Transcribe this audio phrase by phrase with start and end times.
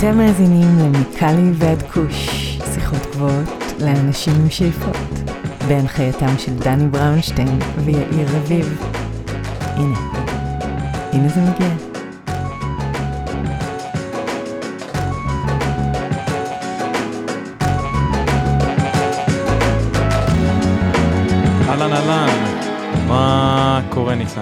[0.00, 2.28] אתם מאזינים למיקלי ועד כוש,
[2.74, 3.48] שיחות גבוהות
[3.80, 4.96] לאנשים עם שאיפות,
[5.68, 8.82] בהנחייתם של דני בראונשטיין ויאיר רביב.
[9.60, 9.98] הנה,
[11.12, 11.68] הנה זה מגיע.
[21.68, 22.28] אהלן אהלן,
[23.08, 24.40] מה קורה ניסן?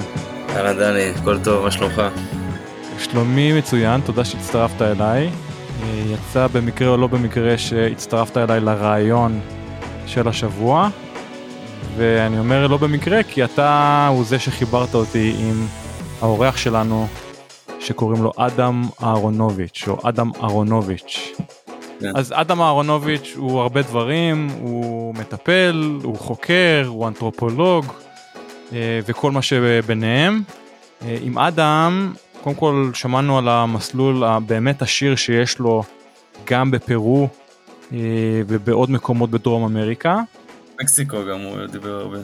[0.56, 2.02] אהלן דני, הכל טוב, מה שלומך?
[2.98, 5.30] שלומי מצוין, תודה שהצטרפת אליי.
[5.82, 9.41] אה, יצא במקרה או לא במקרה שהצטרפת אליי לרעיון
[10.06, 10.88] של השבוע,
[11.96, 15.66] ואני אומר לא במקרה כי אתה הוא זה שחיברת אותי עם
[16.20, 17.06] האורח שלנו
[17.80, 21.33] שקוראים לו אדם אהרונוביץ' או אדם אהרונוביץ'.
[22.00, 22.12] כן.
[22.16, 27.84] אז אדם אהרונוביץ' הוא הרבה דברים, הוא מטפל, הוא חוקר, הוא אנתרופולוג
[28.72, 30.42] אה, וכל מה שביניהם.
[31.03, 35.83] אה, עם אדם, קודם כל שמענו על המסלול הבאמת עשיר שיש לו
[36.47, 37.28] גם בפרו
[37.92, 40.20] אה, ובעוד מקומות בדרום אמריקה.
[40.81, 42.19] מקסיקו גם הוא דיבר הרבה.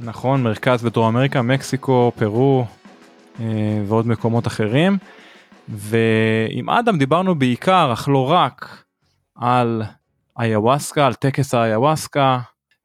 [0.00, 2.66] נכון, מרכז בדרום אמריקה, מקסיקו, פרו
[3.40, 3.46] אה,
[3.86, 4.98] ועוד מקומות אחרים.
[5.68, 8.84] ועם אדם דיברנו בעיקר, אך לא רק,
[9.36, 9.82] על
[10.40, 12.38] איוואסקה, על טקס האיוואסקה,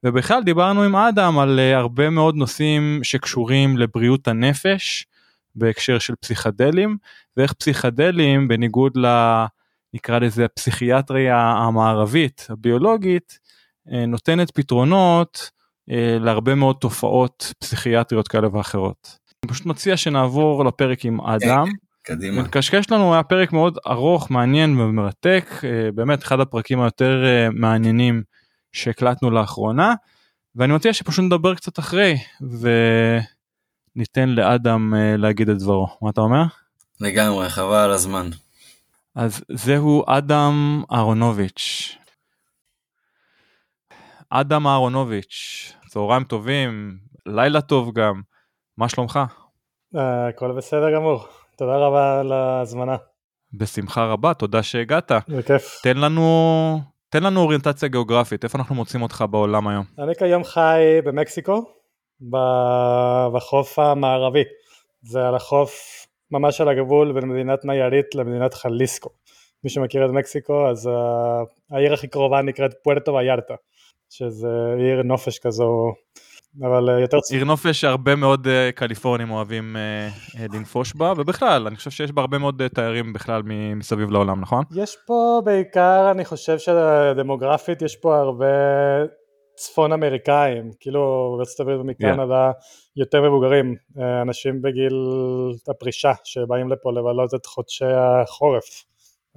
[0.04, 5.06] ובכלל דיברנו עם אדם על אה, הרבה מאוד נושאים שקשורים לבריאות הנפש
[5.56, 6.96] בהקשר של פסיכדלים,
[7.36, 9.06] ואיך פסיכדלים בניגוד ל...
[9.94, 13.38] נקרא לזה הפסיכיאטריה המערבית הביולוגית
[13.92, 15.50] אה, נותנת פתרונות
[15.90, 19.18] אה, להרבה מאוד תופעות פסיכיאטריות כאלה ואחרות.
[19.44, 21.66] אני פשוט מציע שנעבור לפרק עם אדם.
[22.02, 22.42] קדימה.
[22.42, 28.22] מקשקש לנו היה פרק מאוד ארוך מעניין ומרתק אה, באמת אחד הפרקים היותר מעניינים
[28.72, 29.94] שהקלטנו לאחרונה
[30.56, 32.16] ואני מציע שפשוט נדבר קצת אחרי
[33.96, 36.42] וניתן לאדם אה, להגיד את דברו מה אתה אומר?
[37.00, 38.30] לגמרי, חבל על הזמן.
[39.14, 41.96] אז זהו אדם אהרונוביץ'.
[44.30, 48.22] אדם אהרונוביץ', צהריים טובים, לילה טוב גם,
[48.78, 49.20] מה שלומך?
[49.96, 51.26] אה, הכל בסדר גמור,
[51.56, 52.96] תודה רבה על ההזמנה,
[53.52, 55.12] בשמחה רבה, תודה שהגעת.
[55.28, 55.80] בכיף.
[55.82, 59.84] תן לנו, תן לנו אוריינטציה גיאוגרפית, איפה אנחנו מוצאים אותך בעולם היום?
[59.98, 61.64] אני כיום חי במקסיקו,
[63.32, 64.42] בחוף המערבי,
[65.02, 69.10] זה על החוף ממש על הגבול בין מדינת ניירית למדינת חליסקו.
[69.64, 73.54] מי שמכיר את מקסיקו, אז אה, העיר הכי קרובה נקראת פוארטו ויארטה,
[74.10, 74.48] שזה
[74.78, 75.92] עיר נופש כזו,
[76.62, 79.76] אבל אה, יותר עיר נופש שהרבה מאוד אה, קליפורנים אוהבים
[80.52, 83.42] לנפוש בה, ובכלל, אני חושב שיש בה הרבה מאוד תיירים בכלל
[83.76, 84.64] מסביב לעולם, נכון?
[84.76, 88.46] יש פה בעיקר, אני חושב שדמוגרפית יש פה הרבה
[89.56, 92.50] צפון אמריקאים, כאילו בארצות הברית ומקנדה
[92.96, 94.94] יותר מבוגרים, אה, אנשים בגיל
[95.68, 98.84] הפרישה שבאים לפה לבלות את חודשי החורף,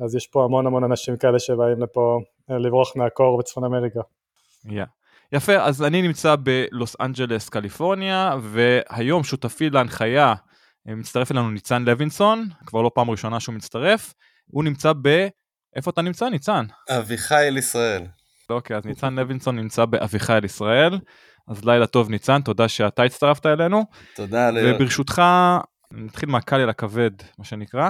[0.06, 2.20] אז יש פה המון המון אנשים כאלה שבאים לפה
[2.52, 4.02] אה, לברוח מהקור בצפון אמריקה.
[4.66, 4.98] Yeah.
[5.32, 10.34] יפה, אז אני נמצא בלוס אנג'לס, קליפורניה, והיום שותפי להנחיה,
[10.90, 14.14] אה, מצטרף אלינו ניצן לוינסון, כבר לא פעם ראשונה שהוא מצטרף,
[14.48, 15.28] הוא נמצא ב...
[15.76, 16.66] איפה אתה נמצא, ניצן?
[16.90, 18.06] אביחי אל ישראל.
[18.50, 21.00] אוקיי, אז ניצן לוינסון נמצא באביחיל ישראל,
[21.47, 23.84] אז לילה טוב ניצן, תודה שאתה הצטרפת אלינו,
[24.16, 24.50] תודה.
[24.63, 25.22] וברשותך,
[25.91, 27.90] נתחיל מהקל אל הכבד, מה שנקרא.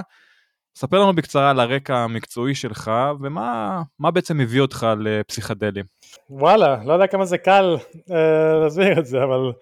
[0.76, 5.84] ספר לנו בקצרה על הרקע המקצועי שלך, ומה מה בעצם הביא אותך לפסיכדלים.
[6.30, 7.76] וואלה, לא יודע כמה זה קל
[8.10, 9.52] אה, להסביר את זה, אבל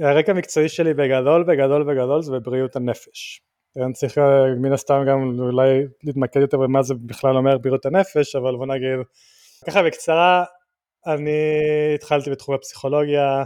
[0.00, 3.40] הרקע המקצועי שלי בגדול, בגדול, בגדול זה בבריאות הנפש.
[3.84, 8.36] אני צריך אה, מן הסתם גם אולי להתמקד יותר במה זה בכלל אומר בריאות הנפש,
[8.36, 8.98] אבל בוא נגיד,
[9.66, 10.44] ככה בקצרה,
[11.06, 11.30] אני
[11.94, 13.44] התחלתי בתחום הפסיכולוגיה,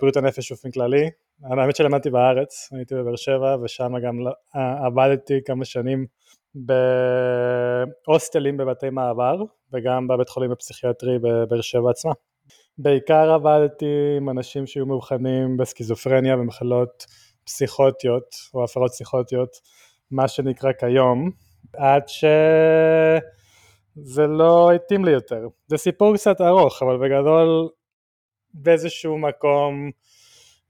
[0.00, 1.10] בריאות הנפש באופן כללי.
[1.44, 4.18] האמת שלמדתי בארץ, הייתי בבאר שבע ושם גם
[4.56, 6.06] אה, עבדתי כמה שנים
[6.54, 9.42] בהוסטלים בבתי מעבר
[9.72, 12.12] וגם בבית חולים הפסיכיאטרי בבאר שבע עצמה.
[12.78, 17.06] בעיקר עבדתי עם אנשים שהיו מאובחנים בסכיזופרניה ומחלות
[17.44, 19.56] פסיכוטיות או הפרעות פסיכוטיות,
[20.10, 21.30] מה שנקרא כיום,
[21.76, 22.02] עד
[23.96, 25.48] שזה לא התאים לי יותר.
[25.66, 27.68] זה סיפור קצת ארוך, אבל בגדול
[28.54, 29.90] באיזשהו מקום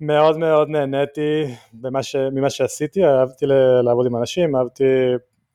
[0.00, 2.16] מאוד מאוד נהניתי במה ש...
[2.16, 3.46] ממה שעשיתי, אהבתי
[3.84, 4.84] לעבוד עם אנשים, אהבתי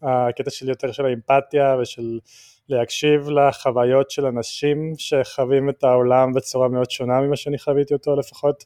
[0.02, 2.20] הקטע שלי יותר של האמפתיה ושל
[2.70, 8.64] להקשיב לחוויות של אנשים שחווים את העולם בצורה מאוד שונה ממה שאני חוויתי אותו לפחות.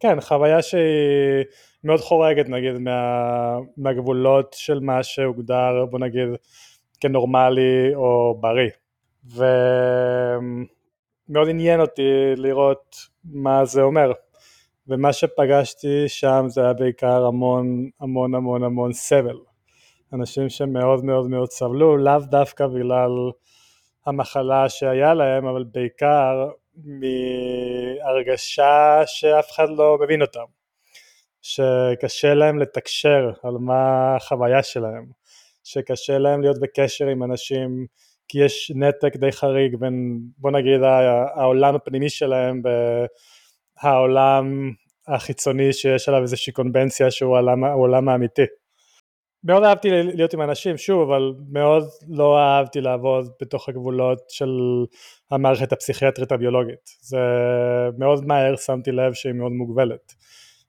[0.00, 1.44] כן, חוויה שהיא
[1.84, 6.28] מאוד חורגת נגיד מה, מהגבולות של מה שהוגדר בוא נגיד
[7.00, 8.70] כנורמלי או בריא.
[9.24, 9.48] ומאוד
[11.48, 14.12] עניין אותי לראות מה זה אומר.
[14.88, 19.38] ומה שפגשתי שם זה היה בעיקר המון המון המון המון סבל.
[20.12, 23.10] אנשים שמאוד מאוד מאוד סבלו, לאו דווקא בגלל
[24.06, 26.48] המחלה שהיה להם, אבל בעיקר
[26.84, 28.26] מהרגשה
[29.06, 30.44] שאף אחד לא מבין אותם,
[31.42, 35.06] שקשה להם לתקשר על מה החוויה שלהם,
[35.66, 37.86] שקשה להם להיות בקשר עם אנשים
[38.28, 40.80] כי יש נתק די חריג בין בוא נגיד
[41.34, 42.62] העולם הפנימי שלהם
[43.82, 44.70] והעולם
[45.08, 48.42] החיצוני שיש עליו איזושהי קונבנציה שהוא העולם, העולם האמיתי.
[49.44, 54.50] מאוד אהבתי להיות עם אנשים, שוב, אבל מאוד לא אהבתי לעבוד בתוך הגבולות של
[55.30, 56.90] המערכת הפסיכיאטרית הביולוגית.
[57.00, 57.18] זה
[57.98, 60.14] מאוד מהר שמתי לב שהיא מאוד מוגבלת.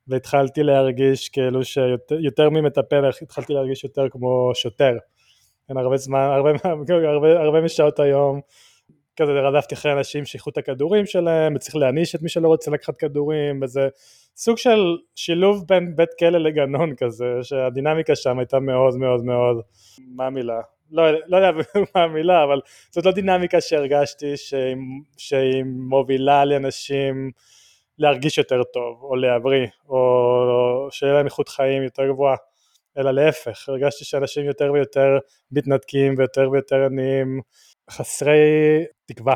[0.07, 4.93] והתחלתי להרגיש כאילו שיותר ממטפל, התחלתי להרגיש יותר כמו שוטר.
[5.67, 6.49] כן, הרבה זמן, הרבה,
[7.13, 8.41] הרבה, הרבה משעות היום,
[9.17, 12.97] כזה רדפתי אחרי אנשים שיקחו את הכדורים שלהם, וצריך להעניש את מי שלא רוצה לקחת
[12.97, 13.87] כדורים, וזה
[14.35, 19.61] סוג של שילוב בין בית כלא לגנון כזה, שהדינמיקה שם הייתה מאוד מאוד מאוד,
[20.15, 20.61] מה המילה?
[20.91, 21.51] לא, לא יודע
[21.95, 22.59] מה המילה, אבל
[22.91, 24.75] זאת לא דינמיקה שהרגשתי שהיא,
[25.17, 27.31] שהיא מובילה לאנשים
[27.99, 32.35] להרגיש יותר טוב, או להבריא, או שיהיה להם איכות חיים יותר גבוהה.
[32.97, 35.17] אלא להפך, הרגשתי שאנשים יותר ויותר
[35.51, 37.41] מתנתקים ויותר ויותר עניים,
[37.91, 38.37] חסרי
[39.05, 39.35] תקווה.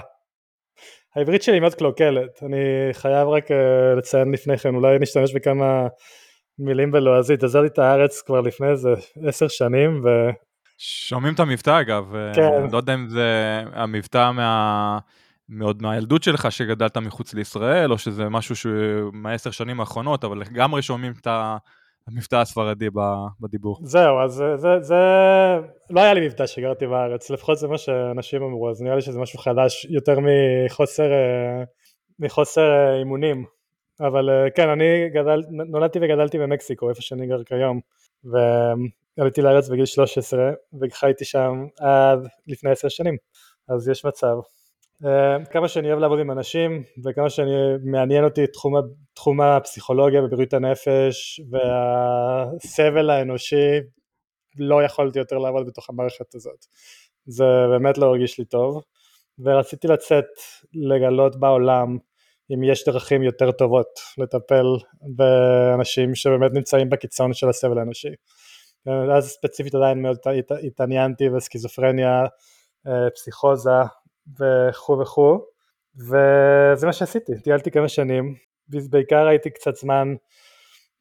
[1.15, 2.57] העברית שלי מאוד קלוקלת, אני
[2.93, 3.53] חייב רק uh,
[3.97, 5.87] לציין לפני כן, אולי נשתמש בכמה
[6.59, 8.89] מילים בלועזית, עזרתי את הארץ כבר לפני איזה
[9.27, 10.09] עשר שנים ו...
[10.77, 12.71] שומעים את המבטא אגב, כן.
[12.71, 14.99] לא יודע אם זה המבטא מה...
[15.51, 18.71] מאוד מהילדות שלך שגדלת מחוץ לישראל, או שזה משהו
[19.13, 21.27] מהעשר שנים האחרונות, אבל לגמרי שומעים את.
[22.07, 22.87] המבטא הספרדי
[23.41, 23.77] בדיבור.
[23.83, 24.95] זהו, אז זה, זה, זה,
[25.89, 29.19] לא היה לי מבטא שגרתי בארץ, לפחות זה מה שאנשים אמרו, אז נראה לי שזה
[29.19, 31.63] משהו חדש יותר מחוסר, אה,
[32.19, 33.45] מחוסר אה, אימונים.
[33.99, 37.79] אבל אה, כן, אני גדל, נולדתי וגדלתי במקסיקו, איפה שאני גר כיום,
[38.23, 40.51] ועליתי לארץ בגיל 13,
[40.81, 43.17] וחייתי שם עד לפני עשר שנים,
[43.69, 44.35] אז יש מצב.
[45.05, 47.51] אה, כמה שאני אוהב לעבוד עם אנשים וכמה שאני
[47.83, 48.73] מעניין אותי תחום,
[49.13, 53.79] תחום הפסיכולוגיה ובריאות הנפש והסבל האנושי
[54.57, 56.65] לא יכולתי יותר לעבוד בתוך המערכת הזאת.
[57.25, 58.81] זה באמת לא הרגיש לי טוב
[59.39, 60.25] ורציתי לצאת
[60.73, 61.97] לגלות בעולם
[62.53, 64.65] אם יש דרכים יותר טובות לטפל
[65.15, 68.09] באנשים שבאמת נמצאים בקיצון של הסבל האנושי.
[69.15, 70.17] אז ספציפית עדיין מאוד
[70.67, 72.25] התעניינתי בסכיזופרניה,
[72.87, 73.69] אה, פסיכוזה
[74.39, 75.39] וכו' וכו',
[75.95, 78.35] וזה מה שעשיתי, טיילתי כמה שנים,
[78.89, 80.15] בעיקר הייתי קצת זמן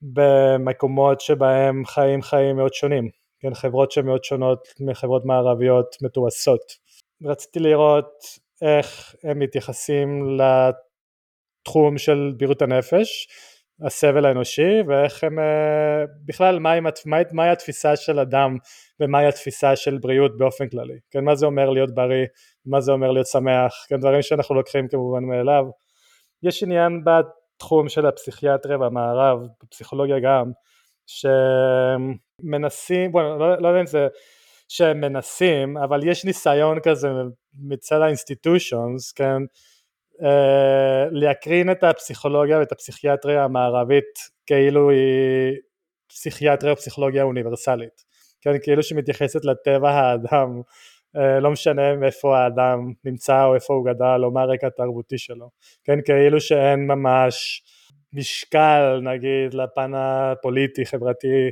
[0.02, 3.08] במקומות שבהם חיים חיים מאוד שונים,
[3.40, 6.60] כן, חברות שמאוד שונות מחברות מערביות מתועשות.
[7.24, 8.12] רציתי לראות
[8.62, 13.28] איך הם מתייחסים לתחום של בריאות הנפש,
[13.86, 18.56] הסבל האנושי, ואיך הם, אה, בכלל מהי, מהי, מהי התפיסה של אדם
[19.00, 22.26] ומהי התפיסה של בריאות באופן כללי, כן, מה זה אומר להיות בריא,
[22.66, 25.64] מה זה אומר להיות שמח, כן, דברים שאנחנו לוקחים כמובן מאליו.
[26.42, 30.50] יש עניין בתחום של הפסיכיאטריה והמערב, בפסיכולוגיה גם,
[32.42, 34.08] שמנסים, בוא, לא, לא יודע אם זה
[34.68, 37.08] שהם מנסים, אבל יש ניסיון כזה
[37.54, 39.42] מצד האינסטיטושונס, כן,
[40.22, 45.56] אה, להקרין את הפסיכולוגיה ואת הפסיכיאטריה המערבית כאילו היא
[46.08, 48.04] פסיכיאטריה או פסיכולוגיה אוניברסלית,
[48.40, 50.62] כן, כאילו שמתייחסת לטבע האדם,
[51.14, 55.50] לא משנה מאיפה האדם נמצא או איפה הוא גדל או מה הרקע התרבותי שלו,
[55.84, 57.62] כן, כאילו שאין ממש
[58.12, 61.50] משקל נגיד לפן הפוליטי, חברתי,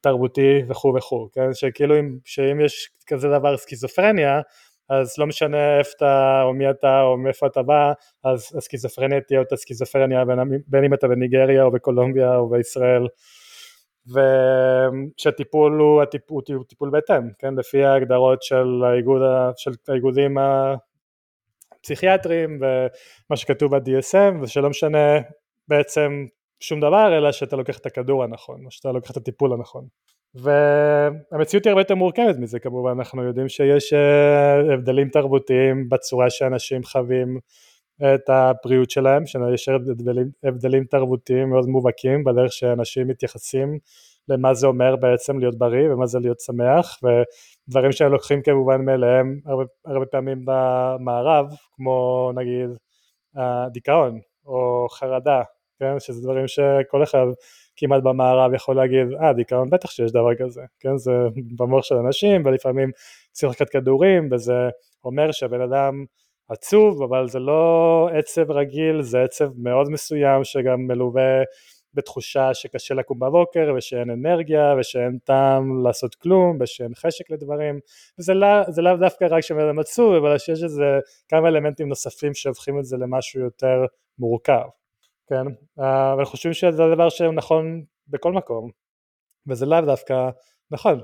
[0.00, 4.40] תרבותי וכו' וכו', כן, שכאילו אם, שאם יש כזה דבר סכיזופרניה
[4.88, 7.92] אז לא משנה איפה אתה או מי אתה או מאיפה אתה בא
[8.24, 13.06] אז הסכיזופרניה תהיה אותה סכיזופרניה בין, בין אם אתה בניגריה או בקולומביה או בישראל
[14.06, 19.22] ושהטיפול הוא, הטיפול, הוא טיפול בהתאם, כן, לפי ההגדרות של, האיגוד,
[19.56, 20.36] של האיגודים
[21.80, 25.18] הפסיכיאטריים ומה שכתוב ב-DSM ושלא משנה
[25.68, 26.26] בעצם
[26.60, 29.86] שום דבר אלא שאתה לוקח את הכדור הנכון או שאתה לוקח את הטיפול הנכון.
[30.34, 36.84] והמציאות היא הרבה יותר מורכבת מזה כמובן, אנחנו יודעים שיש אה, הבדלים תרבותיים בצורה שאנשים
[36.84, 37.38] חווים
[38.04, 43.78] את הבריאות שלהם, שיש הבדלים, הבדלים תרבותיים מאוד מובהקים בדרך שאנשים מתייחסים
[44.28, 46.98] למה זה אומר בעצם להיות בריא ומה זה להיות שמח
[47.68, 52.70] ודברים שהם לוקחים כמובן מאליהם הרבה, הרבה פעמים במערב כמו נגיד
[53.36, 55.42] הדיכאון או חרדה,
[55.80, 57.26] כן, שזה דברים שכל אחד
[57.76, 60.96] כמעט במערב יכול להגיד, אה דיכאון בטח שיש דבר כזה, כן?
[60.96, 61.12] זה
[61.56, 62.90] במוח של אנשים ולפעמים
[63.32, 64.68] צריך לקחת כדורים וזה
[65.04, 66.04] אומר שהבן אדם
[66.52, 71.42] עצוב אבל זה לא עצב רגיל זה עצב מאוד מסוים שגם מלווה
[71.94, 77.80] בתחושה שקשה לקום בבוקר ושאין אנרגיה ושאין טעם לעשות כלום ושאין חשק לדברים.
[78.28, 82.84] לא, זה לאו דווקא רק שבן עצוב אבל שיש איזה כמה אלמנטים נוספים שהופכים את
[82.84, 83.84] זה למשהו יותר
[84.18, 84.64] מורכב
[85.28, 85.46] כן?
[85.76, 88.70] ואנחנו חושבים שזה דבר שהוא נכון בכל מקום
[89.46, 90.30] וזה לאו דווקא
[90.70, 91.00] נכון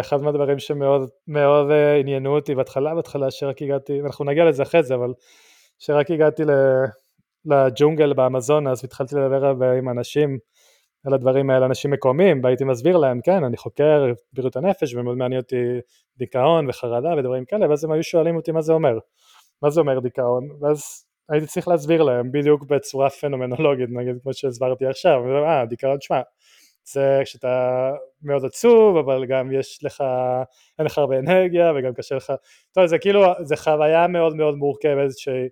[0.00, 1.66] אחד מהדברים שמאוד מאוד
[2.00, 5.12] עניינו אותי בהתחלה בהתחלה שרק הגעתי אנחנו נגיע לזה אחרי זה אבל
[5.78, 6.42] שרק הגעתי
[7.44, 10.38] לג'ונגל באמזון אז התחלתי לדבר עם אנשים
[11.06, 15.40] על הדברים האלה, אנשים מקומיים, והייתי מסביר להם, כן, אני חוקר בריאות הנפש ומאוד מעניין
[15.40, 15.56] אותי
[16.16, 18.98] דיכאון וחרדה ודברים כאלה, ואז הם היו שואלים אותי מה זה אומר,
[19.62, 24.86] מה זה אומר דיכאון, ואז הייתי צריך להסביר להם בדיוק בצורה פנומנולוגית, נגיד כמו שהסברתי
[24.86, 26.20] עכשיו, אה, דיכאון, שמע,
[26.92, 27.90] זה כשאתה
[28.22, 30.04] מאוד עצוב, אבל גם יש לך,
[30.78, 32.32] אין לך הרבה אנרגיה וגם קשה לך,
[32.72, 35.48] טוב, זה כאילו, זה חוויה מאוד מאוד מורכבת שהיא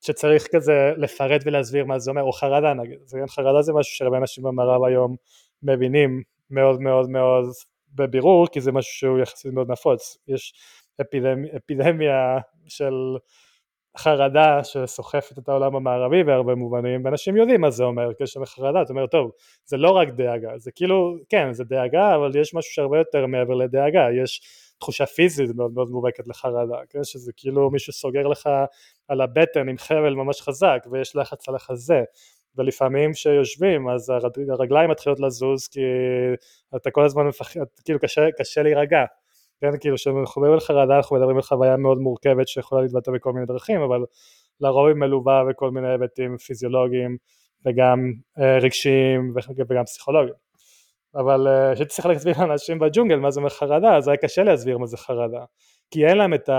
[0.00, 4.18] שצריך כזה לפרט ולהסביר מה זה אומר, או חרדה נגיד, זה, חרדה זה משהו שהרבה
[4.18, 5.16] אנשים במערב היום
[5.62, 7.44] מבינים מאוד מאוד מאוד
[7.94, 10.54] בבירור, כי זה משהו שהוא יחסית מאוד נפוץ, יש
[11.00, 12.94] אפידמ, אפידמיה של
[13.96, 18.92] חרדה שסוחפת את העולם המערבי בהרבה מובנים, ואנשים יודעים מה זה אומר, קשר לחרדה, אתה
[18.92, 19.30] אומר, טוב,
[19.64, 23.54] זה לא רק דאגה, זה כאילו, כן, זה דאגה, אבל יש משהו שהרבה יותר מעבר
[23.54, 24.40] לדאגה, יש
[24.80, 27.04] תחושה פיזית מאוד מאוד מובהקת לחרדה, כן?
[27.04, 28.48] שזה כאילו מישהו סוגר לך
[29.08, 32.02] על הבטן עם חבל ממש חזק ויש לחץ על החזה
[32.56, 34.12] ולפעמים כשיושבים אז
[34.48, 35.80] הרגליים מתחילות לזוז כי
[36.76, 39.04] אתה כל הזמן מפחד, כאילו קשה, קשה להירגע,
[39.62, 39.78] כן?
[39.80, 43.46] כאילו כשאנחנו מדברים על חרדה אנחנו מדברים על חוויה מאוד מורכבת שיכולה להתבטא בכל מיני
[43.46, 44.04] דרכים אבל
[44.60, 47.16] לרוב היא מלווה בכל מיני היבטים פיזיולוגיים
[47.66, 49.32] וגם אה, רגשיים
[49.68, 50.34] וגם פסיכולוגיים
[51.14, 54.78] אבל אה, כשהייתי צריך להסביר לאנשים בג'ונגל מה זה אומר חרדה, אז היה קשה להסביר
[54.78, 55.44] מה זה חרדה.
[55.90, 56.56] כי אין להם, ה...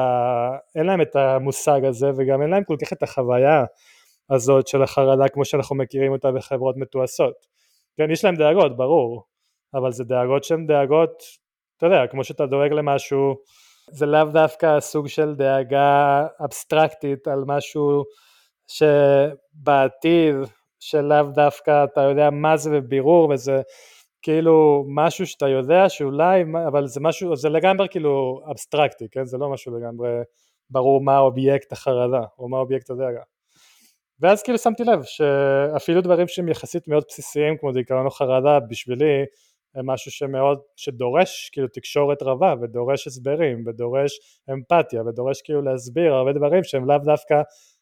[0.76, 3.64] אין להם את המושג הזה וגם אין להם כל כך את החוויה
[4.30, 7.34] הזאת של החרדה כמו שאנחנו מכירים אותה בחברות מתועשות.
[7.98, 9.24] כן, יש להם דאגות, ברור,
[9.74, 11.24] אבל זה דאגות שהן דאגות,
[11.84, 13.36] אתה יודע, כמו שאתה דואג למשהו,
[13.92, 18.04] זה לאו דווקא סוג של דאגה אבסטרקטית על משהו
[18.68, 20.36] שבעתיד,
[20.80, 23.62] שלאו דווקא אתה יודע מה זה בבירור וזה
[24.22, 29.26] כאילו משהו שאתה יודע שאולי, אבל זה משהו, זה לגמרי כאילו אבסטרקטי, כן?
[29.26, 30.10] זה לא משהו לגמרי
[30.70, 33.22] ברור מה אובייקט החרדה או מה אובייקט הדאגה.
[34.20, 39.26] ואז כאילו שמתי לב שאפילו דברים שהם יחסית מאוד בסיסיים כמו דיכאון או חרדה בשבילי
[39.84, 44.20] משהו שמאוד, שדורש כאילו תקשורת רבה ודורש הסברים ודורש
[44.54, 47.42] אמפתיה ודורש כאילו להסביר הרבה דברים שהם לאו דווקא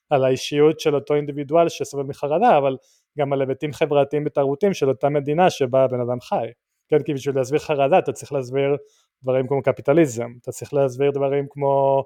[0.09, 2.77] על האישיות של אותו אינדיבידואל שסובל מחרדה אבל
[3.19, 6.47] גם על היבטים חברתיים ותרבותיים של אותה מדינה שבה הבן אדם חי.
[6.89, 8.77] כן, כי בשביל להסביר חרדה אתה צריך להסביר
[9.23, 12.03] דברים כמו קפיטליזם, אתה צריך להסביר דברים כמו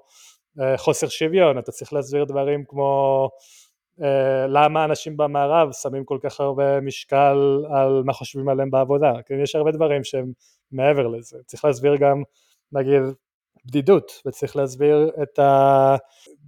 [0.60, 3.28] אה, חוסר שוויון, אתה צריך להסביר דברים כמו אה,
[4.48, 9.54] למה אנשים במערב שמים כל כך הרבה משקל על מה חושבים עליהם בעבודה, כן, יש
[9.54, 10.32] הרבה דברים שהם
[10.72, 12.22] מעבר לזה, צריך להסביר גם
[12.72, 13.02] נגיד
[13.64, 15.96] בדידות, וצריך להסביר את ה...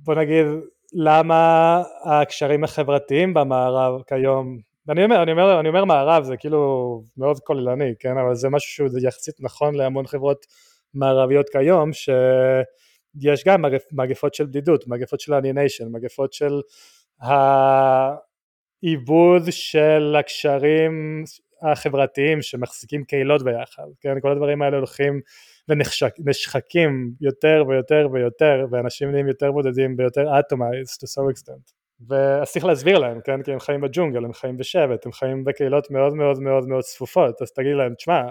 [0.04, 0.46] בוא נגיד
[0.92, 7.40] למה הקשרים החברתיים במערב כיום, אני אומר, אני אומר, אני אומר מערב זה כאילו מאוד
[7.40, 10.46] כוללני, כן, אבל זה משהו שהוא יחסית נכון להמון חברות
[10.94, 16.60] מערביות כיום, שיש גם מגפות של בדידות, מגפות של alienation, מגפות של
[18.82, 21.24] העיבוד של הקשרים
[21.62, 25.20] החברתיים שמחזיקים קהילות ביחד, כן, כל הדברים האלה הולכים
[26.18, 31.72] ונשחקים יותר ויותר ויותר ואנשים נהיים יותר בודדים ויותר atomized to some extent.
[32.08, 35.90] ואז צריך להסביר להם, כן, כי הם חיים בג'ונגל, הם חיים בשבט, הם חיים בקהילות
[35.90, 38.22] מאוד מאוד מאוד מאוד צפופות, אז תגיד להם, תשמע,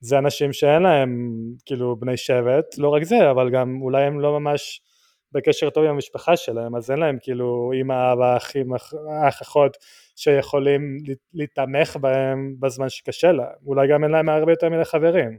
[0.00, 1.32] זה אנשים שאין להם
[1.66, 4.82] כאילו בני שבט, לא רק זה, אבל גם אולי הם לא ממש
[5.32, 9.76] בקשר טוב עם המשפחה שלהם, אז אין להם כאילו אמא, אבא, אחים, אח, אחות
[10.16, 10.96] שיכולים
[11.34, 15.38] להתמך בהם בזמן שקשה להם, אולי גם אין להם הרבה יותר מיני חברים.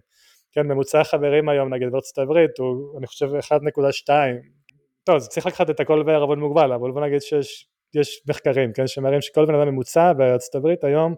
[0.51, 4.09] כן, ממוצע החברים היום נגיד בארצות הברית הוא אני חושב 1.2
[5.03, 9.21] טוב, אז צריך לקחת את הכל בערבון מוגבל, אבל בוא נגיד שיש מחקרים, כן, שמראים
[9.21, 11.15] שכל בן אדם ממוצע בארצות הברית היום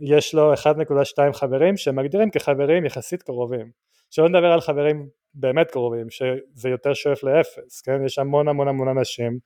[0.00, 3.70] יש לו 1.2 חברים שמגדירים כחברים יחסית קרובים.
[4.10, 8.88] שלא נדבר על חברים באמת קרובים, שזה יותר שואף לאפס, כן, יש המון המון המון
[8.88, 9.38] אנשים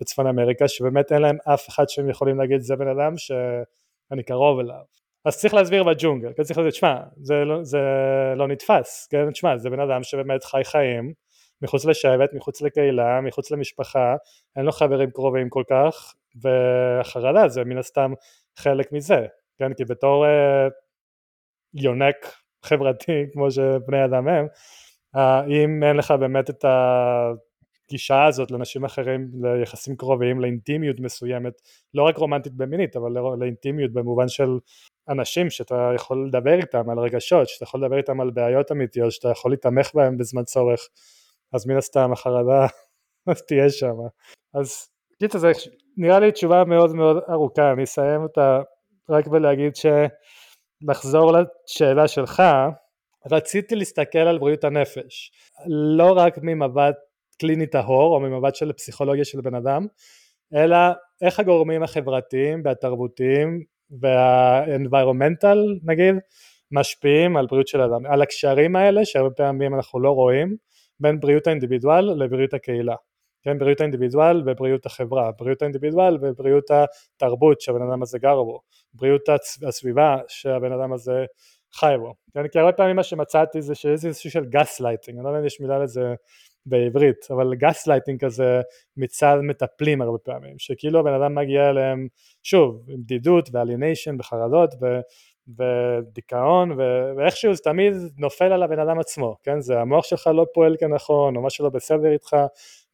[0.00, 4.58] בצפון אמריקה שבאמת אין להם אף אחד שהם יכולים להגיד זה בן אדם שאני קרוב
[4.58, 4.82] אליו.
[5.24, 7.80] אז צריך להסביר בג'ונגל, כן, צריך להגיד, שמע, זה, לא, זה
[8.36, 11.12] לא נתפס, כן, שמע, זה בן אדם שבאמת חי חיים,
[11.62, 14.16] מחוץ לשבט, מחוץ לקהילה, מחוץ למשפחה,
[14.56, 18.12] אין לו חברים קרובים כל כך, והחרדה זה מן הסתם
[18.56, 19.26] חלק מזה,
[19.58, 20.68] כן, כי בתור אה,
[21.74, 22.16] יונק
[22.62, 24.46] חברתי כמו שבני אדם הם,
[25.48, 26.64] אם אין לך באמת את.
[27.92, 31.52] הגישה הזאת לאנשים אחרים, ליחסים קרובים, לאינטימיות מסוימת,
[31.94, 34.58] לא רק רומנטית במינית, אבל לאינטימיות במובן של
[35.08, 39.28] אנשים שאתה יכול לדבר איתם על רגשות, שאתה יכול לדבר איתם על בעיות אמיתיות, שאתה
[39.28, 40.80] יכול להתמך בהם בזמן צורך,
[41.52, 42.66] אז מן הסתם החרדה
[43.48, 43.94] תהיה שם.
[44.54, 44.88] אז
[45.18, 45.52] קיצר זה
[45.96, 48.60] נראה לי תשובה מאוד מאוד ארוכה, אני אסיים אותה
[49.08, 52.42] רק בלהגיד שלחזור לשאלה שלך,
[53.30, 55.32] רציתי להסתכל על בריאות הנפש,
[55.66, 56.94] לא רק ממבט
[57.38, 59.86] קליני טהור או ממבט של פסיכולוגיה של בן אדם,
[60.54, 60.76] אלא
[61.22, 63.62] איך הגורמים החברתיים והתרבותיים
[64.00, 66.14] וה-environmental נגיד
[66.72, 70.56] משפיעים על בריאות של אדם, על הקשרים האלה שהרבה פעמים אנחנו לא רואים
[71.00, 72.94] בין בריאות האינדיבידואל לבריאות הקהילה,
[73.42, 78.60] כן, בריאות האינדיבידואל ובריאות החברה, בריאות האינדיבידואל ובריאות התרבות שהבן אדם הזה גר בו,
[78.94, 79.22] בריאות
[79.68, 81.24] הסביבה שהבן אדם הזה
[81.74, 82.14] חי בו,
[82.52, 85.46] כי הרבה פעמים מה שמצאתי זה שיש איזשהו של גס לייטינג, אני לא יודע אם
[85.46, 86.14] יש מילה לזה
[86.66, 88.60] בעברית, אבל גס לייטינג כזה
[88.96, 92.08] מצד מטפלים הרבה פעמים, שכאילו הבן אדם מגיע אליהם,
[92.42, 94.86] שוב, עם בדידות ואליניישן וחרדות ו...
[95.48, 96.76] ודיכאון ו...
[97.16, 99.60] ואיכשהו זה תמיד נופל על הבן אדם עצמו, כן?
[99.60, 102.36] זה המוח שלך לא פועל כנכון או משהו לא בסדר איתך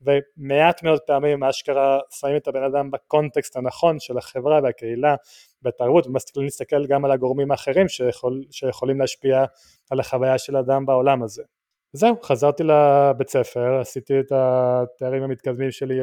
[0.00, 5.14] ומעט מאוד פעמים אשכרה שמים את הבן אדם בקונטקסט הנכון של החברה והקהילה
[5.62, 9.44] והתרבות ומסתכלים להסתכל גם על הגורמים האחרים שיכול, שיכולים להשפיע
[9.90, 11.42] על החוויה של אדם בעולם הזה.
[11.92, 15.98] זהו, חזרתי לבית ספר, עשיתי את התארים המתקדמים שלי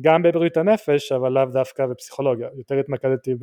[0.00, 3.34] גם בבריאות הנפש, אבל לאו דווקא בפסיכולוגיה, יותר התמקדתי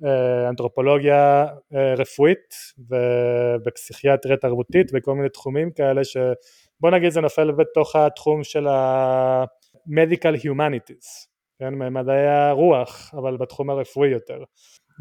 [0.00, 8.44] באנתרופולוגיה אה, רפואית ובפסיכיאטריה תרבותית וכל מיני תחומים כאלה שבוא נגיד זה נופל בתוך התחום
[8.44, 11.26] של ה-medical humanities,
[11.58, 14.38] כן, מדעי הרוח, אבל בתחום הרפואי יותר.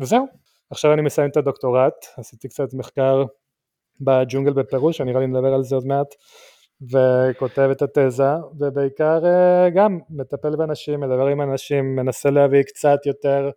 [0.02, 0.26] וזהו,
[0.70, 3.24] עכשיו אני מסיים את הדוקטורט, עשיתי קצת מחקר
[4.02, 6.08] בג'ונגל בפרו, שנראה לי נדבר על זה עוד מעט,
[6.92, 13.50] וכותב את התזה, ובעיקר אה, גם מטפל באנשים, מדבר עם אנשים, מנסה להביא קצת יותר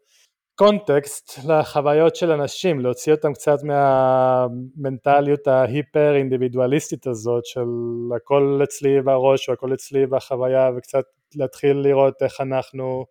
[0.55, 7.68] קונטקסט לחוויות של אנשים, להוציא אותם קצת מהמנטליות ההיפר אינדיבידואליסטית הזאת של
[8.16, 11.05] הכל אצלי בראש או הכל אצלי בחוויה וקצת
[11.37, 13.07] להתחיל לראות איך אנחנו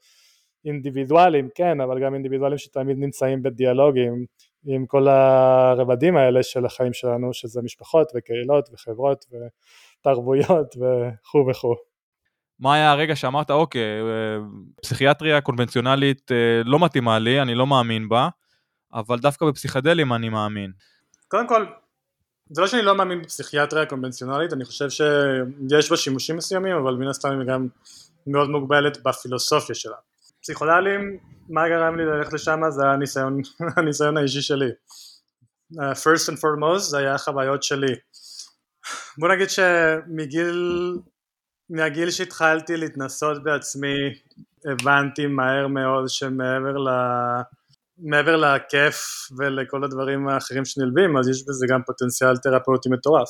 [0.66, 4.26] אינדיבידואלים, כן, אבל גם אינדיבידואלים שתמיד נמצאים בדיאלוגים
[4.66, 9.26] עם כל הרבדים האלה של החיים שלנו, שזה משפחות וקהילות וחברות
[10.02, 11.76] ותרבויות וכו' וכו'.
[12.60, 14.38] מה היה הרגע שאמרת, אוקיי, אה,
[14.82, 18.30] פסיכיאטריה קונבנציונלית אה, לא מתאימה לי, אני לא מאמין בה,
[18.94, 20.72] אבל דווקא בפסיכדלים אני מאמין.
[21.28, 21.66] קודם כל,
[22.50, 27.08] זה לא שאני לא מאמין בפסיכיאטריה קונבנציונלית, אני חושב שיש בה שימושים מסוימים, אבל מן
[27.08, 27.68] הסתם היא גם
[28.28, 29.96] מאוד מוגבלת בפילוסופיה שלה.
[30.42, 31.18] פסיכודלים,
[31.50, 33.42] מה גרם לי ללכת לשם זה הניסיון,
[33.78, 34.70] הניסיון האישי שלי.
[35.74, 37.96] Uh, first and foremost זה היה החוויות שלי.
[39.18, 40.94] בוא נגיד שמגיל
[41.70, 43.96] מהגיל שהתחלתי להתנסות בעצמי
[44.72, 46.90] הבנתי מהר מאוד שמעבר ל...
[47.98, 48.96] מעבר לכיף
[49.38, 53.30] ולכל הדברים האחרים שנלווים אז יש בזה גם פוטנציאל תרפאוטי מטורף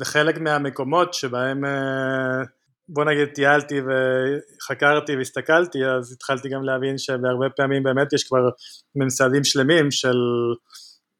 [0.00, 2.46] וחלק מהמקומות שבהם uh,
[2.88, 8.48] בוא נגיד טיילתי וחקרתי והסתכלתי אז התחלתי גם להבין שבהרבה פעמים באמת יש כבר
[8.96, 10.18] ממסדים שלמים של,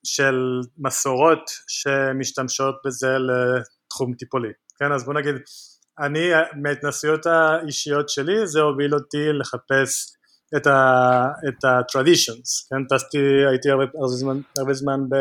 [0.07, 0.35] של
[0.79, 5.35] מסורות שמשתמשות בזה לתחום טיפולי, כן אז בוא נגיד
[5.99, 6.31] אני
[6.63, 10.17] מההתנסויות האישיות שלי זה הוביל אותי לחפש
[10.57, 10.67] את
[11.65, 13.19] ה-traditions, כן טסתי
[13.51, 15.15] הייתי הרבה, הרבה זמן, הרבה זמן ב...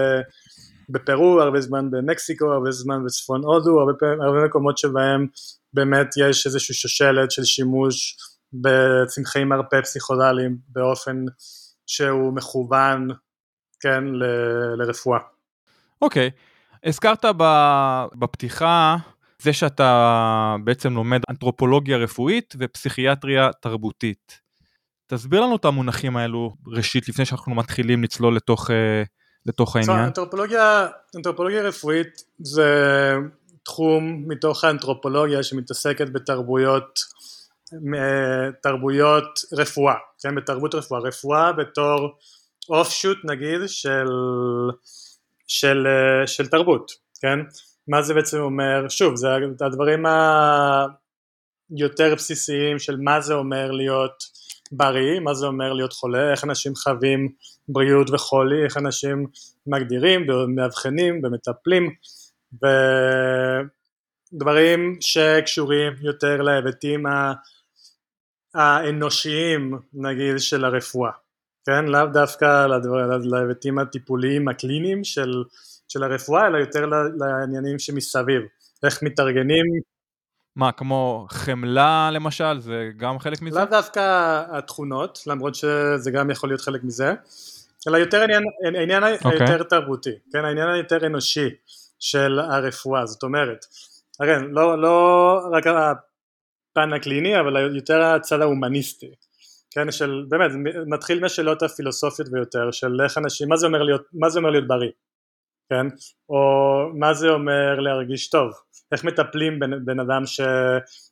[0.89, 5.27] בפרו, הרבה זמן במקסיקו, הרבה זמן בצפון הודו, הרבה, הרבה מקומות שבהם
[5.73, 8.17] באמת יש איזושהי שושלת של שימוש
[8.53, 11.25] בצמחי מרפא פסיכודליים באופן
[11.87, 13.07] שהוא מכוון,
[13.79, 15.19] כן, ל- לרפואה.
[16.01, 16.89] אוקיי, okay.
[16.89, 17.25] הזכרת
[18.15, 18.97] בפתיחה
[19.41, 24.41] זה שאתה בעצם לומד אנתרופולוגיה רפואית ופסיכיאטריה תרבותית.
[25.07, 29.03] תסביר לנו את המונחים האלו ראשית לפני שאנחנו מתחילים לצלול לתוך, אה,
[29.45, 29.99] לתוך העניין.
[29.99, 32.73] אנתרופולוגיה, אנתרופולוגיה רפואית זה
[33.63, 36.99] תחום מתוך האנתרופולוגיה שמתעסקת בתרבויות
[38.63, 42.17] תרבויות רפואה, כן, בתרבות רפואה, רפואה בתור
[42.69, 44.07] אוף שוט נגיד של,
[45.47, 45.87] של,
[46.25, 47.39] של תרבות, כן,
[47.87, 49.27] מה זה בעצם אומר, שוב זה
[49.61, 50.05] הדברים
[51.69, 54.23] היותר בסיסיים של מה זה אומר להיות
[54.75, 57.29] בריא, מה זה אומר להיות חולה, איך אנשים חווים
[57.67, 59.27] בריאות וחולי, איך אנשים
[59.67, 61.89] מגדירים ומאבחנים ומטפלים
[64.33, 67.03] ודברים שקשורים יותר להיבטים
[68.55, 71.11] האנושיים נגיד של הרפואה,
[71.65, 71.85] כן?
[71.85, 72.67] לאו דווקא
[73.23, 75.43] להיבטים הטיפוליים הקליניים של,
[75.87, 76.85] של הרפואה אלא יותר
[77.19, 78.41] לעניינים שמסביב,
[78.83, 79.65] איך מתארגנים
[80.55, 83.59] מה, כמו חמלה למשל, זה גם חלק מזה?
[83.59, 87.13] לאו דווקא התכונות, למרות שזה גם יכול להיות חלק מזה,
[87.87, 89.25] אלא יותר העניין, העניין okay.
[89.25, 89.39] אוקיי.
[89.39, 91.49] היותר תרבותי, כן, העניין היותר אנושי
[91.99, 93.65] של הרפואה, זאת אומרת,
[94.19, 99.11] הרי לא, לא רק הפן הקליני, אבל יותר הצד ההומניסטי,
[99.71, 100.51] כן, של באמת,
[100.87, 104.67] מתחיל מהשאלות הפילוסופיות ביותר, של איך אנשים, מה זה אומר להיות, מה זה אומר להיות
[104.67, 104.91] בריא,
[105.69, 105.87] כן,
[106.29, 106.39] או
[106.93, 108.51] מה זה אומר להרגיש טוב,
[108.91, 110.41] איך מטפלים בן, בן אדם ש,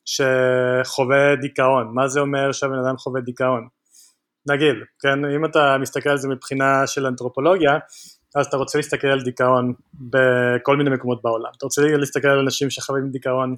[0.05, 3.67] שחווה דיכאון, מה זה אומר שהבן אדם חווה דיכאון,
[4.49, 7.77] נגיד, כן, אם אתה מסתכל על זה מבחינה של אנתרופולוגיה,
[8.36, 12.69] אז אתה רוצה להסתכל על דיכאון בכל מיני מקומות בעולם, אתה רוצה להסתכל על אנשים
[12.69, 13.55] שחווים דיכאון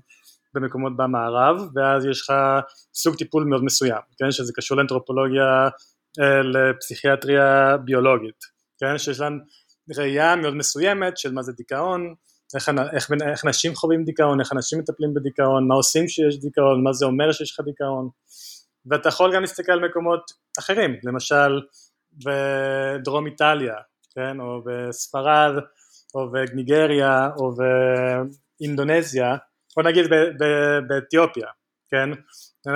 [0.53, 2.33] במקומות במערב, ואז יש לך
[2.93, 5.67] סוג טיפול מאוד מסוים, כן, שזה קשור לאנתרופולוגיה,
[6.21, 8.43] אה, לפסיכיאטריה ביולוגית,
[8.79, 9.39] כן, שיש להם
[9.97, 12.13] ראייה מאוד מסוימת של מה זה דיכאון,
[12.55, 16.93] איך, איך, איך נשים חווים דיכאון, איך אנשים מטפלים בדיכאון, מה עושים כשיש דיכאון, מה
[16.93, 18.09] זה אומר שיש לך דיכאון,
[18.85, 21.61] ואתה יכול גם להסתכל על מקומות אחרים, למשל
[22.13, 23.75] בדרום איטליה,
[24.15, 25.53] כן, או בספרד,
[26.15, 27.51] או בניגריה, או
[28.59, 29.35] באינדונזיה,
[29.77, 30.05] או נגיד
[30.87, 31.47] באתיופיה,
[31.91, 32.09] כן,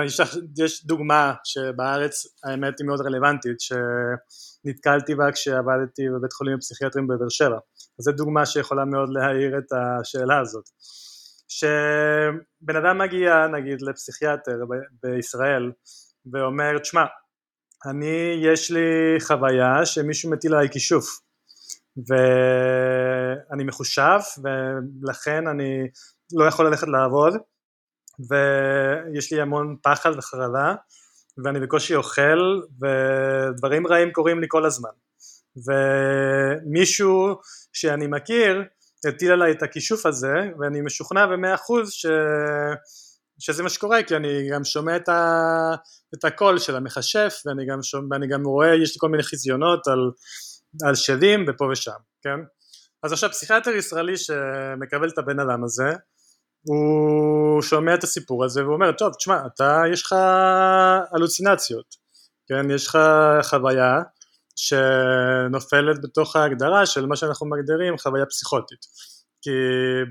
[0.04, 0.20] יש,
[0.58, 7.58] יש דוגמה שבארץ האמת היא מאוד רלוונטית שנתקלתי בה כשעבדתי בבית חולים הפסיכיאטרים בבאר שבע.
[7.98, 10.64] אז זו דוגמה שיכולה מאוד להעיר את השאלה הזאת.
[11.48, 15.72] שבן אדם מגיע נגיד לפסיכיאטר ב- בישראל
[16.32, 17.04] ואומר תשמע
[17.86, 21.20] אני יש לי חוויה שמישהו מטיל עליי כישוף
[22.08, 25.88] ואני מחושב ולכן אני
[26.32, 27.34] לא יכול ללכת לעבוד
[28.18, 30.74] ויש לי המון פחד וחרדה
[31.44, 34.90] ואני בקושי אוכל ודברים רעים קורים לי כל הזמן.
[35.66, 37.36] ומישהו
[37.72, 38.64] שאני מכיר
[39.08, 42.06] הטיל עליי את הכישוף הזה ואני משוכנע במאה אחוז ש...
[43.40, 45.74] שזה מה שקורה כי אני גם שומע את, ה...
[46.14, 49.88] את הקול של המכשף ואני גם, שומע, ואני גם רואה יש לי כל מיני חזיונות
[49.88, 50.10] על,
[50.88, 52.40] על שדים ופה ושם כן?
[53.02, 55.90] אז עכשיו פסיכיאטר ישראלי שמקבל את הבן אדם הזה
[56.62, 60.14] הוא שומע את הסיפור הזה והוא אומר טוב תשמע אתה יש לך
[61.12, 62.08] הלוצינציות
[62.48, 62.70] כן?
[62.70, 62.98] יש לך
[63.42, 64.02] חוויה
[64.56, 68.78] שנופלת בתוך ההגדרה של מה שאנחנו מגדירים חוויה פסיכוטית.
[69.42, 69.50] כי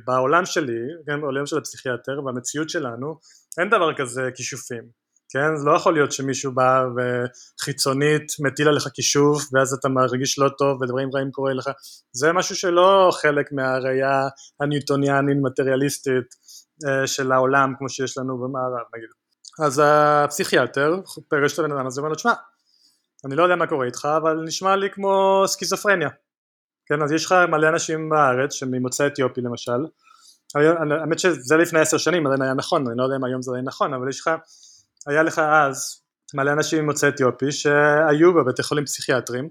[0.06, 3.20] בעולם שלי, כן, בעולם של הפסיכיאטר והמציאות שלנו
[3.60, 5.56] אין דבר כזה כישופים כן?
[5.56, 10.82] זה לא יכול להיות שמישהו בא וחיצונית מטיל עליך כישוף ואז אתה מרגיש לא טוב
[10.82, 11.70] ודברים רעים קורים לך.
[12.12, 14.28] זה משהו שלא חלק מהראייה
[14.62, 16.26] הניוטוניאנית מטריאליסטית
[16.88, 19.10] אה, של העולם כמו שיש לנו במערב נגיד.
[19.66, 20.96] אז הפסיכיאטר
[21.28, 22.34] פרש את הבן אדם הזה ואומר לו תשמע
[23.26, 26.10] אני לא יודע מה קורה איתך אבל נשמע לי כמו סכיזופרניה.
[26.86, 27.02] כן?
[27.02, 29.86] אז יש לך מלא אנשים בארץ שממוצא אתיופי למשל.
[31.02, 33.66] האמת שזה לפני עשר שנים עדיין היה נכון אני לא יודע אם היום זה עדיין
[33.66, 34.32] נכון אבל יש לך
[35.08, 36.02] היה לך אז
[36.34, 39.50] מלא אנשים ממוצא אתיופי שהיו בבתי חולים פסיכיאטרים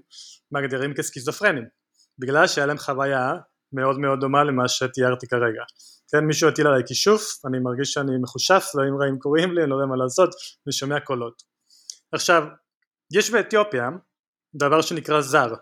[0.51, 1.63] מגדירים כסכיזופרנים
[2.19, 3.33] בגלל שהיה להם חוויה
[3.73, 5.63] מאוד מאוד דומה למה שתיארתי כרגע.
[6.11, 9.75] כן מישהו הטיל עליי כישוף אני מרגיש שאני מחושף דברים רעים קורים לי אני לא
[9.75, 10.29] יודע מה לעשות
[10.67, 11.43] אני שומע קולות.
[12.11, 12.43] עכשיו
[13.13, 13.89] יש באתיופיה
[14.55, 15.53] דבר שנקרא זר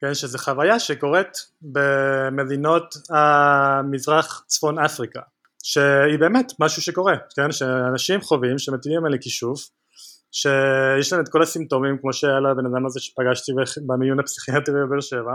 [0.00, 5.20] כן שזה חוויה שקורית במדינות המזרח צפון אפריקה
[5.68, 7.52] שהיא באמת משהו שקורה, כן?
[7.52, 9.60] שאנשים חווים שמטילים עליה כישוף
[10.32, 13.52] שיש להם את כל הסימפטומים כמו שהיה לבן אדם הזה שפגשתי
[13.86, 15.32] במיון הפסיכיאטרי בבאר שבע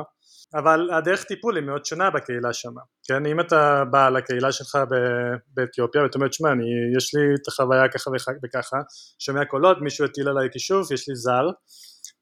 [0.56, 2.74] אבל הדרך טיפול היא מאוד שונה בקהילה שם,
[3.08, 3.26] כן?
[3.26, 4.78] אם אתה בא לקהילה שלך
[5.56, 6.50] באתיופיה ואתה אומר, שמע,
[6.98, 8.10] יש לי את החוויה ככה
[8.44, 8.78] וככה,
[9.20, 11.46] שומע קולות, מישהו הטיל עליי כישוף, יש לי זר,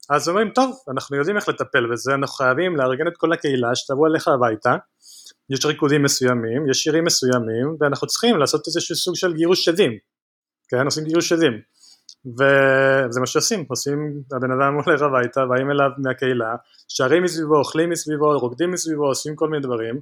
[0.09, 4.07] אז אומרים, טוב, אנחנו יודעים איך לטפל בזה, אנחנו חייבים לארגן את כל הקהילה שתבוא
[4.07, 4.75] אליך הביתה,
[5.49, 9.91] יש ריקודים מסוימים, יש שירים מסוימים, ואנחנו צריכים לעשות איזשהו סוג של גירוש שדים,
[10.69, 11.53] כן, עושים גירוש שדים,
[12.25, 16.55] וזה מה שעושים, עושים, הבן אדם הולך הביתה, באים אליו מהקהילה,
[16.87, 19.99] שרים מסביבו, אוכלים מסביבו, רוקדים מסביבו, עושים כל מיני דברים,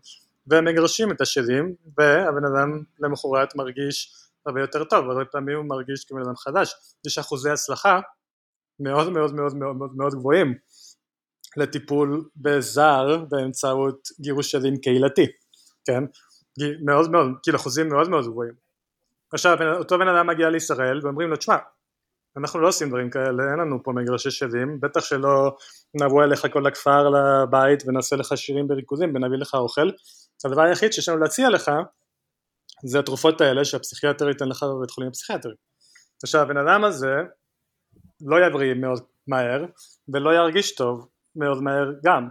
[0.48, 4.14] ומגרשים את השדים, והבן אדם למחרת מרגיש
[4.46, 6.74] הרבה יותר טוב, הרבה פעמים הוא מרגיש כבן אדם חדש,
[7.08, 8.00] יש אחוזי הצלחה
[8.80, 10.54] מאוד מאוד מאוד מאוד מאוד גבוהים
[11.58, 15.26] לטיפול בזר באמצעות גירוש ילדים קהילתי,
[15.86, 16.04] כן?
[16.86, 18.54] מאוד מאוד, כאילו אחוזים מאוד מאוד גבוהים.
[19.34, 21.58] עכשיו אותו בן אדם מגיע לישראל ואומרים לו תשמע
[22.38, 25.56] אנחנו לא עושים דברים כאלה, אין לנו פה מגרשי שדים, בטח שלא
[26.02, 29.90] נבוא אליך כל הכפר לבית ונעשה לך שירים בריקודים ונביא לך אוכל,
[30.46, 31.72] הדבר היחיד שיש לנו להציע לך
[32.86, 35.54] זה התרופות האלה שהפסיכיאטר ייתן לך בבית חולים הפסיכיאטרי.
[36.24, 37.14] עכשיו הבן אדם הזה
[38.22, 39.66] לא יבריא מאוד מהר
[40.14, 42.28] ולא ירגיש טוב מאוד מהר גם.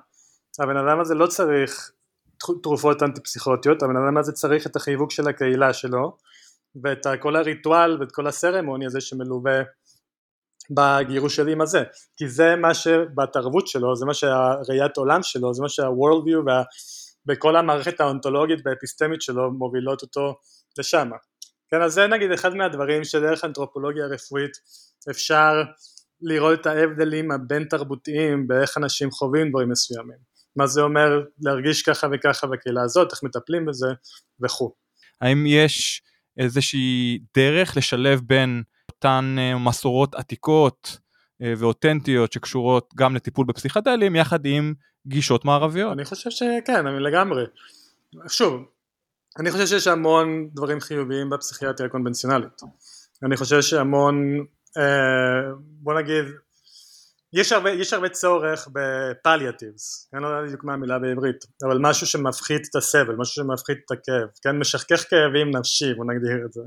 [0.58, 1.90] הבן אדם הזה לא צריך
[2.62, 6.16] תרופות אנטי פסיכוטיות, הבן אדם הזה צריך את החיבוק של הקהילה שלו
[6.82, 9.62] ואת כל הריטואל ואת כל הסרמוני הזה שמלווה
[10.70, 11.82] בגירושלים הזה
[12.16, 16.62] כי זה מה שבתרבות שלו זה מה שהראיית עולם שלו זה מה שה-world view וה,
[17.28, 20.34] וכל המערכת האונתולוגית והאפיסטמית שלו מובילות אותו
[20.78, 21.10] לשם
[21.70, 24.52] כן אז זה נגיד אחד מהדברים שדרך אנתרופולוגיה רפואית
[25.10, 25.62] אפשר
[26.20, 30.18] לראות את ההבדלים הבין תרבותיים באיך אנשים חווים דברים מסוימים
[30.56, 33.86] מה זה אומר להרגיש ככה וככה בקהילה הזאת איך מטפלים בזה
[34.40, 34.72] וכו'
[35.20, 36.02] האם יש
[36.38, 40.98] איזושהי דרך לשלב בין אותן אה, מסורות עתיקות
[41.42, 44.74] אה, ואותנטיות שקשורות גם לטיפול בפסיכדלים יחד עם
[45.06, 45.92] גישות מערביות.
[45.92, 47.44] אני חושב שכן, אני לגמרי.
[48.28, 48.64] שוב,
[49.38, 52.62] אני חושב שיש המון דברים חיוביים בפסיכיאטריה הקונבנציונלית.
[53.22, 54.44] אני חושב שהמון,
[55.58, 56.24] בוא נגיד,
[57.32, 62.06] יש הרבה, יש הרבה צורך בפליאטיבס, אני לא יודע בדיוק מה המילה בעברית, אבל משהו
[62.06, 66.60] שמפחית את הסבל, משהו שמפחית את הכאב, כן, משכך כאבים נפשי, בוא נגדיר את זה.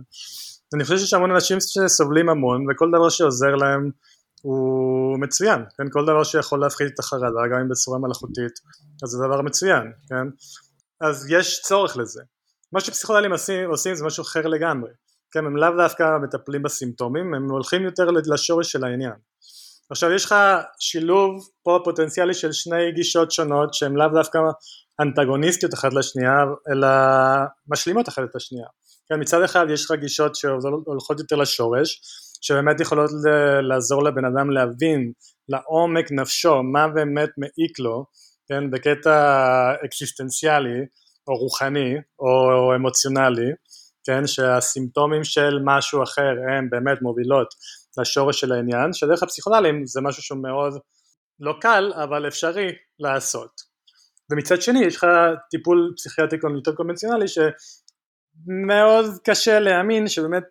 [0.75, 3.91] אני חושב שיש המון אנשים שסובלים המון וכל דבר שעוזר להם
[4.41, 8.59] הוא מצוין, כן, כל דבר שיכול להפחית את החרדה גם אם בצורה מלאכותית
[9.03, 10.27] אז זה דבר מצוין, כן,
[11.01, 12.21] אז יש צורך לזה.
[12.73, 14.89] מה שפסיכולוגים עושים, עושים זה משהו אחר לגמרי,
[15.31, 19.13] כן, הם לאו דווקא מטפלים בסימפטומים, הם הולכים יותר לשורש של העניין.
[19.91, 20.35] עכשיו יש לך
[20.79, 24.39] שילוב פה פוטנציאלי של שני גישות שונות שהן לאו דווקא
[25.01, 26.37] אנטגוניסטיות אחת לשנייה
[26.71, 26.87] אלא
[27.67, 28.65] משלימות אחת את השנייה
[29.09, 32.01] כן, מצד אחד יש לך גישות שהולכות יותר לשורש
[32.41, 33.09] שבאמת יכולות
[33.69, 35.11] לעזור לבן אדם להבין
[35.49, 38.05] לעומק נפשו מה באמת מעיק לו
[38.47, 40.79] כן, בקטע אקסיסטנציאלי
[41.27, 43.51] או רוחני או אמוציונלי
[44.09, 47.47] כן, שהסימפטומים של משהו אחר הם באמת מובילות
[47.97, 50.73] לשורש של העניין, שדרך הפסיכוללים זה משהו שהוא מאוד
[51.39, 53.51] לא קל אבל אפשרי לעשות.
[54.31, 55.05] ומצד שני יש לך
[55.49, 60.43] טיפול פסיכיאטרי יותר קונבנציונלי שמאוד קשה להאמין שבאמת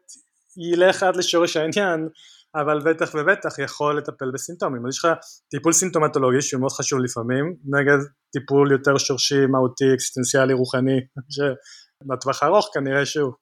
[0.73, 2.09] ילך עד לשורש העניין
[2.55, 4.87] אבל בטח ובטח יכול לטפל בסימפטומים.
[4.87, 5.09] אז יש לך
[5.51, 7.99] טיפול סימפטומטולוגי שהוא מאוד חשוב לפעמים נגד
[8.33, 11.01] טיפול יותר שורשי, מהותי, אקסיסטנציאלי, רוחני
[11.35, 13.33] שבטווח הארוך כנראה שהוא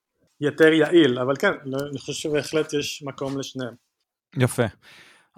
[0.41, 1.53] יותר יעיל אבל כן
[1.91, 3.75] אני חושב שבהחלט יש מקום לשניהם.
[4.37, 4.65] יפה.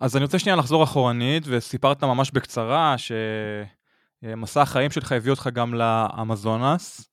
[0.01, 5.75] אז אני רוצה שנייה לחזור אחורנית, וסיפרת ממש בקצרה שמסע החיים שלך הביא אותך גם
[5.75, 7.11] לאמזונס,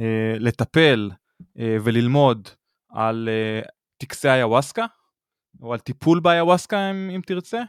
[0.00, 1.10] אה, לטפל
[1.58, 2.48] אה, וללמוד
[2.90, 3.60] על אה,
[3.98, 4.86] טקסי איוואסקה,
[5.62, 7.62] או על טיפול באיוואסקה אם, אם תרצה.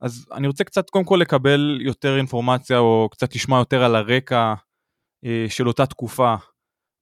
[0.00, 4.54] אז אני רוצה קצת קודם כל לקבל יותר אינפורמציה, או קצת לשמוע יותר על הרקע
[5.48, 6.34] של אותה תקופה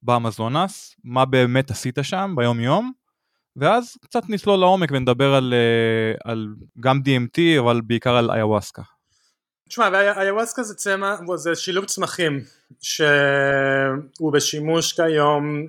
[0.03, 2.91] באמזונס, מה באמת עשית שם ביום יום,
[3.55, 6.47] ואז קצת נסלול לעומק ונדבר על, אה, על
[6.79, 8.81] גם DMT אבל בעיקר על איוואסקה.
[9.69, 12.39] תשמע, איוואסקה זה צמח, זה שילוב צמחים
[12.81, 15.67] שהוא בשימוש כיום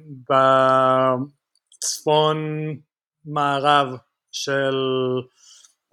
[1.78, 2.36] בצפון
[3.24, 3.96] מערב
[4.32, 4.76] של,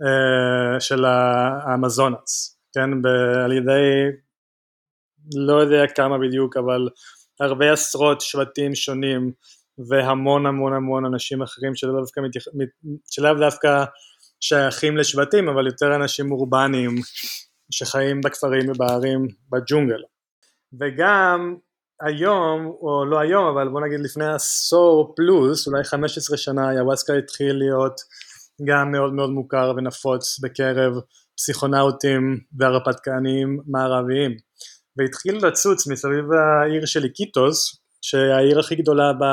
[0.02, 2.90] אה, של האמזונס, כן,
[3.46, 4.18] על ידי
[5.36, 6.90] לא יודע כמה בדיוק אבל
[7.40, 9.32] הרבה עשרות שבטים שונים
[9.90, 12.44] והמון המון המון אנשים אחרים שלאו דווקא, מתייח...
[13.12, 13.84] שלאו דווקא
[14.40, 16.96] שייכים לשבטים אבל יותר אנשים אורבניים
[17.72, 20.02] שחיים בכפרים ובערים בג'ונגל.
[20.80, 21.56] וגם
[22.02, 27.56] היום או לא היום אבל בוא נגיד לפני עשור פלוס אולי 15 שנה יוואסקה התחיל
[27.56, 28.02] להיות
[28.68, 30.94] גם מאוד מאוד מוכר ונפוץ בקרב
[31.38, 34.49] פסיכונאוטים והרפתקנים מערביים
[35.00, 39.24] והתחיל לצוץ מסביב העיר של איקיטוס שהעיר הכי גדולה ב...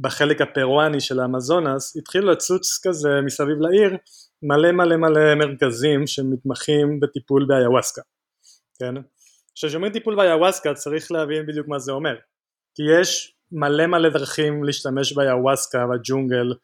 [0.00, 3.96] בחלק הפרואני של האמזונס התחילו לצוץ כזה מסביב לעיר
[4.42, 8.02] מלא מלא מלא מרכזים שמתמחים בטיפול באיוואסקה
[8.78, 8.94] כן?
[9.54, 12.14] כששומעים טיפול באיוואסקה צריך להבין בדיוק מה זה אומר
[12.74, 16.54] כי יש מלא מלא דרכים להשתמש באיוואסקה בג'ונגל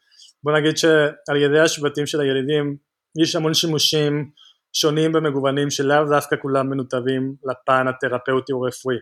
[0.42, 2.76] בוא נגיד שעל ידי השבטים של הילידים
[3.22, 4.30] יש המון שימושים
[4.72, 8.96] שונים ומגוונים שלאו דווקא כולם מנותבים לפן התרפאוטי או רפואי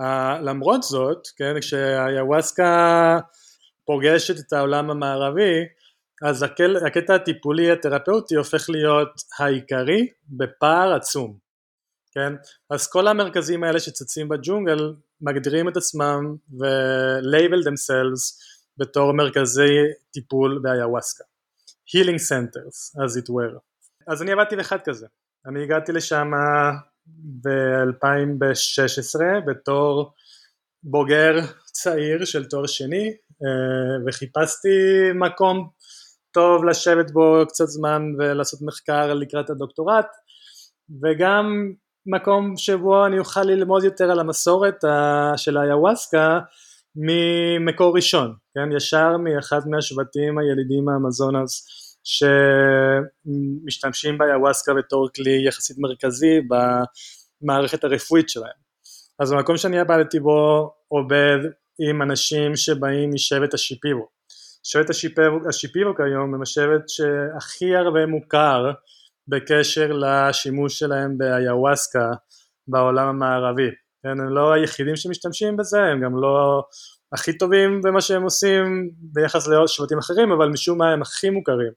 [0.00, 3.18] Uh, למרות זאת, כן, כשהיוואסקה
[3.84, 5.64] פוגשת את העולם המערבי,
[6.22, 11.38] אז הקל, הקטע הטיפולי התרפאוטי הופך להיות העיקרי בפער עצום,
[12.12, 12.32] כן?
[12.70, 18.44] אז כל המרכזים האלה שצצים בג'ונגל מגדירים את עצמם ו-label themselves
[18.76, 19.74] בתור מרכזי
[20.12, 21.24] טיפול באיוואסקה.
[21.94, 23.69] healing centers as it were.
[24.10, 25.06] אז אני עבדתי באחד כזה,
[25.46, 26.30] אני הגעתי לשם
[27.44, 30.12] ב-2016 בתור
[30.82, 33.08] בוגר צעיר של תואר שני
[33.42, 34.68] אה, וחיפשתי
[35.14, 35.68] מקום
[36.30, 40.06] טוב לשבת בו קצת זמן ולעשות מחקר לקראת הדוקטורט
[41.02, 41.72] וגם
[42.06, 44.84] מקום שבו אני אוכל ללמוד יותר על המסורת
[45.36, 46.40] של האיוואסקה
[46.96, 51.66] ממקור ראשון, כן, ישר מאחד מהשבטים הילידים מהאמזונס
[53.64, 56.40] שמשתמשים באיוואסקה בתור כלי יחסית מרכזי
[57.42, 58.60] במערכת הרפואית שלהם.
[59.18, 61.38] אז במקום שאני עבדתי בו עובד
[61.88, 64.08] עם אנשים שבאים משבט השיפירו.
[64.62, 68.70] שבט השיפירו, השיפירו כיום הם השבט שהכי הרבה מוכר
[69.28, 72.10] בקשר לשימוש שלהם באיוואסקה
[72.68, 73.70] בעולם המערבי.
[74.02, 76.62] כן, הם לא היחידים שמשתמשים בזה, הם גם לא
[77.12, 81.72] הכי טובים במה שהם עושים ביחס לעוד שבטים אחרים, אבל משום מה הם הכי מוכרים.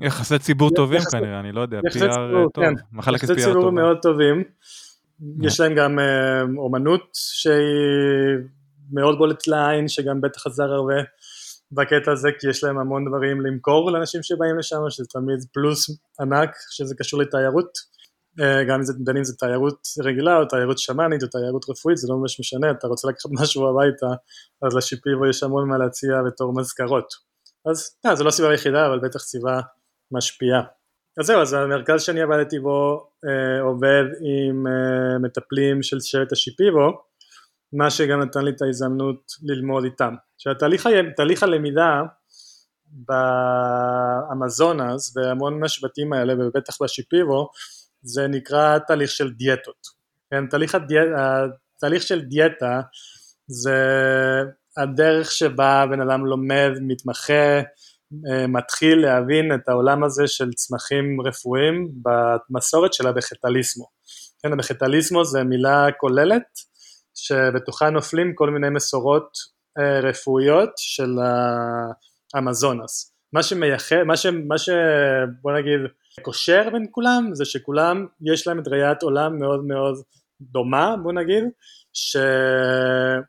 [0.00, 2.72] יחסי ציבור טובים כנראה, אני לא יודע, PR ציבור, טוב, כן.
[2.92, 3.70] מחלקת יחסי ציבור.
[3.70, 4.44] מאוד טובים,
[5.42, 8.48] יש להם גם אה, אומנות שהיא
[8.92, 10.94] מאוד בולט לעין, שגם בטח עזר הרבה
[11.72, 16.50] בקטע הזה, כי יש להם המון דברים למכור לאנשים שבאים לשם, שזה תמיד פלוס ענק,
[16.70, 17.78] שזה קשור לתיירות,
[18.40, 21.98] אה, גם אם זה, בין אם זה תיירות רגילה או תיירות שמאנית או תיירות רפואית,
[21.98, 24.06] זה לא ממש משנה, אתה רוצה לקחת משהו הביתה,
[24.62, 27.06] אז לשיפיבו יש המון מה להציע בתור מזכרות.
[27.70, 29.60] אז אה, זו לא סיבה היחידה, אבל בטח סיבה
[30.12, 30.62] משפיעה.
[31.20, 37.02] אז זהו, אז המרכז שאני עבדתי בו אה, עובד עם אה, מטפלים של שבט השיפיבו,
[37.72, 40.14] מה שגם נתן לי את ההזדמנות ללמוד איתם.
[40.34, 42.02] עכשיו תהליך, ה- תהליך הלמידה
[44.28, 47.48] באמזונס והמון מהשבטים האלה ובטח בשיפיבו
[48.02, 49.86] זה נקרא תהליך של דיאטות.
[50.30, 50.94] כן, תהליך, הדי...
[51.76, 52.80] התהליך של דיאטה
[53.46, 53.78] זה
[54.76, 57.60] הדרך שבה בן אדם לומד, מתמחה,
[58.48, 63.86] מתחיל להבין את העולם הזה של צמחים רפואיים במסורת של הבחטליסמו.
[64.42, 66.42] כן, הבחטליסמו זה מילה כוללת
[67.14, 69.28] שבתוכה נופלים כל מיני מסורות
[69.78, 71.18] אה, רפואיות של
[72.34, 73.14] האמזונס.
[73.32, 74.68] מה שמייחד, מה, ש, מה ש...
[75.42, 75.80] בוא נגיד
[76.22, 80.02] קושר בין כולם זה שכולם יש להם את ראיית עולם מאוד מאוד
[80.40, 81.44] דומה בוא נגיד
[81.92, 83.22] שכל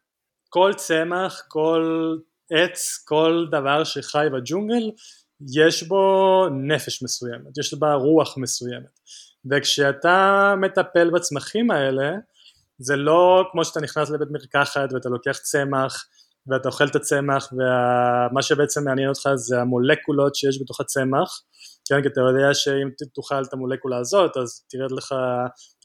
[0.76, 2.16] צמח, כל
[2.52, 4.92] עץ, כל דבר שחי בג'ונגל
[5.56, 9.00] יש בו נפש מסוימת, יש בה רוח מסוימת.
[9.52, 12.12] וכשאתה מטפל בצמחים האלה
[12.80, 16.06] זה לא כמו שאתה נכנס לבית מרקחת ואתה לוקח צמח
[16.48, 21.42] ואתה אוכל את הצמח ומה שבעצם מעניין אותך זה המולקולות שיש בתוך הצמח.
[21.88, 25.16] כן, כי אתה יודע שאם תאכל את המולקולה הזאת אז תרד לך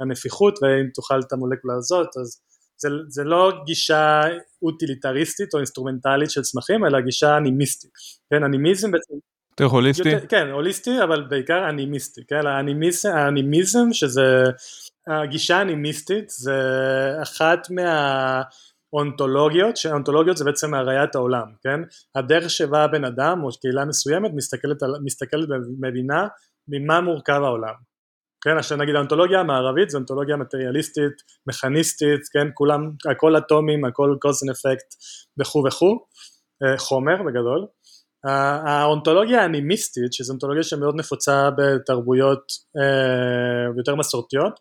[0.00, 2.40] הנפיחות ואם תאכל את המולקולה הזאת אז
[2.80, 4.20] זה, זה לא גישה
[4.62, 7.90] אוטיליטריסטית או אינסטרומנטלית של צמחים אלא גישה אנימיסטית,
[8.30, 9.14] כן, אנימיזם בעצם
[9.50, 10.08] יותר הוליסטי?
[10.08, 14.44] יותר, כן, הוליסטי אבל בעיקר אנימיסטי, כן, האנימיזם, האנימיזם שזה
[15.06, 16.60] הגישה האנימיסטית זה
[17.22, 21.80] אחת מהאונתולוגיות, שאונתולוגיות זה בעצם הראיית העולם, כן,
[22.14, 26.26] הדרך שבה בן אדם או קהילה מסוימת מסתכלת, על, מסתכלת ומבינה
[26.68, 27.74] ממה מורכב העולם,
[28.44, 31.12] כן, עכשיו נגיד האונתולוגיה המערבית זו אונתולוגיה מטריאליסטית,
[31.46, 34.94] מכניסטית, כן, כולם, הכל אטומים, הכל קוזן אפקט
[35.40, 35.98] וכו' וכו',
[36.78, 37.66] חומר בגדול,
[38.24, 42.42] האונתולוגיה האנימיסטית, שזו אונתולוגיה שמאוד נפוצה בתרבויות
[42.76, 44.60] אה, יותר מסורתיות,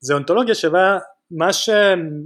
[0.00, 0.98] זה אונתולוגיה שבה
[1.30, 1.48] מה.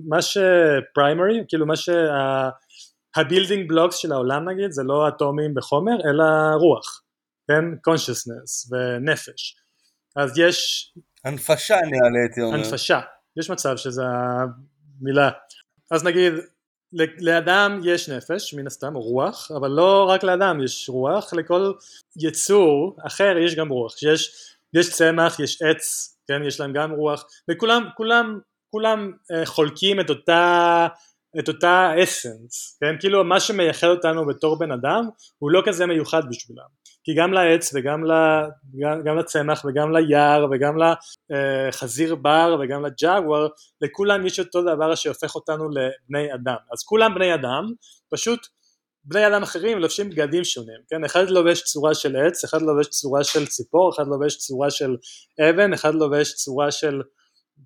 [0.09, 5.93] מה ש primary, כאילו מה שה building blocks של העולם נגיד, זה לא אטומים בחומר,
[6.11, 6.25] אלא
[6.61, 7.03] רוח,
[7.49, 7.65] כן?
[7.91, 9.62] consciousness ונפש.
[10.17, 10.93] אז יש...
[11.25, 12.55] הנפשה נראה לי הייתי אומר.
[12.55, 13.01] הנפשה,
[13.37, 15.31] יש מצב שזה המילה.
[15.91, 16.33] אז נגיד
[17.21, 21.73] לאדם יש נפש מן הסתם רוח אבל לא רק לאדם יש רוח לכל
[22.17, 24.03] יצור אחר יש גם רוח.
[24.03, 27.25] יש, יש צמח יש עץ כן יש להם גם רוח.
[27.51, 28.39] וכולם כולם
[28.71, 30.87] כולם uh, חולקים את אותה
[31.39, 32.95] את אותה אסנס כן?
[33.01, 37.75] כאילו מה שמייחד אותנו בתור בן אדם הוא לא כזה מיוחד בשבילם כי גם לעץ
[37.75, 38.05] וגם
[38.81, 40.77] גם, גם לצמח וגם ליער וגם
[41.31, 43.49] לחזיר בר וגם לג'אגואר
[43.81, 46.57] לכולם יש אותו דבר שהופך אותנו לבני אדם.
[46.73, 47.73] אז כולם בני אדם
[48.11, 48.47] פשוט
[49.05, 51.05] בני אדם אחרים לובשים בגדים שונים כן?
[51.05, 54.97] אחד לובש צורה של עץ אחד לובש צורה של ציפור אחד לובש צורה של
[55.41, 57.03] אבן אחד לובש צורה של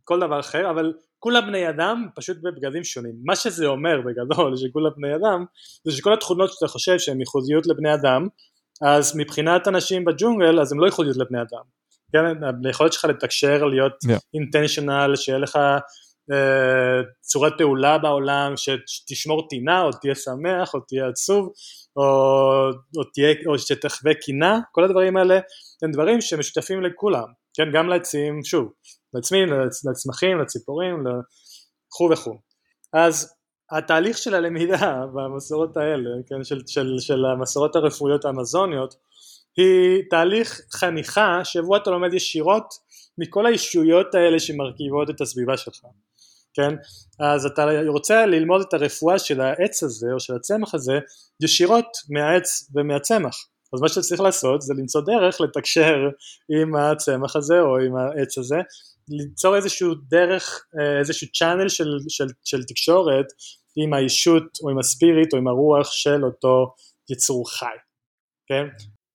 [0.05, 3.15] כל דבר אחר אבל כולם בני אדם פשוט בבגדים שונים.
[3.25, 5.45] מה שזה אומר בגדול שכולם בני אדם
[5.85, 8.29] זה שכל התכונות שאתה חושב שהן ייחודיות לבני אדם
[8.83, 11.63] אז מבחינת אנשים בג'ונגל אז הם לא ייחודיות לבני אדם,
[12.13, 13.93] כן, היכולת שלך לתקשר, להיות
[14.35, 15.17] אינטנשיונל, yeah.
[15.17, 15.59] שיהיה לך
[16.33, 18.53] אה, צורת פעולה בעולם,
[18.87, 21.53] שתשמור טינה או תהיה שמח או תהיה עצוב
[21.97, 22.03] או,
[22.97, 25.39] או, תהיה, או שתחווה קינה, כל הדברים האלה
[25.83, 28.73] הם דברים שמשותפים לכולם, כן, גם לעצים, שוב,
[29.15, 29.39] לעצמי,
[29.91, 32.39] לצמחים, לציפורים, וכו' וכו',
[32.93, 33.36] אז
[33.71, 38.95] התהליך של הלמידה במסורות האלה, כן, של, של, של המסורות הרפואיות האמזוניות,
[39.57, 42.75] היא תהליך חניכה שבו אתה לומד ישירות
[43.19, 45.81] מכל הישויות האלה שמרכיבות את הסביבה שלך.
[46.55, 46.75] כן?
[47.21, 50.99] אז אתה רוצה ללמוד את הרפואה של העץ הזה או של הצמח הזה
[51.43, 53.47] ישירות מהעץ ומהצמח.
[53.75, 55.97] אז מה שצריך לעשות זה למצוא דרך לתקשר
[56.61, 58.57] עם הצמח הזה או עם העץ הזה,
[59.09, 63.27] ליצור איזשהו דרך, אה, איזשהו צ'אנל של, של, של תקשורת
[63.77, 66.75] עם האישות או עם הספיריט או עם הרוח של אותו
[67.11, 67.67] יצור חי,
[68.47, 68.67] כן?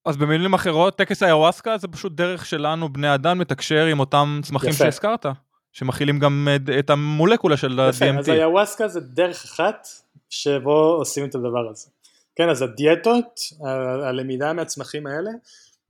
[0.06, 4.70] אז במילים אחרות טקס היוואסקה זה פשוט דרך שלנו בני אדם לתקשר עם אותם צמחים
[4.70, 4.78] יפה.
[4.78, 5.26] שהזכרת
[5.72, 6.48] שמכילים גם
[6.80, 8.20] את המולקולה של ה-DMT.
[8.20, 9.88] אז היוואסקה זה דרך אחת
[10.30, 11.90] שבו עושים את הדבר הזה.
[12.36, 13.40] כן אז הדיאטות,
[14.08, 15.32] הלמידה מהצמחים האלה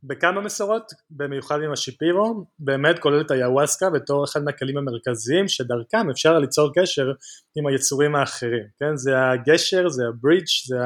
[0.04, 6.40] בכמה מסורות, במיוחד עם השיפירו, באמת כולל את היוואסקה בתור אחד מהכלים המרכזיים שדרכם אפשר
[6.40, 7.12] ליצור קשר
[7.56, 8.96] עם היצורים האחרים, כן?
[8.96, 10.78] זה הגשר, זה הברידג', זה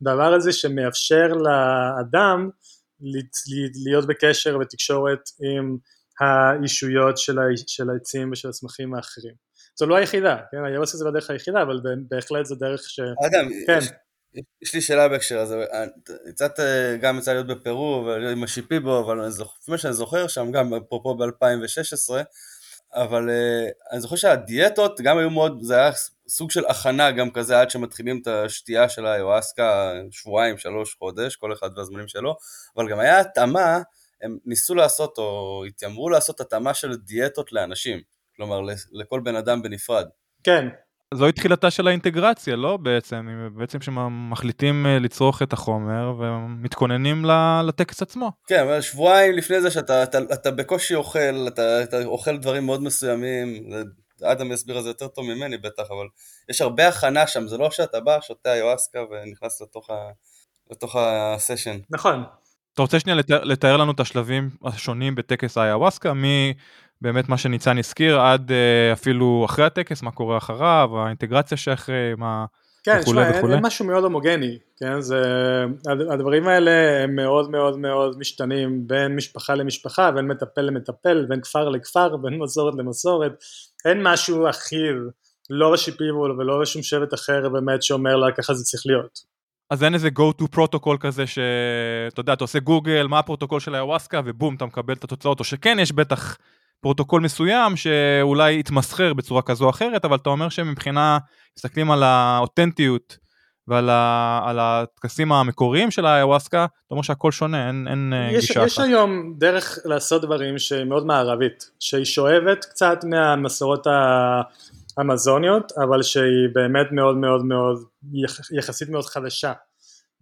[0.00, 2.50] הדבר הזה שמאפשר לאדם
[3.84, 5.76] להיות בקשר ותקשורת עם
[6.20, 9.34] האישויות של, של העצים ושל הצמחים האחרים.
[9.78, 10.64] זו לא היחידה, כן?
[10.64, 13.00] היוואסקה זה לא הדרך היחידה, אבל בהחלט זו דרך ש...
[13.00, 13.80] אדם, כן.
[14.62, 14.74] יש...
[14.74, 15.64] לי שאלה בהקשר הזה,
[16.34, 19.28] קצת אה, גם יצא להיות בפרו עם השיפיבו, אבל
[19.68, 22.14] מה שאני זוכר שם, גם אפרופו ב-2016,
[22.94, 25.90] אבל אה, אני זוכר שהדיאטות גם היו מאוד, זה היה
[26.28, 31.52] סוג של הכנה גם כזה עד שמתחילים את השתייה של היואסקה, שבועיים, שלוש, חודש, כל
[31.52, 32.36] אחד והזמנים שלו,
[32.76, 33.78] אבל גם היה התאמה,
[34.22, 38.00] הם ניסו לעשות או התיימרו לעשות התאמה של דיאטות לאנשים,
[38.36, 38.60] כלומר
[38.92, 40.06] לכל בן אדם בנפרד.
[40.44, 40.68] כן,
[41.14, 47.24] זוהי תחילתה של האינטגרציה, לא בעצם, בעצם שמחליטים אה, לצרוך את החומר ומתכוננים
[47.66, 48.32] לטקס עצמו.
[48.46, 52.82] כן, אבל שבועיים לפני זה שאתה אתה, אתה בקושי אוכל, אתה, אתה אוכל דברים מאוד
[52.82, 53.70] מסוימים,
[54.22, 56.06] אדם יסביר את זה יותר טוב ממני בטח, אבל
[56.48, 60.10] יש הרבה הכנה שם, זה לא שאתה בא, שותה איואסקה ונכנס לתוך, ה,
[60.70, 61.78] לתוך הסשן.
[61.90, 62.24] נכון.
[62.74, 66.12] אתה רוצה שנייה לתאר, לתאר לנו את השלבים השונים בטקס האיוואסקה,
[67.02, 72.44] באמת מה שניצן הזכיר, עד אה, אפילו אחרי הטקס, מה קורה אחריו, האינטגרציה שאחרי, מה...
[72.84, 75.22] כן, תשמע, אין, אין משהו מאוד הומוגני, כן, זה,
[76.12, 81.68] הדברים האלה הם מאוד מאוד מאוד משתנים בין משפחה למשפחה, בין מטפל למטפל, בין כפר
[81.68, 83.32] לכפר, בין מסורת למסורת,
[83.84, 84.96] אין משהו אחיד,
[85.50, 89.34] לא בשיפיבו ולא בשום שבט אחר באמת שאומר לה ככה זה צריך להיות.
[89.70, 93.74] אז אין איזה go to protocol כזה שאתה יודע, אתה עושה גוגל, מה הפרוטוקול של
[93.74, 96.36] היוואסקה, ובום, אתה מקבל את התוצאות, או שכן יש בטח
[96.84, 101.18] פרוטוקול מסוים שאולי יתמסחר בצורה כזו או אחרת, אבל אתה אומר שמבחינה,
[101.58, 103.18] מסתכלים על האותנטיות
[103.68, 108.78] ועל הטקסים המקוריים של האיוואסקה, אתה אומר שהכל שונה, אין, אין אה, יש, גישה יש
[108.78, 108.84] אחת.
[108.84, 113.86] יש היום דרך לעשות דברים שהיא מאוד מערבית, שהיא שואבת קצת מהמסורות
[114.98, 117.84] האמזוניות, אבל שהיא באמת מאוד מאוד מאוד,
[118.58, 119.52] יחסית מאוד חדשה,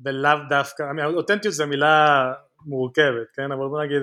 [0.04, 0.82] ולאו דווקא,
[1.14, 2.24] אותנטיות זו מילה
[2.66, 4.02] מורכבת, כן, אבל בוא נגיד,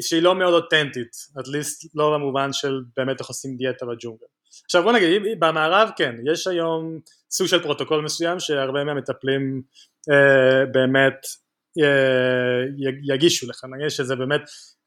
[0.00, 4.26] שהיא לא מאוד אותנטית, at least לא במובן של באמת איך עושים דיאטה בג'ונגל.
[4.64, 6.98] עכשיו בוא נגיד, במערב כן, יש היום
[7.30, 9.62] סוג של פרוטוקול מסוים שהרבה מהמטפלים
[10.10, 11.26] אה, באמת
[11.82, 14.40] אה, יגישו לך, נגיד שזה באמת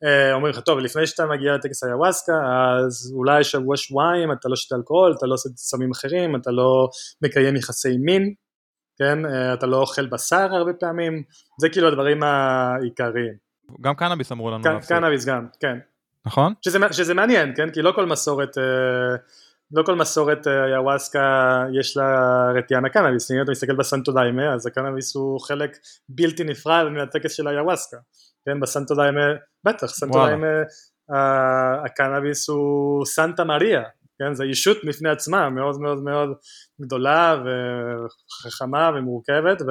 [0.04, 2.34] אה, אומרים לך טוב לפני שאתה מגיע לטקס היוואסקה
[2.80, 6.90] אז אולי שבוע שבועיים אתה לא שותה אלכוהול, אתה לא עושה סמים אחרים, אתה לא
[7.22, 8.34] מקיים יחסי מין,
[9.00, 11.24] כן, אה, אתה לא אוכל בשר הרבה פעמים,
[11.62, 13.47] זה כאילו הדברים העיקריים.
[13.82, 14.98] גם קנאביס אמרו לנו להפסיק.
[14.98, 15.78] קנאביס גם, כן.
[16.26, 16.54] נכון?
[16.62, 17.70] שזה, שזה מעניין, כן?
[17.72, 18.64] כי לא כל מסורת, אה,
[19.72, 24.68] לא כל מסורת היוואסקה אה, יש לה רתיעה מהקנאביס, אם אתה מסתכל בסנטו דיימה, אז
[24.68, 25.78] הקנאביס הוא חלק
[26.10, 27.98] בלתי נפרד מהטקס של היוואסקה,
[28.46, 28.60] כן?
[28.60, 29.22] בסנטו דיימה,
[29.64, 30.48] בטח, סנטו דיימה,
[31.86, 33.84] הקנאביס הוא סנטה מריה,
[34.20, 36.30] כן, זו ישות בפני עצמה מאוד מאוד מאוד
[36.82, 39.62] גדולה וחכמה ומורכבת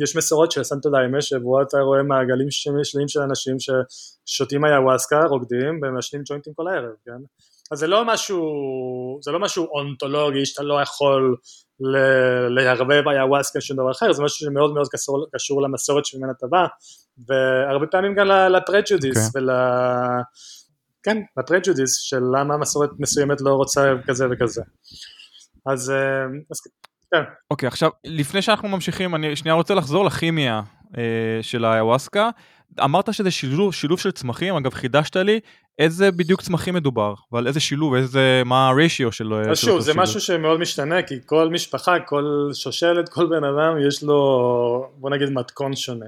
[0.00, 5.80] ויש מסורות של סנטו דיימה שבו אתה רואה מעגלים שלמים של אנשים ששותים איוואסקה, רוקדים
[5.82, 7.22] ומעשנים ג'וינטים כל הערב, כן?
[7.72, 8.38] אז זה לא משהו,
[9.22, 11.36] זה לא משהו אונתולוגי שאתה לא יכול
[12.50, 16.66] לערבב איוואסקה שום דבר אחר, זה משהו שמאוד מאוד קשור, קשור למסורת שממנה אתה בא
[17.26, 19.30] והרבה פעמים גם לפרג'ודיס okay.
[19.34, 19.50] ול...
[21.06, 24.62] כן, לפרג'ודיס של למה מסורת מסוימת לא רוצה כזה וכזה.
[25.66, 26.60] אז, אה, אז
[27.12, 27.22] כן.
[27.50, 30.62] אוקיי, okay, עכשיו, לפני שאנחנו ממשיכים, אני שנייה רוצה לחזור לכימיה
[30.98, 31.02] אה,
[31.42, 32.30] של האיוואסקה.
[32.84, 35.40] אמרת שזה שילוב, שילוב של צמחים, אגב חידשת לי,
[35.78, 39.32] איזה בדיוק צמחים מדובר, ועל איזה שילוב, איזה, מה הריישיו של...
[39.32, 40.02] אה, אז שוב, זה שילוב.
[40.02, 45.30] משהו שמאוד משתנה, כי כל משפחה, כל שושלת, כל בן אדם, יש לו, בוא נגיד,
[45.30, 46.06] מתכון שונה.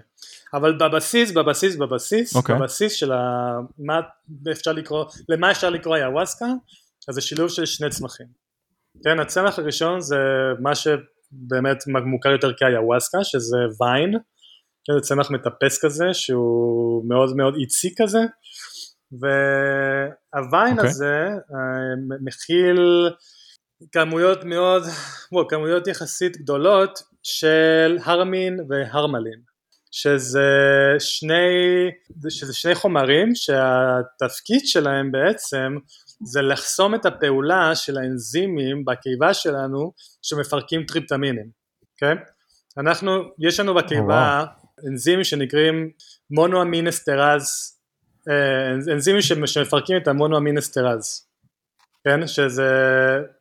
[0.54, 2.38] אבל בבסיס, בבסיס, בבסיס, okay.
[2.38, 2.58] אוקיי.
[2.58, 3.52] בבסיס של ה...
[3.78, 4.00] מה
[4.52, 6.46] אפשר לקרוא, למה אפשר לקרוא איוואסקה,
[7.08, 8.26] אז זה שילוב של שני צמחים.
[9.04, 10.16] כן, הצמח הראשון זה
[10.60, 14.12] מה שבאמת מוכר יותר כאיוואסקה, שזה ויין,
[14.84, 18.18] כן, זה צמח מטפס כזה, שהוא מאוד מאוד איצי כזה,
[19.12, 20.90] והוויין אוקיי.
[20.90, 23.08] הזה אה, מכיל
[23.92, 24.82] כמויות מאוד,
[25.32, 29.47] בוא, כמויות יחסית גדולות של הרמין והרמלין
[29.90, 30.48] שזה
[30.98, 31.90] שני,
[32.28, 35.76] שזה שני חומרים שהתפקיד שלהם בעצם
[36.24, 41.50] זה לחסום את הפעולה של האנזימים בקיבה שלנו שמפרקים טריפטמינים,
[41.92, 42.14] אוקיי?
[42.78, 44.44] אנחנו, יש לנו בקיבה
[44.86, 45.90] אנזימים שנקראים
[46.30, 47.44] מונואמינסטרז,
[48.28, 51.26] אה, אנזימים שמפרקים את המונואמינסטרז,
[52.04, 52.26] כן?
[52.26, 52.70] שזה,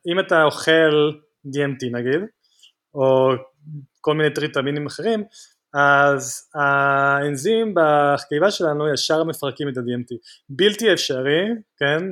[0.07, 1.11] אם אתה אוכל
[1.47, 2.21] DMT נגיד,
[2.93, 3.29] או
[4.01, 5.23] כל מיני טריפטמינים אחרים,
[5.73, 10.15] אז האנזים בקיבה שלנו ישר מפרקים את ה-DMT.
[10.49, 11.45] בלתי אפשרי,
[11.77, 12.03] כן,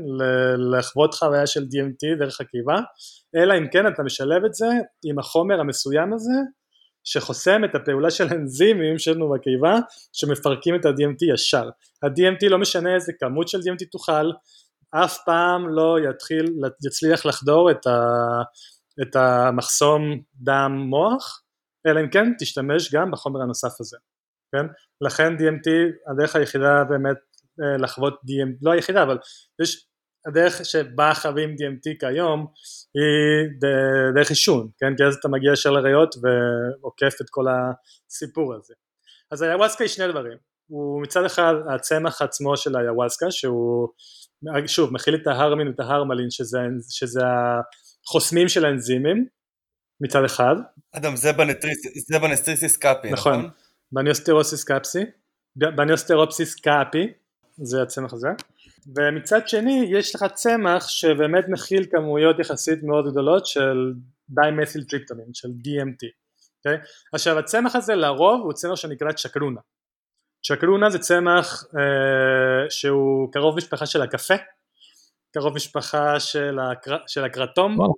[0.72, 2.76] לחוות חוויה של DMT דרך הקיבה,
[3.36, 4.68] אלא אם כן אתה משלב את זה
[5.06, 6.34] עם החומר המסוים הזה,
[7.04, 9.80] שחוסם את הפעולה של האנזימים שלנו בקיבה,
[10.14, 11.70] שמפרקים את ה-DMT ישר.
[12.04, 14.32] ה-DMT לא משנה איזה כמות של DMT תאכל,
[14.92, 16.46] אף פעם לא יתחיל,
[16.86, 18.00] יצליח לחדור את, ה,
[19.02, 20.02] את המחסום
[20.36, 21.42] דם מוח,
[21.88, 23.98] אלא אם כן תשתמש גם בחומר הנוסף הזה,
[24.52, 24.66] כן?
[25.02, 25.70] לכן DMT
[26.12, 27.18] הדרך היחידה באמת
[27.64, 29.18] אה, לחוות DMT, לא היחידה אבל
[29.62, 29.88] יש
[30.28, 32.48] הדרך שבה חווים DMT כיום
[32.94, 33.70] היא
[34.16, 34.96] דרך עישון, כן?
[34.98, 38.74] כי אז אתה מגיע ישר לריאות ועוקף את כל הסיפור הזה.
[39.32, 43.88] אז היוואסקה היא שני דברים, הוא מצד אחד הצמח עצמו של היוואסקה שהוא
[44.68, 46.60] שוב מכיל את ההרמין ואת ההרמלין שזה,
[46.90, 47.22] שזה
[48.08, 49.28] החוסמים של האנזימים
[50.02, 50.56] מצד אחד.
[50.92, 51.32] אדם זה
[52.20, 53.34] Banisteriopsis caapi, נכון?
[53.34, 53.50] נכון,
[53.92, 55.04] Banisteriopsis caapi,
[55.56, 57.14] Banisteriopsis caapi,
[57.58, 58.28] זה הצמח הזה,
[58.96, 63.94] ומצד שני יש לך צמח שבאמת מכיל כמויות יחסית מאוד גדולות של
[64.30, 66.26] dimethyltryptamine, של DMT, okay?
[66.58, 66.78] אוקיי?
[67.14, 69.62] עכשיו הצמח הזה לרוב הוא צמח שנקרא צ'קרונה,
[70.46, 74.34] צ'קרונה זה צמח אה, שהוא קרוב משפחה של הקפה,
[75.34, 76.98] קרוב משפחה של, הקר...
[77.08, 77.94] של הקרטום, וואו.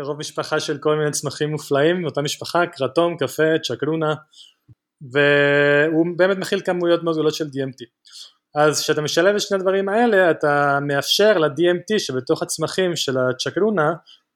[0.00, 4.14] קרוב משפחה של כל מיני צמחים מופלאים, אותה משפחה, קרטום, קפה, צ'קרונה,
[5.12, 7.84] והוא באמת מכיל כמויות מאוד גדולות של DMT.
[8.54, 13.92] אז כשאתה משלב את שני הדברים האלה, אתה מאפשר ל-DMT שבתוך הצמחים של הצ'קרונה,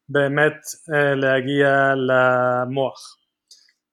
[0.09, 0.57] באמת
[0.95, 3.17] אה, להגיע למוח.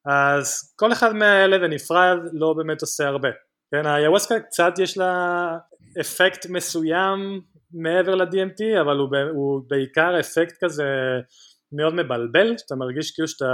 [0.05, 3.29] אז כל אחד מהאלה בנפרד לא באמת עושה הרבה.
[3.71, 5.57] כן, היווסקה קצת יש לה
[6.01, 7.41] אפקט מסוים
[7.73, 10.85] מעבר ל-DMT, אבל הוא, הוא בעיקר אפקט כזה
[11.71, 13.45] מאוד מבלבל, שאתה מרגיש כאילו שאתה,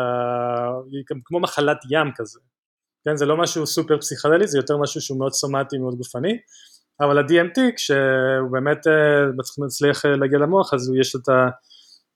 [1.25, 2.39] כמו מחלת ים כזה,
[3.05, 6.37] כן, זה לא משהו סופר פסיכדלי, זה יותר משהו שהוא מאוד סומטי, מאוד גופני,
[7.01, 11.47] אבל ה-DMT כשהוא באמת אה, מצליח אה, להגיע למוח אז יש את, ה,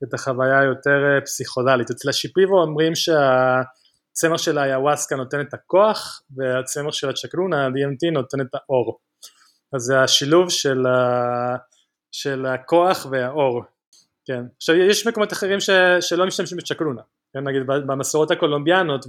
[0.03, 1.91] את החוויה היותר אה, פסיכודלית.
[1.91, 8.55] אצל השיפיבו אומרים שהצמח של האיוואסקה נותן את הכוח והצמח של הצ'קרונה, ה-DMT נותן את
[8.55, 8.99] האור.
[9.73, 11.55] אז זה השילוב של, ה,
[12.11, 13.63] של הכוח והאור
[14.27, 15.69] כן, עכשיו יש מקומות אחרים ש,
[16.01, 17.01] שלא משתמשים בצ'קלונה,
[17.33, 19.05] כן, נגיד במסורות הקולומביאנות,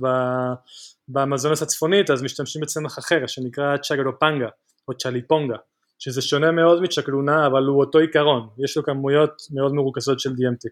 [1.08, 4.48] במזונס הצפונית, אז משתמשים בצמח אחר שנקרא צ'גלופנגה
[4.88, 5.56] או צ'ליפונגה,
[5.98, 10.68] שזה שונה מאוד מצ'קלונה אבל הוא אותו עיקרון, יש לו כמויות מאוד מרוכזות של DMT.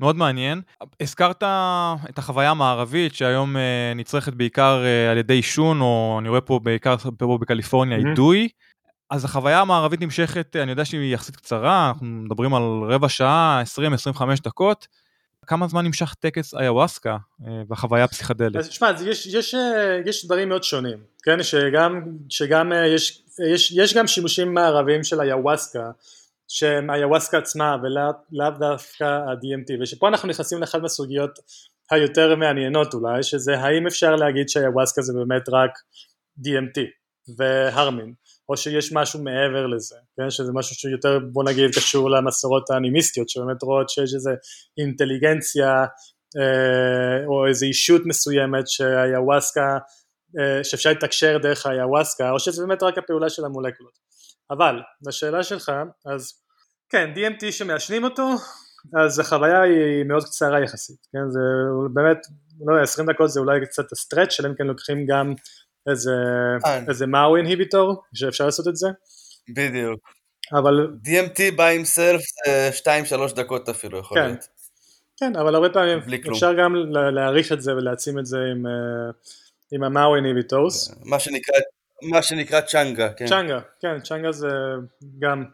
[0.00, 0.60] מאוד מעניין.
[1.00, 1.42] הזכרת
[2.08, 6.60] את החוויה המערבית שהיום אה, נצרכת בעיקר אה, על ידי עישון, או אני רואה פה
[6.62, 8.08] בעיקר פה בקליפורניה mm-hmm.
[8.08, 8.48] אידוי.
[9.14, 13.62] אז החוויה המערבית נמשכת, אני יודע שהיא יחסית קצרה, אנחנו מדברים על רבע שעה,
[14.16, 14.86] 20-25 דקות.
[15.46, 18.56] כמה זמן נמשך טקס איוואסקה אה, בחוויה הפסיכדלית?
[18.56, 23.72] אז תשמע, יש, יש, אה, יש דברים מאוד שונים, כן, שגם, שגם אה, יש, יש,
[23.72, 25.90] יש גם שימושים מערביים של איוואסקה,
[26.48, 31.38] שהם איוואסקה עצמה ולאו דווקא ה-DMT, ושפה אנחנו נכנסים לאחת מהסוגיות
[31.90, 35.70] היותר מעניינות אולי, שזה האם אפשר להגיד שאיוואסקה זה באמת רק
[36.40, 36.80] DMT
[37.36, 38.12] והרמין.
[38.48, 40.30] או שיש משהו מעבר לזה, כן?
[40.30, 44.30] שזה משהו שיותר בוא נגיד קשור למסורות האנימיסטיות שבאמת רואות שיש איזה
[44.78, 45.84] אינטליגנציה
[46.36, 49.78] אה, או איזו אישות מסוימת שהיוואסקה,
[50.38, 53.98] אה, שאפשר לתקשר דרך היוואסקה או שזה באמת רק הפעולה של המולקולות.
[54.50, 55.72] אבל לשאלה שלך,
[56.06, 56.32] אז
[56.88, 58.30] כן, DMT שמעשנים אותו,
[59.04, 61.30] אז החוויה היא מאוד קצרה יחסית, כן?
[61.30, 61.40] זה
[61.92, 62.18] באמת,
[62.66, 65.34] לא יודע, 20 דקות זה אולי קצת הסטרץ', אם כן לוקחים גם
[65.90, 66.12] איזה,
[66.66, 66.80] אה.
[66.88, 68.88] איזה מאו אינהיביטור שאפשר לעשות את זה.
[69.48, 70.00] בדיוק.
[70.52, 70.88] אבל...
[71.04, 72.70] DMT by himself זה
[73.30, 74.26] 2-3 דקות אפילו יכול כן.
[74.26, 74.48] להיות.
[75.16, 75.98] כן, אבל הרבה פעמים
[76.32, 76.74] אפשר גם
[77.14, 78.72] להעריך את זה ולהעצים את זה עם, אה,
[79.72, 80.94] עם המאו אינהיביטורס.
[81.04, 81.54] מה שנקרא,
[82.02, 83.26] מה שנקרא צ'אנגה, כן.
[83.26, 84.48] צ'אנגה, כן, צ'אנגה זה
[85.18, 85.44] גם...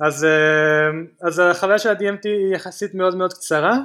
[0.00, 3.76] אז, אה, אז החוויה של ה-DMT היא יחסית מאוד מאוד קצרה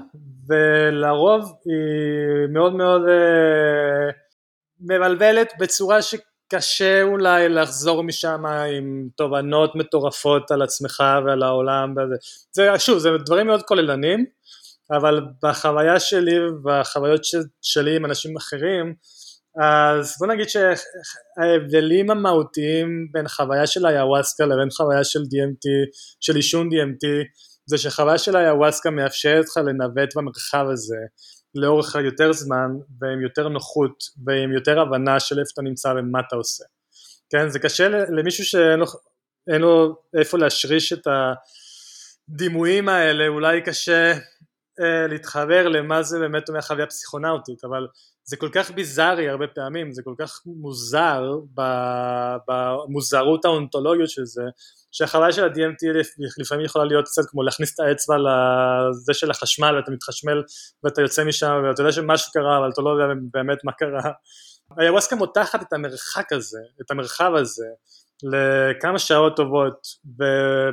[0.48, 3.02] ולרוב היא מאוד מאוד
[4.80, 6.16] מבלבלת בצורה ש...
[6.54, 12.16] קשה אולי לחזור משם עם תובנות מטורפות על עצמך ועל העולם וזה.
[12.52, 14.26] זה שוב זה דברים מאוד כוללנים
[14.92, 17.22] אבל בחוויה שלי ובחוויות
[17.62, 18.94] שלי עם אנשים אחרים
[19.62, 25.66] אז בוא נגיד שההבדלים המהותיים בין חוויה של ayahuasca לבין חוויה של DMT,
[26.20, 27.08] של עישון DMT
[27.66, 30.98] זה שחוויה של ayahuasca מאפשרת לך לנווט במרחב הזה
[31.56, 32.72] לאורך יותר זמן
[33.02, 36.64] ועם יותר נוחות ועם יותר הבנה של איפה אתה נמצא ומה אתה עושה.
[37.30, 38.86] כן, זה קשה למישהו שאין לו,
[39.48, 41.08] לו איפה להשריש את
[42.30, 44.12] הדימויים האלה, אולי קשה
[44.82, 47.88] אה, להתחבר למה זה באמת אומר חוויה פסיכונאוטית, אבל
[48.24, 51.24] זה כל כך ביזארי הרבה פעמים, זה כל כך מוזר
[52.48, 54.44] במוזרות האונתולוגיות של זה,
[54.92, 59.92] שהחוויה של ה-DMT לפעמים יכולה להיות קצת כמו להכניס את האצבע לזה של החשמל ואתה
[59.92, 60.44] מתחשמל
[60.84, 64.12] ואתה יוצא משם ואתה יודע שמשהו קרה אבל אתה לא יודע באמת מה קרה.
[64.78, 67.68] היווסקה מותחת את המרחק הזה, את המרחב הזה
[68.24, 69.88] לכמה שעות טובות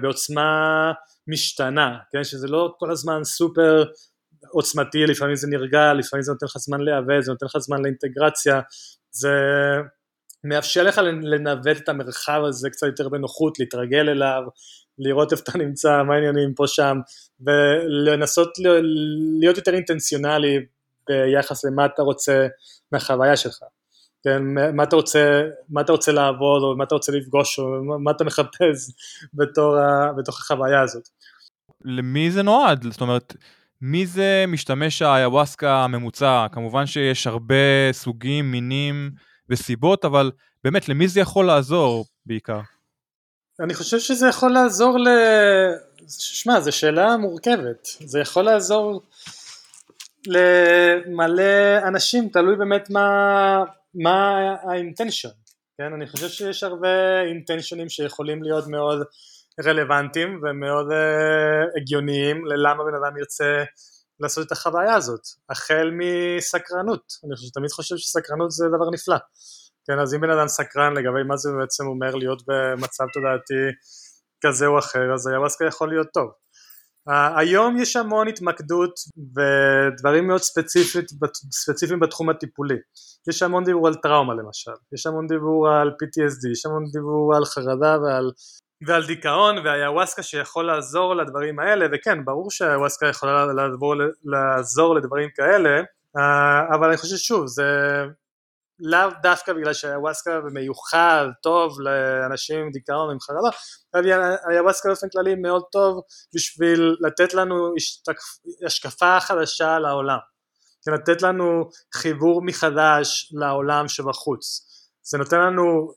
[0.03, 0.93] בעוצמה
[1.29, 2.25] משתנה, כן?
[2.25, 3.85] שזה לא כל הזמן סופר
[4.53, 8.61] עוצמתי, לפעמים זה נרגע, לפעמים זה נותן לך זמן להיאבד, זה נותן לך זמן לאינטגרציה,
[9.11, 9.35] זה
[10.49, 14.43] מאפשר לך לנווט את המרחב הזה קצת יותר בנוחות, להתרגל אליו,
[14.99, 16.99] לראות איפה אתה נמצא, מה העניינים פה שם,
[17.41, 18.49] ולנסות
[19.41, 20.59] להיות יותר אינטנציונלי
[21.09, 22.47] ביחס למה אתה רוצה
[22.93, 23.59] מהחוויה שלך.
[24.25, 24.43] כן,
[24.75, 27.65] מה אתה רוצה, מה אתה רוצה לעבוד, או מה אתה רוצה לפגוש, או
[27.99, 28.91] מה אתה מחפש
[29.35, 29.77] בתור,
[30.19, 31.09] בתוך החוויה הזאת.
[31.85, 32.87] למי זה נועד?
[32.91, 33.35] זאת אומרת,
[33.81, 36.47] מי זה משתמש האיוואסקה הממוצע?
[36.53, 39.11] כמובן שיש הרבה סוגים, מינים
[39.51, 40.31] וסיבות, אבל
[40.65, 42.61] באמת, למי זה יכול לעזור בעיקר?
[43.61, 45.09] אני חושב שזה יכול לעזור ל...
[46.09, 47.89] שמע, זו שאלה מורכבת.
[48.05, 49.03] זה יכול לעזור
[50.27, 55.29] למלא אנשים, תלוי באמת מה, מה האינטנשן.
[55.79, 59.03] כן, אני חושב שיש הרבה אינטנשנים שיכולים להיות מאוד
[59.65, 63.65] רלוונטיים ומאוד uh, הגיוניים ללמה בן אדם ירצה
[64.21, 69.17] לעשות את החוויה הזאת, החל מסקרנות, אני חושב, תמיד חושב שסקרנות זה דבר נפלא,
[69.87, 73.55] כן, אז אם בן אדם סקרן לגבי מה זה בעצם אומר להיות במצב תודעתי
[74.41, 76.31] כזה או אחר, אז היווסקה יכול להיות טוב.
[77.09, 78.95] Uh, היום יש המון התמקדות
[79.37, 81.05] ודברים מאוד ספציפית,
[81.53, 82.75] ספציפיים בתחום הטיפולי.
[83.31, 87.45] יש המון דיבור על טראומה למשל, יש המון דיבור על PTSD, יש המון דיבור על
[87.45, 88.31] חרדה ועל
[88.87, 95.81] ועל דיכאון והיוואסקה שיכול לעזור לדברים האלה וכן ברור שהיוואסקה יכולה לעזור, לעזור לדברים כאלה
[96.19, 97.65] אה, אבל אני חושב שוב זה
[98.81, 103.49] לאו דווקא בגלל שהיוואסקה מיוחד טוב לאנשים עם דיכאון עם חרדה
[104.51, 106.01] היוואסקה באופן כללי מאוד טוב
[106.35, 107.75] בשביל לתת לנו
[108.67, 110.19] השקפה חדשה על העולם
[110.93, 114.67] לתת לנו חיבור מחדש לעולם שבחוץ.
[115.03, 115.93] זה נותן לנו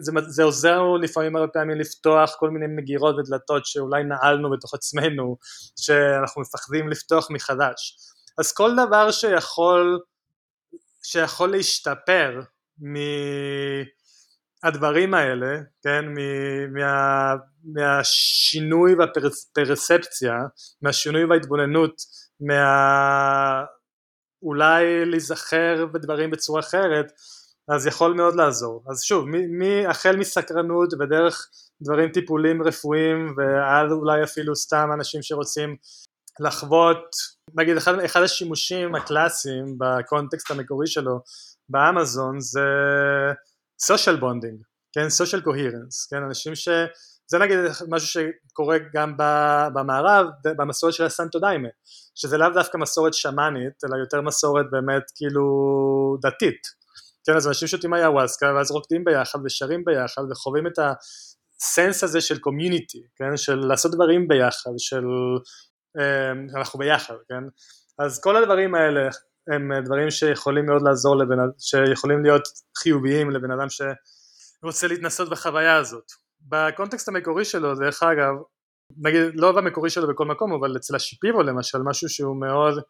[0.00, 4.74] זה, זה עוזר לנו לפעמים הרבה פעמים לפתוח כל מיני מגירות ודלתות שאולי נעלנו בתוך
[4.74, 5.36] עצמנו,
[5.80, 7.96] שאנחנו מפחדים לפתוח מחדש.
[8.38, 10.00] אז כל דבר שיכול,
[11.02, 12.40] שיכול להשתפר
[14.62, 16.04] מהדברים האלה, כן,
[16.72, 17.34] מה,
[17.64, 20.34] מהשינוי והפרספציה,
[20.82, 21.94] מהשינוי וההתבוננות,
[22.40, 23.64] מה...
[24.42, 27.12] אולי להיזכר בדברים בצורה אחרת,
[27.68, 28.84] אז יכול מאוד לעזור.
[28.90, 29.26] אז שוב,
[29.88, 31.48] החל מסקרנות ודרך
[31.82, 35.76] דברים טיפולים רפואיים ועד אולי אפילו סתם אנשים שרוצים
[36.40, 37.04] לחוות,
[37.54, 41.20] נגיד אחד, אחד השימושים הקלאסיים בקונטקסט המקורי שלו
[41.68, 42.60] באמזון זה
[43.82, 44.62] social bonding,
[44.92, 46.68] כן, social coherence, כן, אנשים ש...
[47.30, 47.58] זה נגיד
[47.88, 49.16] משהו שקורה גם
[49.74, 51.68] במערב, במסורת של הסנטו דיימה,
[52.14, 55.44] שזה לאו דווקא מסורת שמאנית, אלא יותר מסורת באמת כאילו
[56.22, 56.60] דתית,
[57.26, 62.38] כן, אז אנשים שותים איוואסקה ואז רוקדים ביחד ושרים ביחד וחווים את הסנס הזה של
[62.38, 65.04] קומיוניטי, כן, של לעשות דברים ביחד, של
[66.00, 67.44] אה, אנחנו ביחד, כן,
[67.98, 69.08] אז כל הדברים האלה
[69.54, 72.42] הם דברים שיכולים מאוד לעזור לבן אדם, שיכולים להיות
[72.78, 76.04] חיוביים לבן אדם שרוצה להתנסות בחוויה הזאת.
[76.40, 78.34] בקונטקסט המקורי שלו, דרך אגב,
[79.02, 82.82] נגיד לא במקורי שלו בכל מקום, אבל אצל השיפירו למשל, משהו שהוא מאוד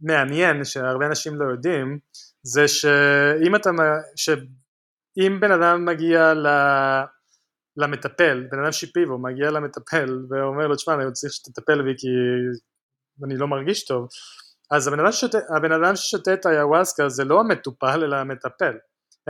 [0.00, 1.98] מעניין, שהרבה אנשים לא יודעים,
[2.42, 3.70] זה שאם אתה,
[4.16, 6.46] שאם בן אדם מגיע ל...
[7.76, 12.08] למטפל, בן אדם שיפיבו מגיע למטפל ואומר לו תשמע אני צריך שתטפל בי כי
[13.24, 14.08] אני לא מרגיש טוב
[14.72, 18.74] אז הבן אדם, ששותה, הבן אדם ששותה את היוואסקה זה לא המטופל אלא המטפל.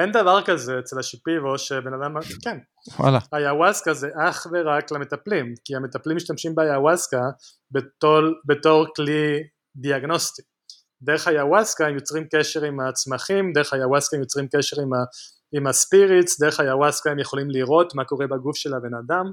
[0.00, 2.58] אין דבר כזה אצל השיפיבו שבן אדם, כן,
[2.98, 3.18] וואלה.
[3.32, 7.20] היוואסקה זה אך ורק למטפלים כי המטפלים משתמשים ביוואסקה
[7.70, 9.42] בתור, בתור כלי
[9.76, 10.42] דיאגנוסטי
[11.02, 14.98] דרך היוואסקה הם יוצרים קשר עם הצמחים, דרך היוואסקה הם יוצרים קשר עם, ה,
[15.52, 19.32] עם הספיריטס, דרך היוואסקה הם יכולים לראות מה קורה בגוף של הבן אדם,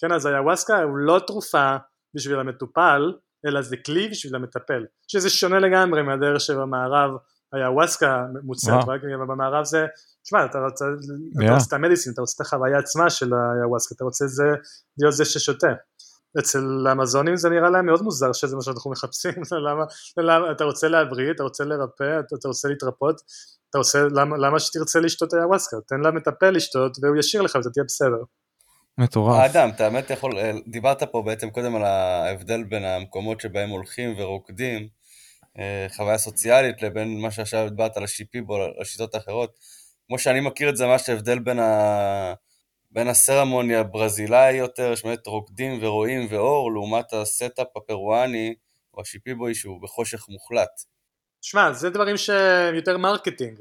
[0.00, 1.76] כן אז היוואסקה הוא לא תרופה
[2.14, 3.12] בשביל המטופל,
[3.46, 7.10] אלא זה כלי בשביל המטפל, שזה שונה לגמרי מהדרך שבמערב
[7.52, 9.86] היוואסקה מוצאת, רק במערב זה,
[10.22, 11.44] תשמע אתה רוצה, yeah.
[11.44, 14.44] אתה רוצה את המדיסין, אתה רוצה את החוויה עצמה של היוואסקה, אתה רוצה זה,
[14.98, 15.72] להיות זה ששותה.
[16.38, 19.32] אצל המזונים זה נראה להם מאוד מוזר שזה מה שאנחנו מחפשים,
[19.68, 19.84] למה,
[20.16, 23.20] למה אתה רוצה להבריא, אתה רוצה לרפא, אתה, אתה רוצה להתרפות,
[23.70, 27.84] אתה רוצה, למה, למה שתרצה לשתות היוואסקה, תן למטפל לשתות והוא ישאיר לך ואתה תהיה
[27.84, 28.22] בסדר.
[28.98, 29.40] מטורף.
[29.40, 30.32] האדם, אתה האמת יכול,
[30.66, 34.88] דיברת פה בעצם קודם על ההבדל בין המקומות שבהם הולכים ורוקדים,
[35.58, 39.50] אה, חוויה סוציאלית, לבין מה שעכשיו דיברת על השיפיבו, על השיטות האחרות.
[40.06, 42.34] כמו שאני מכיר את זה, ממש ההבדל בין ה...
[42.90, 48.54] בין ה ceremony הברזילאי יותר, שבאמת רוקדים ורואים ואור, לעומת ה setup הפרואני
[48.94, 50.82] או השיפיבוי שהוא בחושך מוחלט.
[51.40, 53.58] שמע, זה דברים שהם יותר marketing.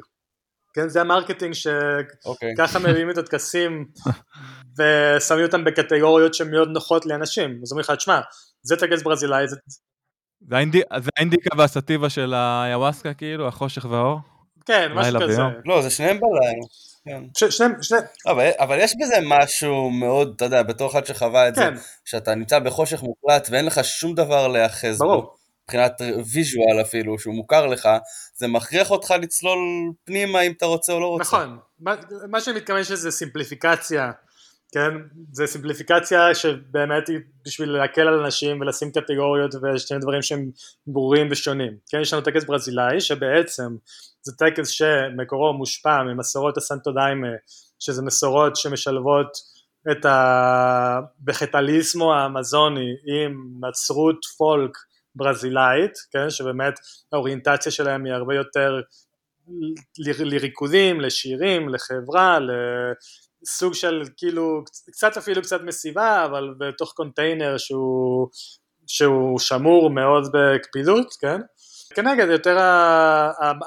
[0.73, 2.53] כן, זה ה marketing שככה אוקיי.
[2.57, 2.79] okay.
[2.79, 3.85] מביאים את הטקסים
[4.77, 7.59] ושמים אותם בקטגוריות שהן מאוד נוחות לאנשים.
[7.63, 8.19] אז אומרים לך, תשמע,
[8.61, 9.55] זה טקס ברזילאי, זה...
[10.47, 10.55] זה
[11.17, 14.19] האינדיקה והסטיבה של היוואסקה כאילו, החושך והאור?
[14.67, 15.41] כן, משהו כזה.
[15.65, 16.67] לא, זה שניהם בלילה.
[17.05, 17.23] כן.
[18.25, 21.75] אבל, אבל יש בזה משהו מאוד, אתה יודע, בתור אחד שחווה את כן.
[21.75, 25.33] זה, שאתה נמצא בחושך מוחלט ואין לך שום דבר להיאחז בו.
[25.63, 26.01] מבחינת
[26.33, 27.89] visual אפילו, שהוא מוכר לך,
[28.35, 29.59] זה מכריח אותך לצלול
[30.03, 31.23] פנימה אם אתה רוצה או לא רוצה.
[31.23, 31.95] נכון, מה,
[32.29, 34.11] מה שאני מתכוון שזה סימפליפיקציה,
[34.71, 34.91] כן?
[35.31, 40.51] זה סימפליפיקציה שבאמת היא בשביל להקל על אנשים ולשים קטגוריות ושני דברים שהם
[40.87, 41.77] ברורים ושונים.
[41.89, 43.75] כן, יש לנו טקס ברזילאי שבעצם
[44.21, 47.27] זה טקס שמקורו מושפע ממסורות הסנטו דיימה,
[47.79, 49.27] שזה מסורות שמשלבות
[49.91, 54.77] את ה vegetalismo האמזוני עם נצרות folk
[55.15, 56.73] ברזילאית, כן, שבאמת
[57.11, 58.81] האוריינטציה שלהם היא הרבה יותר
[60.19, 62.39] לריקודים, לשירים, לחברה,
[63.41, 68.27] לסוג של כאילו, קצת אפילו קצת מסיבה, אבל בתוך קונטיינר שהוא,
[68.87, 71.41] שהוא שמור מאוד בקפידות, כן?
[71.95, 72.57] כנגד יותר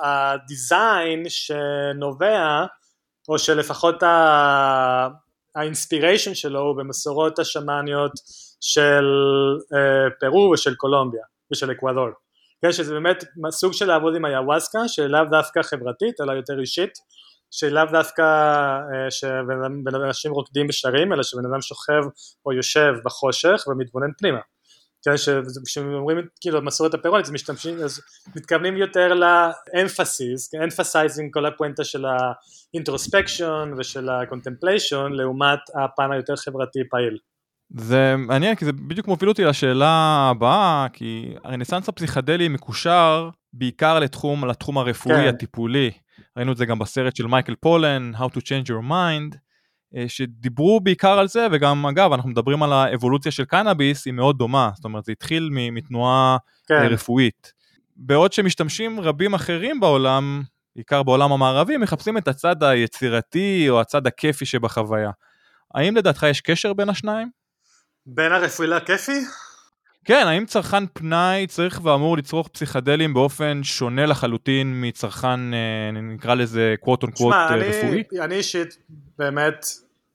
[0.03, 2.64] הדיזיין שנובע,
[3.29, 4.03] או שלפחות
[5.55, 8.12] האינספיריישן שלו הוא במסורות השמאניות
[8.61, 9.05] של
[9.75, 12.09] אה, פרו ושל קולומביה ושל אקוודור.
[12.62, 16.93] כן, שזה באמת סוג של לעבוד עם היוואסקה שלאו דווקא חברתית אלא יותר אישית
[17.51, 22.03] שלאו דווקא אה, שאנשים רוקדים ושרים אלא שבן אדם שוכב
[22.46, 24.40] או יושב בחושך ומתבונן פנימה
[25.03, 25.11] כן,
[25.66, 28.01] כשאומרים כאילו מסורת הפרואנית אז משתמשים, אז
[28.36, 32.05] מתכוונים יותר ל emphasis, כן, emphasizing כל הפואנטה של
[32.74, 37.18] ה introspection ושל ה contemplation לעומת הפן היותר חברתי פעיל.
[37.76, 44.44] זה מעניין כי זה בדיוק מוביל אותי לשאלה הבאה כי הרנסאנס הפסיכדלי מקושר בעיקר לתחום,
[44.44, 45.28] לתחום הרפואי כן.
[45.28, 45.90] הטיפולי
[46.37, 49.37] ראינו את זה גם בסרט של מייקל פולן How to Change Your Mind
[49.97, 54.39] אה, שדיברו בעיקר על זה, וגם אגב, אנחנו מדברים על האבולוציה של קנאביס, היא מאוד
[54.39, 56.37] דומה, זאת אומרת, זה התחיל מתנועה
[56.68, 56.87] כן.
[56.91, 57.53] רפואית.
[57.97, 60.43] בעוד שמשתמשים רבים אחרים בעולם,
[60.76, 65.11] בעיקר בעולם המערבי, מחפשים את הצד היצירתי או הצד הכיפי שבחוויה.
[65.74, 67.31] האם לדעתך יש קשר בין השניים?
[68.07, 69.20] בין הרפואי לכיפי?
[70.05, 76.74] כן, האם צרכן פנאי צריך ואמור לצרוך פסיכדלים באופן שונה לחלוטין מצרכן, אה, נקרא לזה
[76.80, 78.03] קוואט און קוואט רפואי?
[78.20, 78.78] אני אישית
[79.18, 79.66] באמת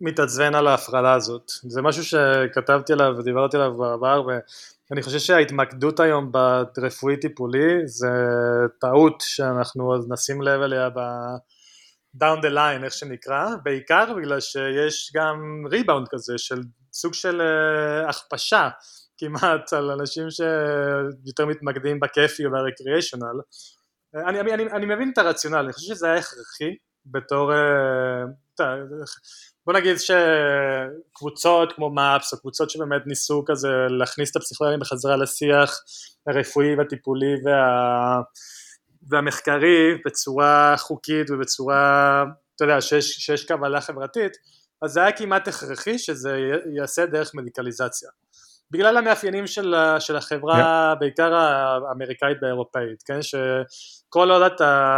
[0.01, 1.51] מתעצבן על ההפרדה הזאת.
[1.63, 6.31] זה משהו שכתבתי עליו ודיברתי עליו בעבר ואני חושב שההתמקדות היום
[6.77, 8.07] ברפואי טיפולי זה
[8.79, 10.99] טעות שאנחנו עוד נשים לב אליה ב...
[12.23, 16.61] down the line איך שנקרא, בעיקר בגלל שיש גם ריבאונד כזה של
[16.93, 18.69] סוג של uh, הכפשה
[19.18, 23.39] כמעט על אנשים שיותר מתמקדים בכיפי וברקריאיישונל.
[24.16, 28.76] אני, אני, אני, אני מבין את הרציונל, אני חושב שזה היה הכרחי בתור, אה,
[29.66, 35.80] בוא נגיד שקבוצות כמו מאפס או קבוצות שבאמת ניסו כזה להכניס את הפסיכולוגים בחזרה לשיח
[36.28, 38.22] הרפואי והטיפולי וה,
[39.09, 42.24] והמחקרי בצורה חוקית ובצורה,
[42.55, 44.38] אתה יודע, שיש, שיש קבלה חברתית,
[44.82, 46.38] אז זה היה כמעט הכרחי שזה
[46.76, 48.09] ייעשה דרך מדיקליזציה.
[48.72, 50.99] בגלל המאפיינים של, של החברה yeah.
[50.99, 54.97] בעיקר האמריקאית והאירופאית, כן, שכל עוד אתה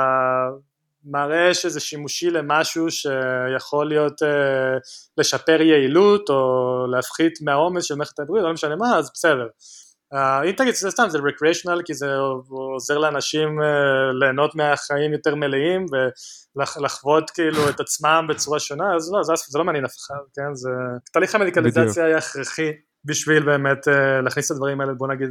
[1.05, 4.25] מראה שזה שימושי למשהו שיכול להיות uh,
[5.17, 9.47] לשפר יעילות או להפחית מהעומס של מערכת הבריאות, לא משנה מה, אז בסדר.
[10.13, 12.15] Uh, אם תגיד שזה סתם זה recreational כי זה
[12.49, 13.63] עוזר לאנשים uh,
[14.19, 15.85] ליהנות מהחיים יותר מלאים
[16.55, 20.55] ולחוות כאילו את עצמם בצורה שונה אז לא, זה, זה לא מעניין אף אחד, כן,
[20.55, 20.69] זה
[21.13, 22.71] תהליך המדיקליזציה היה הכרחי
[23.07, 23.91] בשביל באמת uh,
[24.23, 25.29] להכניס את הדברים האלה בוא נגיד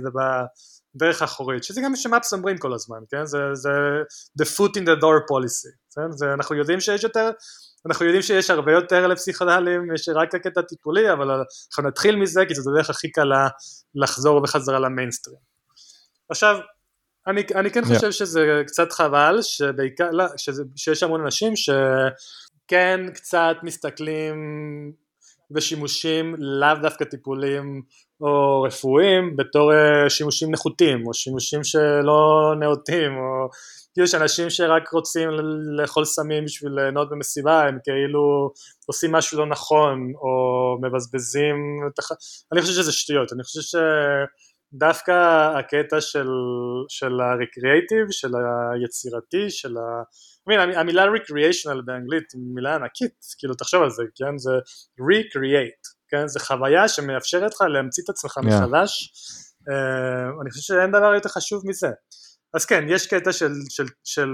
[0.97, 3.27] דרך אחורית, שזה גם מה שמאפס אומרים כל הזמן, כן?
[3.27, 3.71] זה, זה
[4.43, 6.13] the foot in the door policy, כן?
[6.13, 7.31] זה, אנחנו יודעים שיש יותר,
[7.87, 12.55] אנחנו יודעים שיש הרבה יותר לפסיכודלים, יש רק הקטע טיפולי, אבל אנחנו נתחיל מזה כי
[12.55, 13.49] זו הדרך הכי קלה
[13.95, 15.39] לחזור בחזרה למיינסטרים.
[16.31, 16.57] עכשיו,
[17.27, 18.13] אני, אני כן חושב yeah.
[18.13, 24.37] שזה קצת חבל, שבעיקר, לא, שזה, שיש המון אנשים שכן קצת מסתכלים
[25.51, 27.83] בשימושים לאו דווקא טיפוליים
[28.21, 33.49] או רפואיים בתור אה, שימושים נחותים או שימושים שלא נאותים או
[33.97, 35.29] כאילו יש אנשים שרק רוצים
[35.79, 38.53] לאכול סמים בשביל ליהנות במסיבה הם כאילו
[38.87, 41.57] עושים משהו לא נכון או מבזבזים
[42.53, 43.79] אני חושב שזה שטויות אני חושב
[44.73, 45.13] שדווקא
[45.59, 46.29] הקטע של,
[46.89, 48.31] של הרקריאייטיב של
[48.75, 50.03] היצירתי של ה...
[50.51, 54.51] mean, המילה recreational באנגלית היא מילה ענקית, כאילו תחשוב על זה, כן, זה
[55.01, 58.47] recreate, כן, זה חוויה שמאפשרת לך להמציא את עצמך yeah.
[58.47, 59.13] מחדש,
[59.71, 61.89] uh, אני חושב שאין דבר יותר חשוב מזה.
[62.55, 64.29] אז כן, יש קטע של, של, של,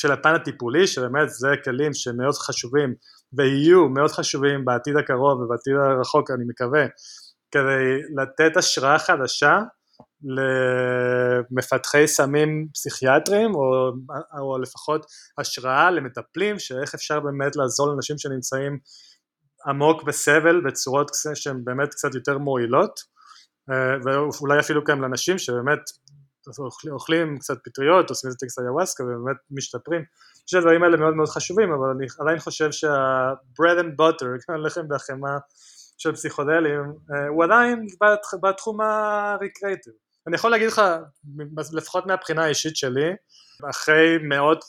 [0.00, 2.94] של הפן הטיפולי, שבאמת זה כלים שמאוד חשובים
[3.32, 6.86] ויהיו מאוד חשובים בעתיד הקרוב ובעתיד הרחוק אני מקווה,
[7.50, 9.58] כדי לתת השראה חדשה
[10.22, 13.92] למפתחי סמים פסיכיאטרים או,
[14.40, 15.06] או לפחות
[15.38, 18.78] השראה למטפלים שאיך אפשר באמת לעזור לאנשים שנמצאים
[19.66, 23.00] עמוק בסבל בצורות שהן באמת קצת יותר מועילות
[23.70, 25.80] אה, ואולי אפילו גם לאנשים שבאמת
[26.92, 30.00] אוכלים, קצת פטריות, עושים איזה טקסט איוואסקה ובאמת משתפרים.
[30.00, 34.86] אני חושב שהדברים האלה מאוד מאוד חשובים, אבל אני עדיין חושב שה-bread and butter, לחם
[34.90, 35.38] והחמאה
[35.98, 37.86] של פסיכודלים, אה, הוא עדיין
[38.42, 39.92] בתחום הריקרייטיב.
[40.26, 40.82] אני יכול להגיד לך,
[41.72, 43.10] לפחות מהבחינה האישית שלי,
[43.70, 44.64] אחרי מאות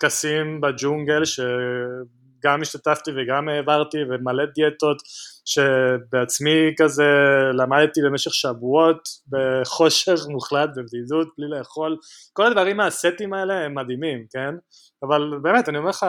[0.00, 4.96] טקסים בג'ונגל שגם השתתפתי וגם העברתי ומלא דיאטות
[5.44, 7.10] שבעצמי כזה
[7.54, 11.96] למדתי במשך שבועות בחושר מוחלט בבדידות בלי לאכול
[12.32, 14.54] כל הדברים הסטים האלה הם מדהימים כן?
[15.02, 16.06] אבל באמת אני אומר לך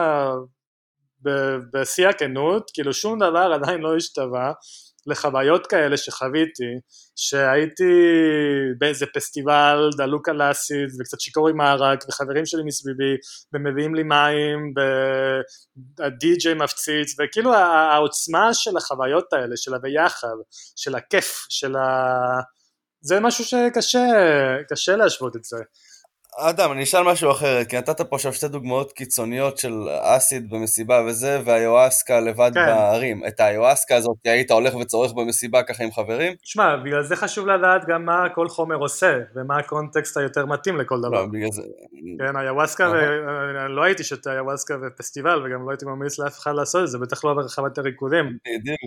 [1.72, 4.52] בשיא הכנות כאילו שום דבר עדיין לא השתווה
[5.06, 6.64] לחוויות כאלה שחוויתי,
[7.16, 7.92] שהייתי
[8.78, 13.16] באיזה פסטיבל דלוק על אסיד וקצת שיכור עם הערק וחברים שלי מסביבי
[13.52, 14.72] ומביאים לי מים
[15.98, 20.36] והדי-ג'יי מפציץ וכאילו העוצמה של החוויות האלה, של הביחד,
[20.76, 22.40] של הכיף, של ה...
[23.00, 25.56] זה משהו שקשה להשוות את זה.
[26.38, 31.02] אדם, אני אשאל משהו אחר, כי נתת פה עכשיו שתי דוגמאות קיצוניות של אסיד במסיבה
[31.06, 32.66] וזה, והיואסקה לבד כן.
[32.66, 33.22] בערים.
[33.28, 36.34] את היואסקה הזאת היית הולך וצורך במסיבה ככה עם חברים?
[36.42, 40.98] תשמע, בגלל זה חשוב לדעת גם מה כל חומר עושה, ומה הקונטקסט היותר מתאים לכל
[40.98, 41.10] דבר.
[41.10, 41.62] לא, בגלל זה...
[42.18, 42.94] כן, היואסקה, ו...
[43.68, 47.24] לא הייתי שותה היואסקה בפסטיבל, וגם לא הייתי ממליץ לאף אחד לעשות את זה, בטח
[47.24, 48.24] לא ברחבת הריקודים.
[48.24, 48.78] בדיוק.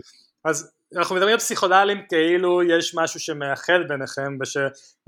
[0.45, 4.57] אז אנחנו מדברים על פסיכודלים כאילו יש משהו שמאחד ביניכם וש,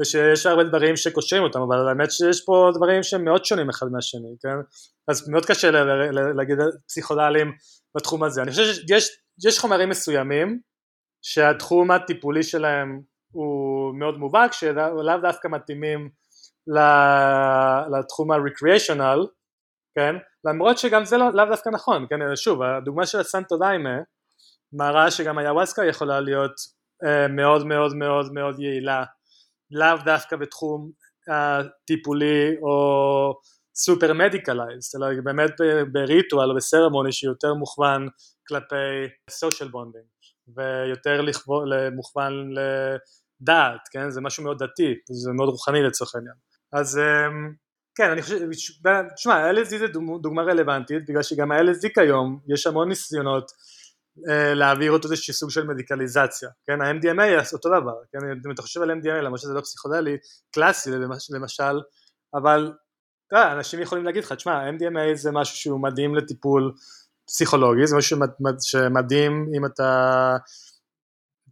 [0.01, 4.35] ושיש הרבה דברים שקושרים אותם אבל האמת שיש פה דברים שהם מאוד שונים אחד מהשני
[4.41, 4.57] כן?
[5.07, 5.71] אז מאוד קשה
[6.35, 6.57] להגיד
[6.87, 7.51] פסיכודלים
[7.97, 8.41] בתחום הזה.
[8.41, 8.63] אני חושב
[9.41, 10.59] שיש חומרים מסוימים
[11.21, 13.01] שהתחום הטיפולי שלהם
[13.31, 16.09] הוא מאוד מובהק שלאו דווקא מתאימים
[17.97, 19.27] לתחום ה-recreational
[19.95, 20.15] כן?
[20.45, 22.35] למרות שגם זה לא, לאו דווקא נכון כן?
[22.35, 23.97] שוב הדוגמה של הסנטו דיימה
[24.73, 26.51] מראה שגם היוואסקה יכולה להיות
[27.05, 29.03] uh, מאוד מאוד מאוד מאוד יעילה,
[29.71, 30.91] לאו דווקא בתחום
[31.27, 33.33] הטיפולי או
[33.75, 35.51] super medicalized, אלא באמת
[35.91, 38.07] ב ritual או ב ceremony שיותר מוכוון
[38.47, 38.75] כלפי
[39.29, 40.05] social bonding
[40.55, 41.21] ויותר
[41.95, 44.09] מוכוון לדת, כן?
[44.09, 46.35] זה משהו מאוד דתי, זה מאוד רוחני לצורך העניין.
[46.73, 47.55] אז um,
[47.95, 48.37] כן, אני חושב,
[49.15, 49.87] תשמע, ה-LSD זה
[50.21, 53.80] דוגמה רלוונטית, בגלל שגם ה-LSD כיום, יש המון ניסיונות אה,
[54.55, 58.91] להעביר אותו איזשהו סוג של מדיקליזציה, כן, ה-MDMA אותו דבר, כן, אם אתה חושב על
[58.91, 60.17] MDMA למרות שזה לא פסיכודלי,
[60.51, 60.91] קלאסי
[61.33, 61.79] למשל,
[62.33, 62.73] אבל
[63.29, 66.73] תראה, אנשים יכולים להגיד לך, תשמע, MDMA זה משהו שהוא מדהים לטיפול
[67.27, 68.17] פסיכולוגי, זה משהו
[68.61, 70.37] שמדהים אם אתה,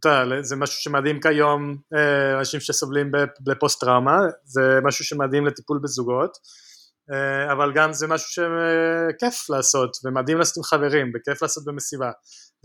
[0.00, 6.38] אתה זה משהו שמדהים כיום אה, אנשים שסובלים בפוסט טראומה, זה משהו שמדהים לטיפול בזוגות,
[7.12, 12.10] אה, אבל גם זה משהו שכיף לעשות ומדהים לעשות עם חברים וכיף לעשות במסיבה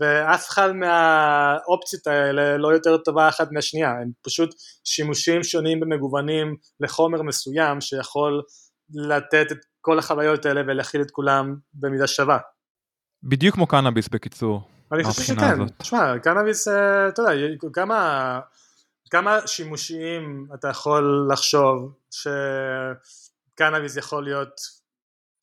[0.00, 7.22] ואף אחד מהאופציות האלה לא יותר טובה אחת מהשנייה, הם פשוט שימושים שונים ומגוונים לחומר
[7.22, 8.42] מסוים שיכול
[8.94, 12.38] לתת את כל החוויות האלה ולהכיל את כולם במידה שווה.
[13.22, 14.62] בדיוק כמו קנאביס בקיצור.
[14.92, 17.32] אני חושב שכן, תשמע, קנאביס, אה, אתה יודע,
[17.72, 18.40] כמה,
[19.10, 21.94] כמה שימושיים אתה יכול לחשוב
[23.54, 24.60] שקנאביס יכול להיות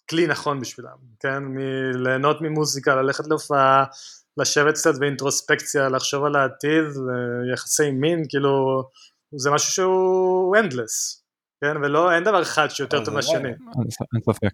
[0.09, 1.43] כלי נכון בשבילם, כן?
[1.43, 3.83] מליהנות ממוזיקה, ללכת להופעה,
[4.37, 6.85] לשבת קצת באינטרוספקציה, לחשוב על העתיד,
[7.53, 8.83] יחסי מין, כאילו
[9.35, 11.21] זה משהו שהוא endless,
[11.61, 11.77] כן?
[11.77, 13.49] ולא, אין דבר אחד שיותר אה, טוב זה מהשני.
[14.13, 14.49] אין ספק.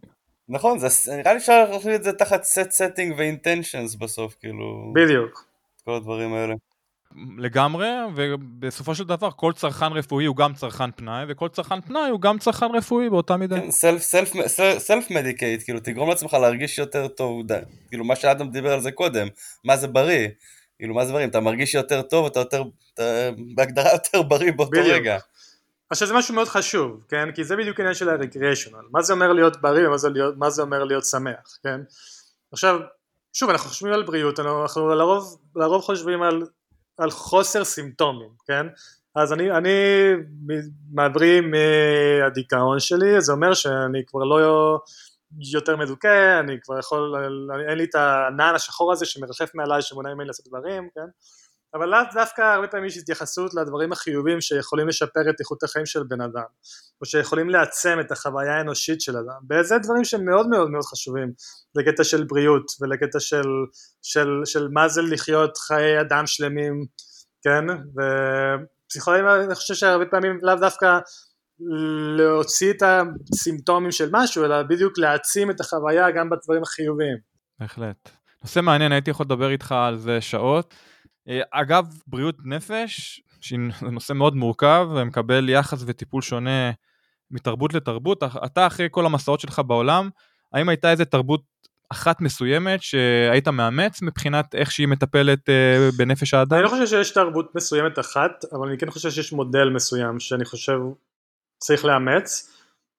[0.50, 5.46] נכון, זה, נראה לי אפשר להכניס את זה תחת set setting ו-intentions בסוף, כאילו, בדיוק.
[5.86, 6.54] כל הדברים האלה.
[7.38, 12.22] לגמרי, ובסופו של דבר כל צרכן רפואי הוא גם צרכן פנאי, וכל צרכן פנאי הוא
[12.22, 13.60] גם צרכן רפואי באותה מידה.
[13.60, 14.34] כן, סלף, סלף,
[14.78, 17.60] סלף מדיקייט, כאילו תגרום לעצמך להרגיש יותר טוב, די.
[17.90, 19.28] כאילו מה שאדם דיבר על זה קודם,
[19.66, 20.28] מה זה בריא,
[20.78, 24.52] כאילו מה זה בריא, אם אתה מרגיש יותר טוב, אתה יותר, אתה בהגדרה יותר בריא
[24.52, 24.88] באותו בדיוק.
[24.88, 25.18] רגע.
[25.90, 27.32] עכשיו זה משהו מאוד חשוב, כן?
[27.32, 28.86] כי זה בדיוק עניין של ה-recreational.
[28.92, 31.80] מה זה אומר להיות בריא ומה זה, להיות, מה זה אומר להיות שמח, כן?
[32.52, 32.80] עכשיו,
[33.34, 36.44] שוב, אנחנו חושבים על בריאות, אנחנו לרוב, לרוב חושבים על,
[37.00, 38.66] על חוסר סימפטומים, כן?
[39.16, 39.70] אז אני, אני
[40.94, 44.40] מבריא מהדיכאון שלי, זה אומר שאני כבר לא
[45.54, 47.16] יותר מדוכא, אני כבר יכול,
[47.70, 51.08] אין לי את הענן השחור הזה שמרחף מעליי שמונע ממני לעשות דברים, כן?
[51.74, 56.04] אבל לאו דווקא הרבה פעמים יש התייחסות לדברים החיובים שיכולים לשפר את איכות החיים של
[56.04, 56.50] בן אדם
[57.02, 61.32] או שיכולים לעצם את החוויה האנושית של אדם וזה דברים שהם מאוד מאוד מאוד חשובים
[61.76, 63.48] לקטע של בריאות ולקטע של,
[64.02, 66.86] של, של מה זה לחיות חיי אדם שלמים
[67.44, 67.66] כן
[68.86, 71.00] ופסיכולוגים אני חושב שהרבה פעמים לאו דווקא
[72.18, 72.84] להוציא את
[73.34, 77.18] הסימפטומים של משהו אלא בדיוק להעצים את החוויה גם בדברים החיוביים
[77.60, 78.10] בהחלט.
[78.44, 80.74] נושא מעניין הייתי יכול לדבר איתך על זה שעות.
[81.30, 83.56] אה, אגב, בריאות נפש, שזה
[83.92, 86.72] נושא מאוד מורכב ומקבל יחס וטיפול שונה
[87.32, 88.24] מתרבות לתרבות.
[88.24, 90.10] אתה אחרי כל המסעות שלך בעולם,
[90.54, 91.42] האם הייתה איזה תרבות
[91.92, 96.54] אחת מסוימת שהיית מאמץ מבחינת איך שהיא מטפלת אה, בנפש האדם?
[96.54, 100.46] אני לא חושב שיש תרבות מסוימת אחת, אבל אני כן חושב שיש מודל מסוים שאני
[100.46, 100.78] חושב
[101.58, 102.56] צריך לאמץ,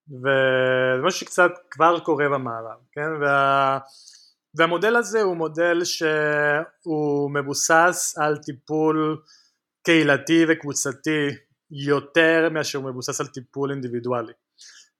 [0.08, 3.08] וזה משהו שקצת כבר קורה במערב, כן?
[3.22, 3.78] וה...
[4.54, 9.22] והמודל הזה הוא מודל שהוא מבוסס על טיפול
[9.82, 11.28] קהילתי וקבוצתי
[11.70, 14.32] יותר מאשר הוא מבוסס על טיפול אינדיבידואלי.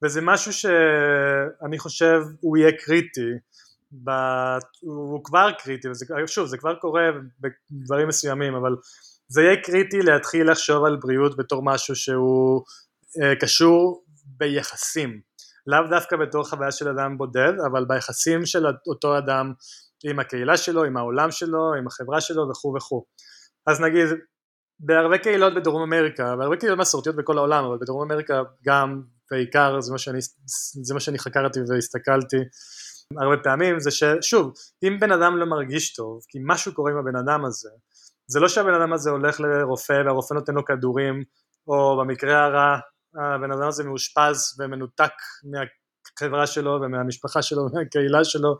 [0.04, 3.30] וזה משהו שאני חושב הוא יהיה קריטי
[4.04, 4.10] ב...
[4.80, 7.02] הוא כבר קריטי, וזה, שוב זה כבר קורה
[7.40, 8.76] בדברים מסוימים אבל
[9.28, 12.62] זה יהיה קריטי להתחיל לחשוב על בריאות בתור משהו שהוא
[13.22, 15.20] אה, קשור ביחסים
[15.66, 19.52] לאו דווקא בתור חוויה של אדם בודד, אבל ביחסים של אותו אדם
[20.04, 23.04] עם הקהילה שלו, עם העולם שלו, עם החברה שלו וכו' וכו'.
[23.66, 24.08] אז נגיד,
[24.80, 29.92] בהרבה קהילות בדרום אמריקה, בהרבה קהילות מסורתיות בכל העולם, אבל בדרום אמריקה גם בעיקר, זה
[29.92, 30.18] מה שאני,
[30.82, 32.36] זה מה שאני חקרתי והסתכלתי
[33.20, 34.52] הרבה פעמים, זה ששוב,
[34.82, 37.70] אם בן אדם לא מרגיש טוב, כי משהו קורה עם הבן אדם הזה,
[38.26, 41.24] זה לא שהבן אדם הזה הולך לרופא והרופא נותן לו כדורים,
[41.68, 42.78] או במקרה הרע
[43.14, 45.12] הבן אדם הזה מאושפז ומנותק
[45.44, 48.56] מהחברה שלו ומהמשפחה שלו ומהקהילה שלו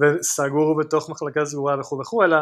[0.00, 2.36] וסגור בתוך מחלקה סגורה וכו' וכו' אלא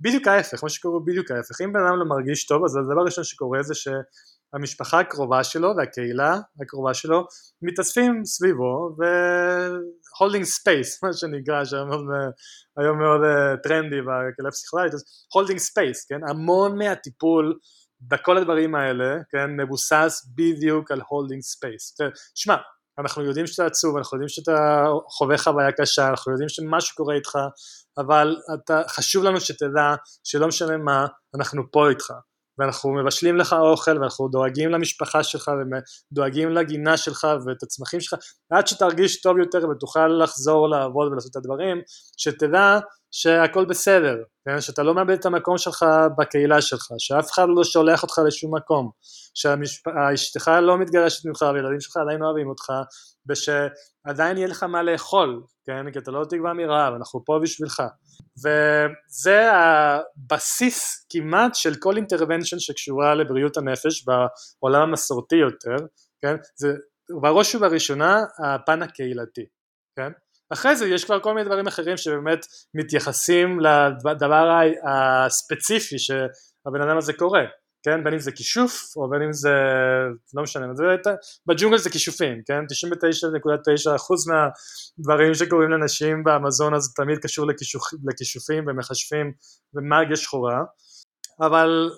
[0.00, 3.24] בדיוק ההפך, מה שקורה בדיוק ההפך, אם בן אדם לא מרגיש טוב אז הדבר הראשון
[3.24, 7.26] שקורה זה שהמשפחה הקרובה שלו והקהילה הקרובה שלו
[7.62, 13.20] מתאספים סביבו ו-holding space מה שנקרא שהיום מאוד, מאוד
[13.62, 14.92] טרנדי בקהילה הפסיכולוגית,
[15.36, 17.58] holding space, כן, המון מהטיפול
[18.00, 21.96] בכל הדברים האלה, כן, מבוסס בדיוק על holding space.
[22.34, 22.56] שמע,
[22.98, 27.38] אנחנו יודעים שאתה עצוב, אנחנו יודעים שאתה חווה חוויה קשה, אנחנו יודעים שמשהו קורה איתך,
[27.98, 29.94] אבל אתה, חשוב לנו שתדע
[30.24, 32.12] שלא משנה מה, אנחנו פה איתך.
[32.58, 35.50] ואנחנו מבשלים לך אוכל ואנחנו דואגים למשפחה שלך
[36.12, 38.20] ודואגים לגינה שלך ואת הצמחים שלך
[38.50, 41.80] עד שתרגיש טוב יותר ותוכל לחזור לעבוד ולעשות את הדברים
[42.16, 42.78] שתדע
[43.10, 44.60] שהכל בסדר, כן?
[44.60, 45.86] שאתה לא מאבד את המקום שלך
[46.18, 48.90] בקהילה שלך, שאף אחד לא שולח אותך לשום מקום,
[49.34, 52.72] שאשתך לא מתגרשת ממך והילדים שלך עדיין אוהבים אותך
[53.28, 55.92] ושעדיין יהיה לך מה לאכול, כן?
[55.92, 57.82] כי אתה לא תקבע מרעב, אנחנו פה בשבילך
[58.38, 65.76] וזה הבסיס כמעט של כל אינטרוונשן שקשורה לבריאות הנפש בעולם המסורתי יותר,
[66.22, 66.36] כן?
[66.56, 66.68] זה
[67.22, 69.44] בראש ובראשונה הפן הקהילתי,
[69.96, 70.12] כן?
[70.52, 73.60] אחרי זה יש כבר כל מיני דברים אחרים שבאמת מתייחסים
[74.04, 77.40] לדבר הספציפי שהבן אדם הזה קורא,
[77.82, 79.54] כן, בין אם זה כישוף או בין אם זה,
[80.34, 80.84] לא משנה, זה,
[81.46, 89.32] בג'ונגל זה כישופים, כן, 99.9% מהדברים שקורים לנשים באמזון אז תמיד קשור לכישוף, לכישופים ומכשפים
[89.74, 90.62] ומאגיה שחורה,
[91.40, 91.90] אבל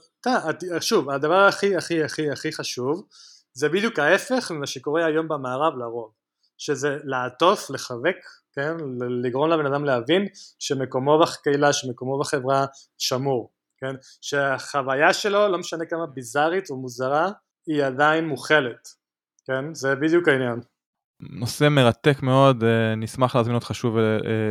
[0.80, 3.06] שוב, הדבר הכי הכי הכי הכי חשוב
[3.54, 6.12] זה בדיוק ההפך ממה שקורה היום במערב לרוב,
[6.58, 8.16] שזה לעטוף, לחבק,
[8.52, 8.76] כן,
[9.22, 10.26] לגרום לבן אדם להבין
[10.58, 12.66] שמקומו בקהילה, שמקומו בחברה
[12.98, 17.30] שמור, כן, שהחוויה שלו, לא משנה כמה ביזארית או מוזרה,
[17.66, 18.88] היא עדיין מוכלת,
[19.46, 20.60] כן, זה בדיוק העניין.
[21.20, 24.02] נושא מרתק מאוד, אה, נשמח להזמין אותך שוב אה,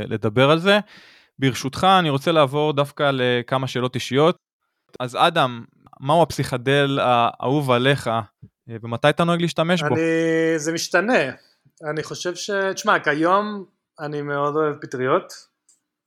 [0.07, 0.79] לדבר על זה.
[1.39, 4.35] ברשותך, אני רוצה לעבור דווקא לכמה שאלות אישיות.
[4.99, 5.65] אז אדם,
[5.99, 8.09] מהו הפסיכדל האהוב עליך,
[8.67, 9.87] ומתי אתה נוהג להשתמש בו?
[9.87, 11.23] אני, זה משתנה,
[11.91, 12.51] אני חושב ש...
[12.73, 13.65] תשמע, כיום
[14.01, 15.33] אני מאוד אוהב פטריות,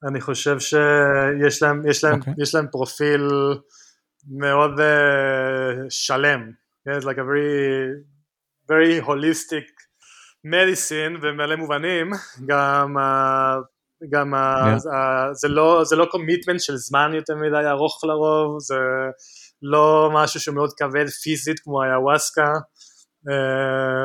[0.08, 2.18] אני חושב שיש להם, יש להם, okay.
[2.18, 2.34] אוקיי.
[2.42, 3.28] יש להם פרופיל
[4.38, 6.50] מאוד uh, שלם,
[6.88, 8.04] yeah, it's like a very,
[8.68, 9.68] very holistic
[10.46, 12.10] medicine במלא מובנים,
[12.46, 13.62] גם, uh,
[14.10, 14.78] גם yeah.
[14.78, 18.78] uh, זה לא, זה לא קומיטמנט של זמן יותר מדי ארוך לרוב, זה
[19.62, 22.93] לא משהו שמאוד כבד פיזית כמו היוואסקה, uh,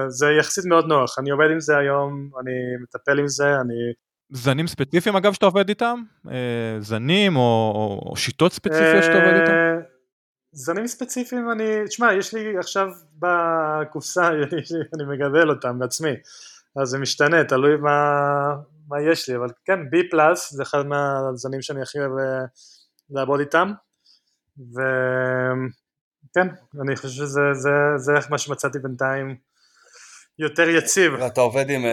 [0.07, 2.51] זה יחסית מאוד נוח, אני עובד עם זה היום, אני
[2.83, 3.93] מטפל עם זה, אני
[4.31, 6.03] זנים ספציפיים אגב שאתה עובד איתם?
[6.31, 9.51] אה, זנים או, או שיטות ספציפיות שאתה עובד איתם?
[9.51, 9.75] אה,
[10.51, 14.29] זנים ספציפיים אני, תשמע יש לי עכשיו בקופסה,
[14.93, 16.11] אני מגדל אותם בעצמי,
[16.81, 18.09] אז זה משתנה, תלוי מה,
[18.87, 22.45] מה יש לי, אבל כן B פלאס זה אחד מהזנים שאני הכי אוהב אה,
[23.09, 23.71] לעבוד איתם,
[26.29, 26.47] וכן,
[26.81, 29.35] אני חושב שזה זה, זה מה שמצאתי בינתיים
[30.39, 31.13] יותר יציב.
[31.19, 31.85] ואתה עובד עם...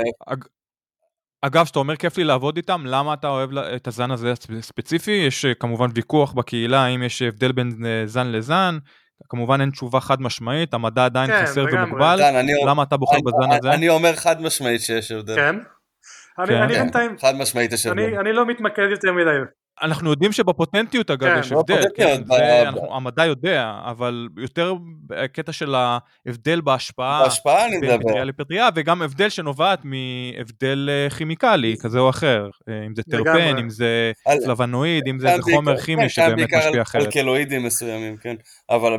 [1.43, 5.11] אגב, שאתה אומר כיף לי לעבוד איתם, למה אתה אוהב את הזן הזה ספציפי?
[5.11, 8.79] יש אה, כמובן ויכוח בקהילה האם יש הבדל בין אה, זן לזן,
[9.29, 12.21] כמובן אין תשובה חד משמעית, המדע עדיין כן, חסר ומוגבל,
[12.67, 13.71] למה אתה בוחר בזן הזה?
[13.71, 15.37] אני אומר חד משמעית שיש הבדל.
[15.37, 15.57] כן?
[16.39, 16.69] אני כן.
[16.69, 18.19] בינתיים, חד משמעית יש הבדל.
[18.21, 19.31] אני לא מתמקד יותר מדי.
[19.83, 24.75] אנחנו יודעים שבפוטנטיות אגב כן, יש הבדל, כן, זה אנחנו, המדע יודע, אבל יותר
[25.33, 31.77] קטע של ההבדל בהשפעה, בהשפעה אני מדבר, פטריה לפטריה, וגם הבדל שנובעת מהבדל אה, כימיקלי
[31.81, 34.13] כזה או אחר, אה, אם זה טרפן, אם זה
[34.45, 37.03] פלבנואיד, אם זה חומר כימי שבאמת משפיע אחרת.
[37.03, 38.37] על קלואידים מסוימים, כן,
[38.71, 38.97] אבל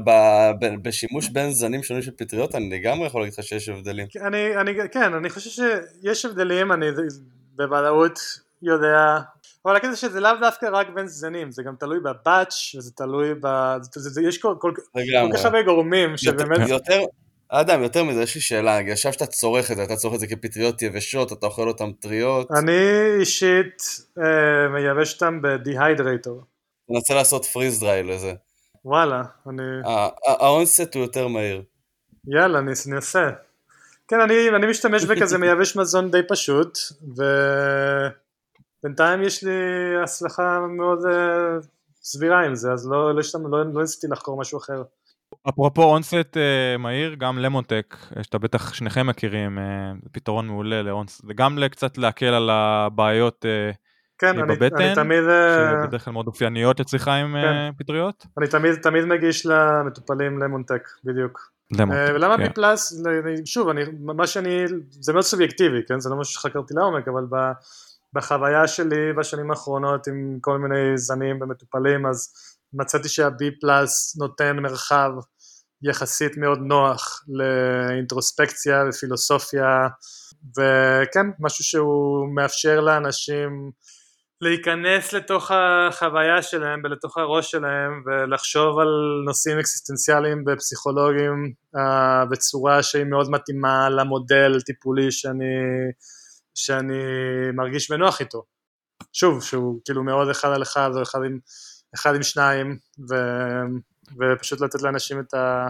[0.81, 4.07] בשימוש בין זנים שונים של פטריות אני לגמרי יכול להגיד לך שיש הבדלים.
[4.27, 6.85] אני, אני, כן, אני חושב שיש הבדלים, אני
[7.55, 8.19] בוודאות
[8.61, 9.19] יודע
[9.65, 13.75] אבל הקטע שזה לאו דווקא רק בין זנים, זה גם תלוי בבאץ' וזה תלוי ב...
[13.81, 14.99] זה, זה, יש כל, כל, כל
[15.33, 16.69] כך הרבה גורמים שבאמת...
[16.69, 16.99] יותר,
[17.49, 20.27] אדם, יותר מזה, יש לי שאלה, עכשיו שאתה צורך את זה, אתה צורך את זה
[20.27, 22.51] כפטריות יבשות, אתה אוכל אותן טריות?
[22.51, 22.79] אני
[23.19, 23.83] אישית
[24.17, 26.43] אה, מייבש אותן בדיהיידרייטור.
[26.89, 28.33] אני רוצה לעשות פריז דריי לזה.
[28.85, 29.63] וואלה, אני...
[30.25, 31.61] האונסט הוא יותר מהיר.
[32.27, 33.29] יאללה, אני אעשה.
[34.07, 36.77] כן, אני, אני משתמש בכזה מייבש מזון די פשוט,
[37.17, 37.23] ו...
[38.87, 39.51] בינתיים יש לי
[40.03, 41.65] הצלחה מאוד uh,
[42.01, 43.21] סבירה עם זה, אז לא, לא,
[43.51, 44.83] לא, לא ניסיתי לחקור משהו אחר.
[45.49, 51.33] אפרופו אונסט uh, מהיר, גם למונטק, שאתה בטח שניכם מכירים, uh, פתרון מעולה לאונסט, זה
[51.33, 53.75] גם קצת להקל על הבעיות uh,
[54.17, 55.23] כן, אני, בבטן, אני תמיד...
[55.83, 57.71] שבדרך כלל מאוד אופייניות לצריכה עם כן.
[57.77, 58.25] פטריות.
[58.37, 61.51] אני תמיד, תמיד מגיש למטופלים למונטק, בדיוק.
[61.71, 62.53] למונטק, ולמה כן.
[62.53, 63.03] פלאס,
[63.45, 65.99] שוב, אני, מה שאני, זה מאוד סובייקטיבי, כן?
[65.99, 67.35] זה לא משהו שחקרתי לעומק, אבל ב...
[68.13, 72.33] בחוויה שלי בשנים האחרונות עם כל מיני זנים ומטופלים אז
[72.73, 75.11] מצאתי שה-B פלאס נותן מרחב
[75.83, 79.87] יחסית מאוד נוח לאינטרוספקציה ופילוסופיה
[80.57, 83.71] וכן משהו שהוא מאפשר לאנשים
[84.41, 88.87] להיכנס לתוך החוויה שלהם ולתוך הראש שלהם ולחשוב על
[89.25, 91.79] נושאים אקסיסטנציאליים ופסיכולוגיים uh,
[92.31, 95.45] בצורה שהיא מאוד מתאימה למודל טיפולי שאני
[96.57, 97.03] שאני
[97.53, 98.43] מרגיש בנוח איתו.
[99.13, 101.39] שוב, שהוא כאילו מאוד אחד על אחד או אחד עם,
[101.95, 102.77] אחד עם שניים,
[103.09, 103.15] ו,
[104.19, 105.67] ופשוט לתת לאנשים את, ה,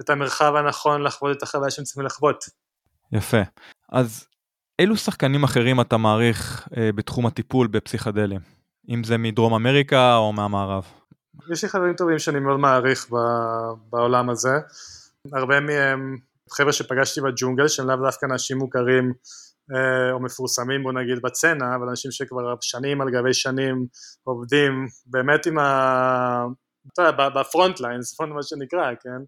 [0.00, 2.44] את המרחב הנכון לחוות את החוויה שהם צריכים לחוות.
[3.12, 3.40] יפה.
[3.92, 4.26] אז
[4.78, 8.40] אילו שחקנים אחרים אתה מעריך אה, בתחום הטיפול בפסיכדלים?
[8.88, 10.84] אם זה מדרום אמריקה או מהמערב?
[11.52, 13.06] יש לי חברים טובים שאני מאוד מעריך
[13.90, 14.58] בעולם הזה.
[15.32, 16.16] הרבה מהם
[16.50, 19.12] חבר'ה שפגשתי בג'ונגל שהם לאו דווקא אנשים מוכרים
[20.12, 23.86] או מפורסמים בוא נגיד בצנע, אבל אנשים שכבר שנים על גבי שנים
[24.24, 26.44] עובדים באמת עם ה...
[26.92, 29.20] אתה יודע, ב-front lines, מה שנקרא, כן?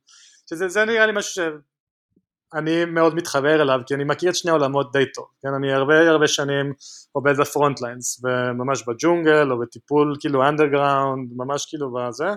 [0.50, 5.12] שזה נראה לי משהו שאני מאוד מתחבר אליו, כי אני מכיר את שני העולמות די
[5.12, 5.48] טוב, כן?
[5.58, 6.72] אני הרבה הרבה שנים
[7.12, 8.22] עובד ב-front lines,
[8.54, 12.28] ממש בג'ונגל או בטיפול כאילו underground, ממש כאילו בזה,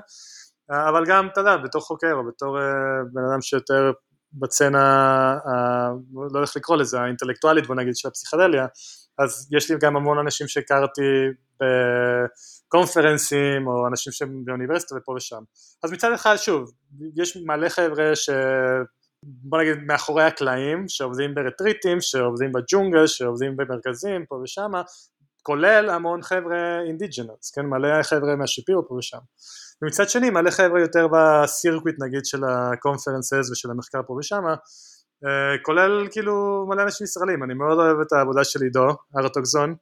[0.69, 2.63] אבל גם, אתה יודע, בתור חוקר או בתור אה,
[3.13, 3.91] בן אדם שיותר
[4.33, 5.37] בסצנה,
[6.13, 8.65] לא יודע איך לקרוא לזה, האינטלקטואלית בוא נגיד של הפסיכדליה,
[9.19, 11.01] אז יש לי גם המון אנשים שהכרתי
[12.67, 15.43] ב-conference ים או אנשים שהם באוניברסיטה ופה ושם.
[15.83, 16.71] אז מצד אחד שוב,
[17.15, 18.29] יש מלא חבר'ה ש...
[19.25, 24.71] בוא נגיד מאחורי הקלעים, שעובדים בריטריטים, שעובדים בג'ונגל, שעובדים במרכזים פה ושם,
[25.43, 29.17] כולל המון חבר'ה indigenous, כן, מלא חבר'ה מהשיפיבו פה ושם.
[29.83, 34.55] ומצד שני מלא חבר'ה יותר ב-circuit נגיד של ה-conferences ושל המחקר פה ושמה
[35.25, 38.87] אה, כולל כאילו מלא אנשים ישראלים, אני מאוד אוהב את העבודה של עידו,
[39.17, 39.75] ארטוקזון,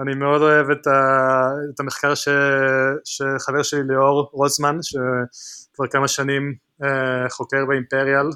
[0.00, 2.28] אני מאוד אוהב את, ה, את המחקר ש,
[3.04, 6.54] שחבר שלי ליאור רוזמן, שכבר כמה שנים
[6.84, 8.26] אה, חוקר באימפריאל.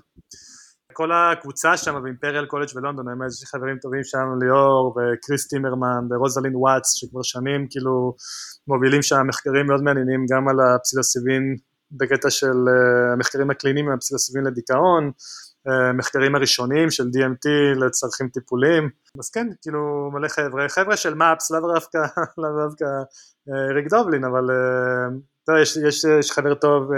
[0.96, 6.56] כל הקבוצה שם באימפריאל קולג' בלונדון, האמת יש חברים טובים שם, ליאור וקריס טימרמן ורוזלין
[6.56, 8.14] וואטס, שכבר שנים כאילו
[8.68, 11.56] מובילים שם מחקרים מאוד מעניינים גם על הפסילוסיבין
[11.92, 15.10] בקטע של uh, המחקרים הקליניים מהפסילוסיבין לדיכאון,
[15.68, 21.50] uh, מחקרים הראשונים של DMT לצרכים טיפוליים, אז כן, כאילו מלא חבר'ה, חבר'ה של מאפס,
[21.50, 21.98] לאו דווקא,
[22.38, 22.84] לאו דווקא
[23.48, 24.44] uh, ריק דובלין, אבל
[25.44, 26.90] אתה יודע, יש, יש, יש חבר טוב,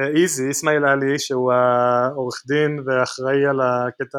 [0.00, 4.18] איזי, uh, איסמעיל עלי, שהוא העורך דין ואחראי על הקטע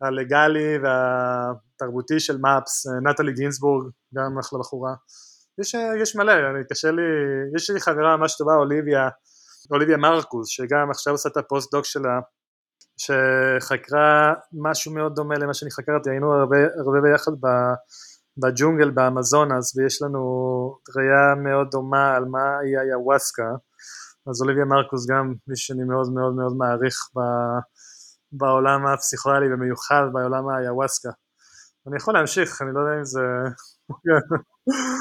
[0.00, 4.94] הלגאלי והתרבותי של מאפס, נטלי גינסבורג, גם אחלה בחורה.
[5.60, 7.02] יש, יש מלא, אני קשה לי,
[7.56, 9.08] יש לי חברה ממש טובה, אוליביה,
[9.70, 12.20] אוליביה מרקוס, שגם עכשיו עושה את הפוסט דוק שלה,
[12.96, 17.32] שחקרה משהו מאוד דומה למה שאני חקרתי, היינו הרבה, הרבה ביחד
[18.36, 20.20] בג'ונגל באמזונס, ויש לנו
[20.96, 23.48] ראייה מאוד דומה על מה היא היוואסקה,
[24.30, 27.20] אז אוליביה מרקוס גם מי שאני מאוד מאוד מאוד מעריך ב,
[28.32, 31.10] בעולם הפסיכואלי, במיוחד בעולם היוואסקה.
[31.86, 33.20] אני יכול להמשיך, אני לא יודע אם זה...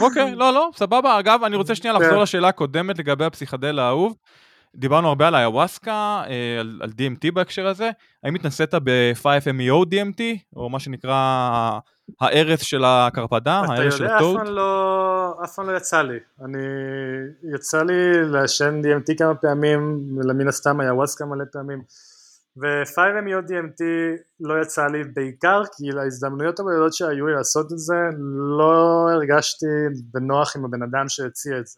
[0.06, 1.20] אוקיי, לא, לא, סבבה.
[1.20, 2.22] אגב, אני רוצה שנייה לחזור כן.
[2.22, 4.16] לשאלה הקודמת לגבי הפסיכדל האהוב.
[4.76, 7.92] דיברנו הרבה על איוואסקה, אה, על, על DMT בהקשר הזה.
[8.24, 10.22] האם התנסית ב-5MEO DMT,
[10.56, 11.16] או מה שנקרא
[12.22, 14.36] הארץ של הקרפדה, הארץ של הטוד?
[14.36, 16.18] אתה יודע, לא, אף פעם לא יצא לי.
[16.46, 16.64] אני,
[17.56, 20.00] יצא לי לעשן DMT כמה פעמים,
[20.38, 21.82] מן הסתם איוואסקה מלא פעמים.
[22.58, 23.84] ו-5MEO DMT
[24.40, 27.96] לא יצא לי בעיקר כי להזדמנויות הבודדות שהיו לי לעשות את זה
[28.58, 29.66] לא הרגשתי
[30.14, 31.78] בנוח עם הבן אדם שהציע את זה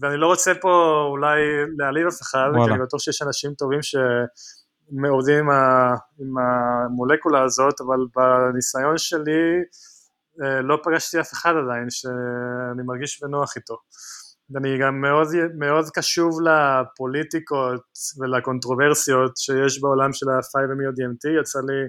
[0.00, 1.40] ואני לא רוצה פה אולי
[1.78, 7.80] להעליב אף אחד כי אני בטוח שיש אנשים טובים שמעובדים עם, ה, עם המולקולה הזאת
[7.80, 9.62] אבל בניסיון שלי
[10.42, 13.76] אה, לא פגשתי אף אחד עדיין שאני מרגיש בנוח איתו.
[14.50, 17.84] ואני גם מאוד, מאוד קשוב לפוליטיקות
[18.18, 21.88] ולקונטרוברסיות שיש בעולם של ה-5MEO DMT, יצא לי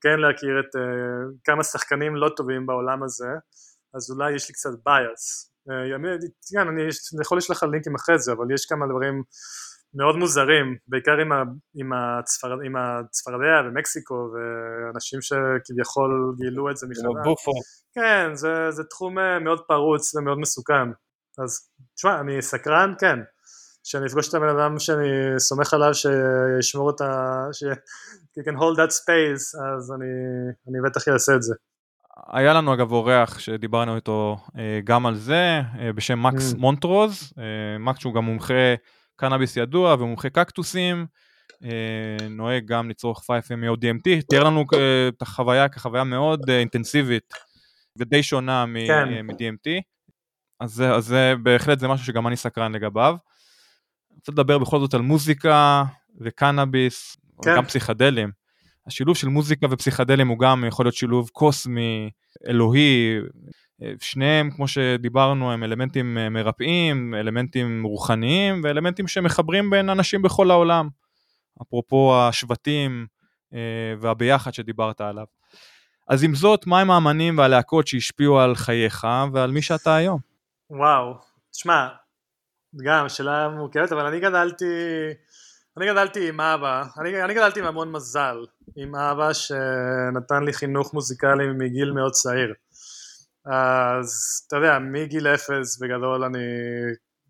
[0.00, 0.80] כן להכיר את uh,
[1.44, 3.28] כמה שחקנים לא טובים בעולם הזה,
[3.94, 5.51] אז אולי יש לי קצת bias.
[5.68, 5.72] Uh,
[6.52, 6.82] כן, אני,
[7.20, 9.22] יכול לשלוח לך לינקים אחרי זה, אבל יש כמה דברים
[9.94, 11.42] מאוד מוזרים, בעיקר עם, ה,
[11.74, 17.04] עם, הצפר, עם הצפרדע ומקסיקו ואנשים שכביכול גילו את זה מחדש.
[17.94, 20.88] כן, זה, זה תחום אה, מאוד פרוץ ומאוד מסוכן.
[21.38, 23.18] אז תשמע, אני סקרן, כן.
[23.84, 25.08] שאני אפגוש את הבן אדם שאני
[25.38, 27.46] סומך עליו שישמור את ה...
[27.52, 27.64] ש...
[28.38, 29.44] you can hold that space,
[29.76, 30.12] אז אני,
[30.68, 31.54] אני בטח אעשה את זה.
[32.16, 36.56] היה לנו אגב אורח שדיברנו איתו אה, גם על זה, אה, בשם מקס mm.
[36.56, 38.74] מונטרוז, אה, מקס שהוא גם מומחה
[39.16, 41.06] קנאביס ידוע ומומחה קקטוסים,
[42.30, 44.64] נוהג גם לצרוך 5MEO DMT, תיאר לנו
[45.08, 47.34] את החוויה כחוויה מאוד אינטנסיבית
[47.98, 49.26] ודי שונה כן.
[49.26, 49.82] מ-DMT.
[50.60, 53.16] אז, אז זה בהחלט זה משהו שגם אני סקרן לגביו.
[54.10, 55.84] אני רוצה לדבר בכל זאת על מוזיקה
[56.20, 57.52] וקנאביס, כן.
[57.52, 58.41] וגם פסיכדלים.
[58.86, 62.10] השילוב של מוזיקה ופסיכדלים הוא גם יכול להיות שילוב קוסמי,
[62.48, 63.18] אלוהי,
[64.00, 70.88] שניהם כמו שדיברנו הם אלמנטים מרפאים, אלמנטים רוחניים ואלמנטים שמחברים בין אנשים בכל העולם.
[71.62, 73.06] אפרופו השבטים
[73.54, 75.24] אה, והביחד שדיברת עליו.
[76.08, 80.18] אז עם זאת, מהם האמנים והלהקות שהשפיעו על חייך ועל מי שאתה היום?
[80.70, 81.14] וואו,
[81.50, 81.88] תשמע,
[82.84, 84.64] גם שאלה מורכבת, אבל אני גדלתי,
[85.76, 88.36] אני גדלתי עם אבא, אני, אני גדלתי עם המון מזל,
[88.76, 92.54] עם אבא שנתן לי חינוך מוזיקלי מגיל מאוד צעיר.
[93.46, 94.10] אז
[94.46, 96.38] אתה יודע, מגיל אפס בגדול אני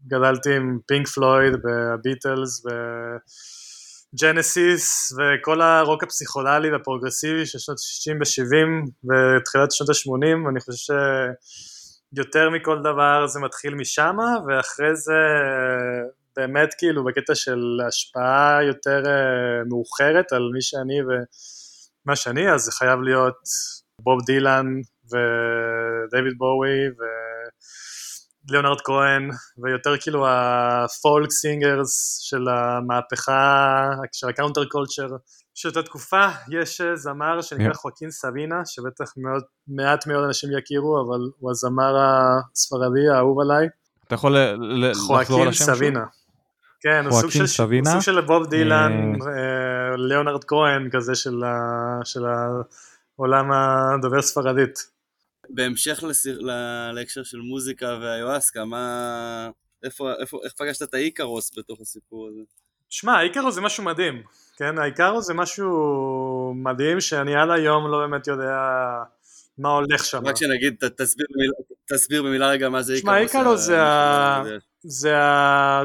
[0.07, 2.63] גדלתי עם פינק פלויד, בביטלס,
[4.15, 10.91] בג'נסיס וכל הרוק הפסיכוללי והפרוגרסיבי של שנות ה-60 ו-70 ותחילת שנות ה-80, אני חושב ש...
[12.17, 14.17] יותר מכל דבר זה מתחיל משם,
[14.49, 15.19] ואחרי זה
[16.37, 22.73] באמת כאילו בקטע של השפעה יותר אה, מאוחרת על מי שאני ומה שאני, אז זה
[22.73, 23.39] חייב להיות
[23.99, 24.67] בוב דילן
[25.05, 26.79] ודייוויד בואי
[28.49, 29.31] וליאונרד כהן,
[29.63, 35.09] ויותר כאילו ה-folk singers של המהפכה, של ה-counter culture
[35.55, 41.01] של אותה תקופה יש אה, זמר שנקרא חואקין סבינה, שבטח מאוד, מעט מאוד אנשים יכירו,
[41.01, 43.67] אבל הוא הזמר הספרדי האהוב עליי.
[44.07, 46.05] אתה יכול לחזור על השם חואקין סבינה.
[46.83, 47.91] כן, הוא סוג של, סבינה.
[47.91, 48.93] סוג של בוב דילן,
[49.23, 49.29] אה.
[49.29, 51.59] אה, ליאונרד כהן כזה של, ה,
[52.05, 52.21] של
[53.19, 54.79] העולם הדובר ספרדית.
[55.51, 56.41] בהמשך לסיר,
[56.93, 59.51] להקשר של מוזיקה והיואסקה, מה...
[59.85, 62.41] איפה, איפה, איך פגשת את האיקרוס בתוך הסיפור הזה?
[62.89, 64.23] שמע, האיקרוס זה משהו מדהים.
[64.57, 65.73] כן, העיקר זה משהו
[66.57, 68.59] מדהים שאני עד היום לא באמת יודע
[69.59, 70.27] מה הולך שם.
[70.27, 71.53] רק שנגיד, ת- תסביר במילה-
[71.99, 73.37] תסביר במילה רגע מה זה שמע, איקרוס.
[73.37, 74.59] איקרוס זה ה- אני יודע.
[74.83, 75.83] זה ה...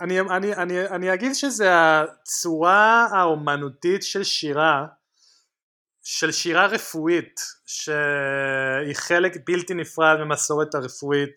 [0.00, 4.86] אני, אני, אני, אני אגיד שזה הצורה האומנותית של שירה,
[6.04, 11.34] של שירה רפואית, שהיא חלק בלתי נפרד ממסורת הרפואית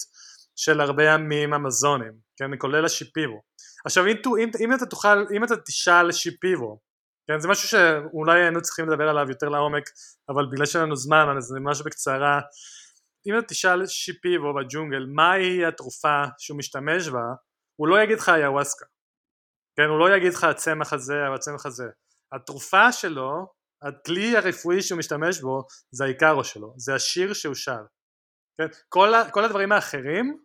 [0.55, 3.41] של הרבה ימים אמזונים, כן, כולל השיפירו.
[3.85, 6.79] עכשיו אם, אם, אם אתה תוכל, אם אתה תשאל שיפירו,
[7.27, 9.83] כן, זה משהו שאולי היינו צריכים לדבר עליו יותר לעומק,
[10.29, 12.39] אבל בגלל שאין לנו זמן, אז זה ממש בקצרה.
[13.27, 17.33] אם אתה תשאל שיפירו בג'ונגל, מהי התרופה שהוא משתמש בה,
[17.79, 18.85] הוא לא יגיד לך איוואסקה,
[19.75, 21.87] כן, הוא לא יגיד לך הצמח הזה או הצמח הזה.
[22.31, 23.47] התרופה שלו,
[23.81, 27.83] הכלי הרפואי שהוא משתמש בו, זה העיקרו שלו, זה השיר שהוא שר.
[28.57, 28.67] כן?
[28.89, 30.37] כל, ה, כל הדברים האחרים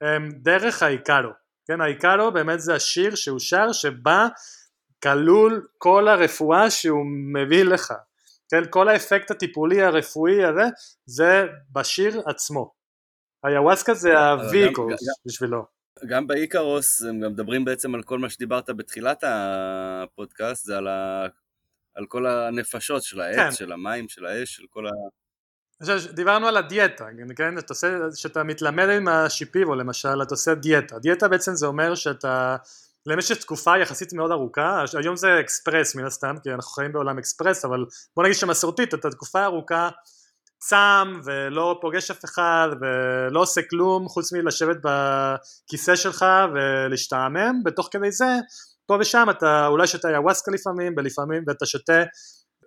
[0.00, 1.30] הם דרך העיקרו.
[1.66, 4.26] כן, העיקרו באמת זה השיר שהוא שר שבה
[5.02, 7.94] כלול כל הרפואה שהוא מביא לך.
[8.50, 10.62] כן, כל האפקט הטיפולי הרפואי הזה
[11.06, 12.74] זה בשיר עצמו.
[13.44, 15.73] היוואסקה זה הוויקוס גם- בשבילו.
[16.08, 21.26] גם באיקרוס הם גם מדברים בעצם על כל מה שדיברת בתחילת הפודקאסט, זה על, ה...
[21.94, 23.52] על כל הנפשות של העץ, כן.
[23.52, 24.90] של המים, של האש, של כל ה...
[25.80, 27.06] עכשיו דיברנו על הדיאטה,
[27.36, 27.58] כן?
[27.58, 30.98] אתה עושה, שאתה מתלמד עם השיפיבו למשל, אתה עושה דיאטה.
[30.98, 32.56] דיאטה בעצם זה אומר שאתה
[33.06, 37.64] למשך תקופה יחסית מאוד ארוכה, היום זה אקספרס מן הסתם, כי אנחנו חיים בעולם אקספרס,
[37.64, 37.84] אבל
[38.16, 39.88] בוא נגיד שמסורתית אתה תקופה ארוכה
[40.68, 46.24] צם ולא פוגש אף אחד ולא עושה כלום חוץ מלשבת בכיסא שלך
[46.54, 48.26] ולהשתעמם, בתוך כדי זה
[48.86, 52.02] פה ושם אתה אולי שותה איוואסקה לפעמים ולפעמים ואתה שותה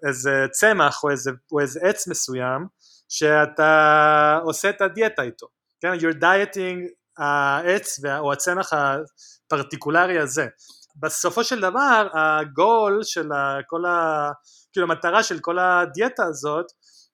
[0.08, 2.68] איזה צמח או איזה, או איזה עץ מסוים
[3.10, 5.48] שאתה עושה את הדיאטה איתו,
[5.82, 5.94] כן?
[5.94, 6.78] you're dieting
[7.18, 10.48] העץ או הצמח הפרטיקולרי הזה.
[10.96, 13.30] בסופו של דבר הגול של
[13.68, 14.32] כל ה...
[14.74, 16.66] כאילו המטרה של כל הדיאטה הזאת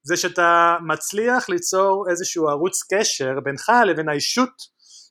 [0.06, 4.54] זה שאתה מצליח ליצור איזשהו ערוץ קשר בינך לבין האישות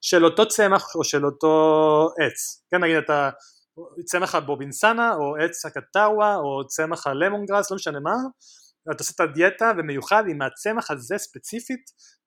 [0.02, 2.64] של אותו צמח או של אותו עץ.
[2.70, 3.30] כן נגיד אתה
[4.04, 8.14] צמח הבובינסנה או עץ הקטאווה או צמח הלמון גראס לא משנה מה
[8.90, 11.80] אתה עושה את הדיאטה ומיוחד עם הצמח הזה ספציפית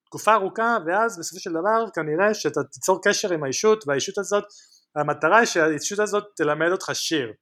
[0.05, 4.43] תקופה ארוכה ואז בסופו של דבר כנראה שאתה תיצור קשר עם האישות והאישות הזאת
[4.95, 7.33] המטרה היא שהאישות הזאת תלמד אותך שיר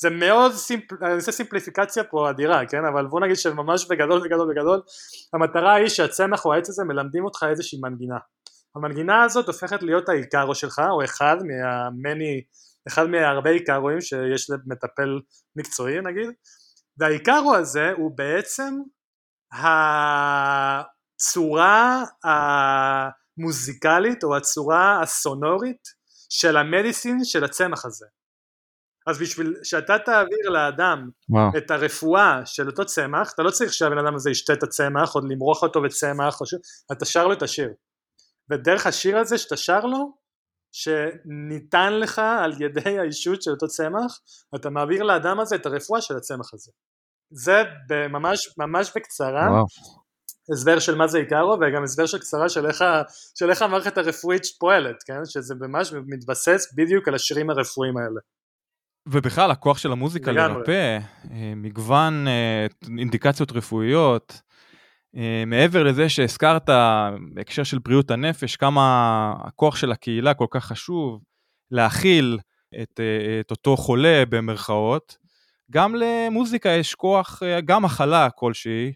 [0.00, 0.92] זה מאוד סימפ...
[1.02, 2.84] אני עושה סימפליפיקציה פה אדירה כן?
[2.92, 4.82] אבל בוא נגיד שממש בגדול בגדול בגדול
[5.34, 8.18] המטרה היא שהצמח או העץ הזה מלמדים אותך איזושהי מנגינה.
[8.76, 12.42] המנגינה הזאת הופכת להיות העיקרו שלך או אחד מהמני
[12.88, 15.20] אחד מהרבה עיקרואים שיש למטפל
[15.56, 16.30] מקצועי נגיד.
[16.98, 18.74] והעיקרו הזה הוא בעצם
[21.22, 22.04] הצורה
[23.38, 28.06] המוזיקלית או הצורה הסונורית של המדיסין של הצמח הזה
[29.06, 31.50] אז בשביל שאתה תעביר לאדם וואו.
[31.56, 35.20] את הרפואה של אותו צמח, אתה לא צריך שהבן אדם הזה ישתה את הצמח, או
[35.20, 36.54] למרוח אותו בצמח, או ש...
[36.92, 37.68] אתה שר לו את השיר.
[38.50, 40.12] ודרך השיר הזה שאתה שר לו,
[40.72, 44.20] שניתן לך על ידי האישות של אותו צמח,
[44.54, 46.70] אתה מעביר לאדם הזה את הרפואה של הצמח הזה.
[47.30, 47.62] זה
[48.08, 49.64] ממש, ממש בקצרה, וואו.
[50.52, 52.84] הסבר של מה זה עיקרו, וגם הסבר של קצרה של איך,
[53.38, 55.24] של איך המערכת הרפואית פועלת, כן?
[55.24, 58.20] שזה ממש מתבסס בדיוק על השירים הרפואיים האלה.
[59.08, 60.32] ובכלל הכוח של המוזיקה.
[60.32, 60.98] לרפא,
[61.30, 62.66] אה, מגוון אה,
[62.98, 64.42] אינדיקציות רפואיות,
[65.16, 66.70] אה, מעבר לזה שהזכרת
[67.34, 71.22] בהקשר של בריאות הנפש, כמה הכוח של הקהילה כל כך חשוב
[71.70, 72.38] להכיל
[72.82, 73.00] את,
[73.40, 75.16] את אותו חולה במרכאות,
[75.70, 78.92] גם למוזיקה יש כוח, גם הכלה כלשהי,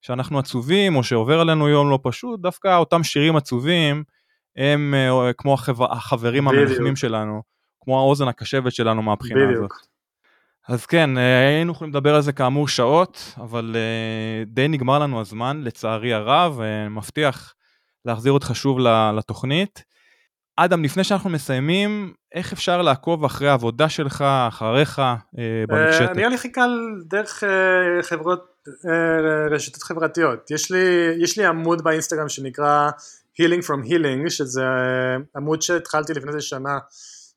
[0.00, 4.04] שאנחנו עצובים או שעובר עלינו יום לא פשוט, דווקא אותם שירים עצובים
[4.56, 4.94] הם
[5.38, 6.68] כמו החבר, החברים בדיוק.
[6.68, 7.42] המנחמים שלנו,
[7.84, 9.54] כמו האוזן הקשבת שלנו מהבחינה הזאת.
[9.54, 9.92] בדיוק.
[10.68, 15.20] אז כן, אה, היינו יכולים לדבר על זה כאמור שעות, אבל אה, די נגמר לנו
[15.20, 17.54] הזמן, לצערי הרב, אה, מבטיח
[18.04, 18.78] להחזיר אותך שוב
[19.16, 19.84] לתוכנית.
[20.56, 25.02] אדם, לפני שאנחנו מסיימים, איך אפשר לעקוב אחרי העבודה שלך, אחריך,
[25.68, 26.08] במקשטת?
[26.08, 26.70] אה, נראה לי הכי קל
[27.04, 27.44] דרך
[28.02, 28.52] חברות,
[29.50, 30.50] רשתות חברתיות.
[30.50, 32.90] יש לי, יש לי עמוד באינסטגרם שנקרא
[33.40, 34.62] Healing from Healing, שזה
[35.36, 36.78] עמוד שהתחלתי לפני איזה שנה,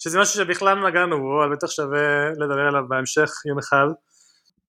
[0.06, 3.88] שזה משהו שבכלל לא נגענו בו, אבל בטח שווה לדבר עליו בהמשך יום אחד.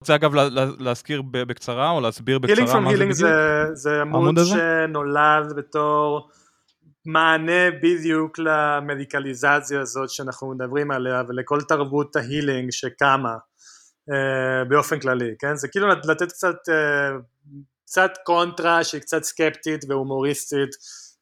[0.01, 3.13] רוצה אגב לה- לה- להזכיר בקצרה או להסביר בקצרה מה זה Healing בדיוק?
[3.13, 4.35] זה, זה עמוד?
[4.45, 6.29] שנולד בתור
[7.07, 13.35] מענה בדיוק למדיקליזציה הזאת שאנחנו מדברים עליה ולכל תרבות ההילינג שקמה
[14.13, 15.57] אה, באופן כללי, כן?
[15.57, 17.11] זה כאילו לתת קצת, אה,
[17.87, 20.71] קצת קונטרה שהיא קצת סקפטית והומוריסטית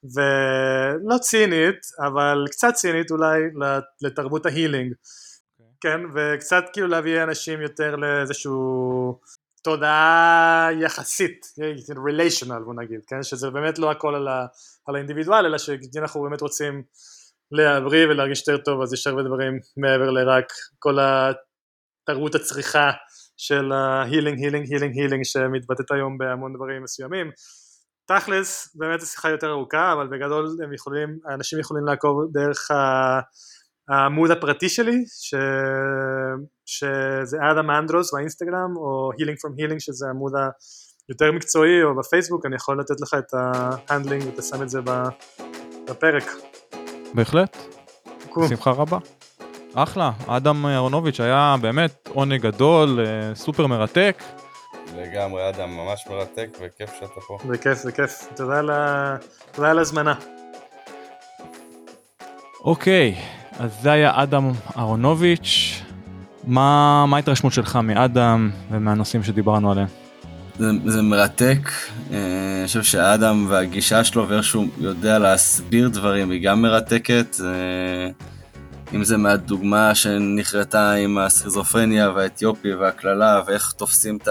[0.04, 3.40] ולא צינית, אבל קצת צינית אולי
[4.02, 4.94] לתרבות ה-healing,
[5.80, 6.00] כן?
[6.14, 9.20] וקצת כאילו להביא אנשים יותר לאיזשהו
[9.62, 11.46] תודעה יחסית,
[12.06, 13.22] relational בוא נגיד, כן?
[13.22, 14.46] שזה באמת לא הכל על, ה,
[14.86, 16.82] על ה-individual, אלא שאנחנו באמת רוצים
[17.52, 22.90] להבריא ולהרגיש יותר טוב, אז יש הרבה דברים מעבר לרק כל התרבות הצריכה
[23.36, 27.30] של ה-healing, healing, healing, healing שמתבטאת היום בהמון דברים מסוימים.
[28.06, 32.70] תכלס, באמת זו שיחה יותר ארוכה, אבל בגדול הם יכולים, האנשים יכולים לעקוב דרך
[33.88, 35.34] העמוד הפרטי שלי, ש...
[36.66, 40.32] שזה אדם אנדרוס באינסטגרם, או Healing from Healing, שזה העמוד
[41.08, 44.80] היותר מקצועי, או בפייסבוק, אני יכול לתת לך את ההנדל אינג ותשים את זה
[45.88, 46.24] בפרק.
[47.14, 47.56] בהחלט,
[48.36, 48.98] בשמחה רבה.
[49.74, 54.22] אחלה, אדם אהרונוביץ' היה באמת עונג גדול, אה, סופר מרתק.
[54.96, 57.38] לגמרי, אדם, ממש מרתק, וכיף שאתה פה.
[57.48, 58.28] זה כיף, זה כיף.
[58.36, 58.58] תודה
[59.58, 60.14] על ההזמנה.
[62.64, 63.14] אוקיי,
[63.58, 65.82] אז זה היה אדם אהרונוביץ'.
[66.46, 69.88] מה, מה ההתרשמות שלך מאדם ומהנושאים שדיברנו עליהם?
[70.58, 71.70] זה, זה מרתק,
[72.12, 77.36] אה, אני חושב שאדם והגישה שלו ואיך שהוא יודע להסביר דברים היא גם מרתקת.
[77.44, 78.10] אה,
[78.94, 84.28] אם זה מהדוגמה שנחרטה עם הסכיזופרניה והאתיופי והקללה ואיך תופסים את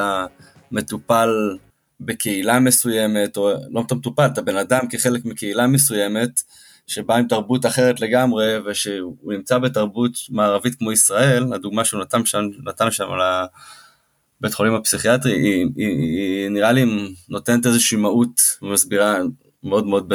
[0.73, 1.57] המטופל
[1.99, 6.41] בקהילה מסוימת, או לא את המטופל, את הבן אדם כחלק מקהילה מסוימת,
[6.87, 12.39] שבא עם תרבות אחרת לגמרי, ושהוא נמצא בתרבות מערבית כמו ישראל, הדוגמה שהוא נתן שם,
[12.63, 16.85] נתן שם על הבית חולים הפסיכיאטרי, היא, היא, היא נראה לי
[17.29, 19.17] נותנת איזושהי מהות ומסבירה
[19.63, 20.13] מאוד מאוד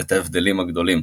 [0.00, 1.02] את ההבדלים הגדולים.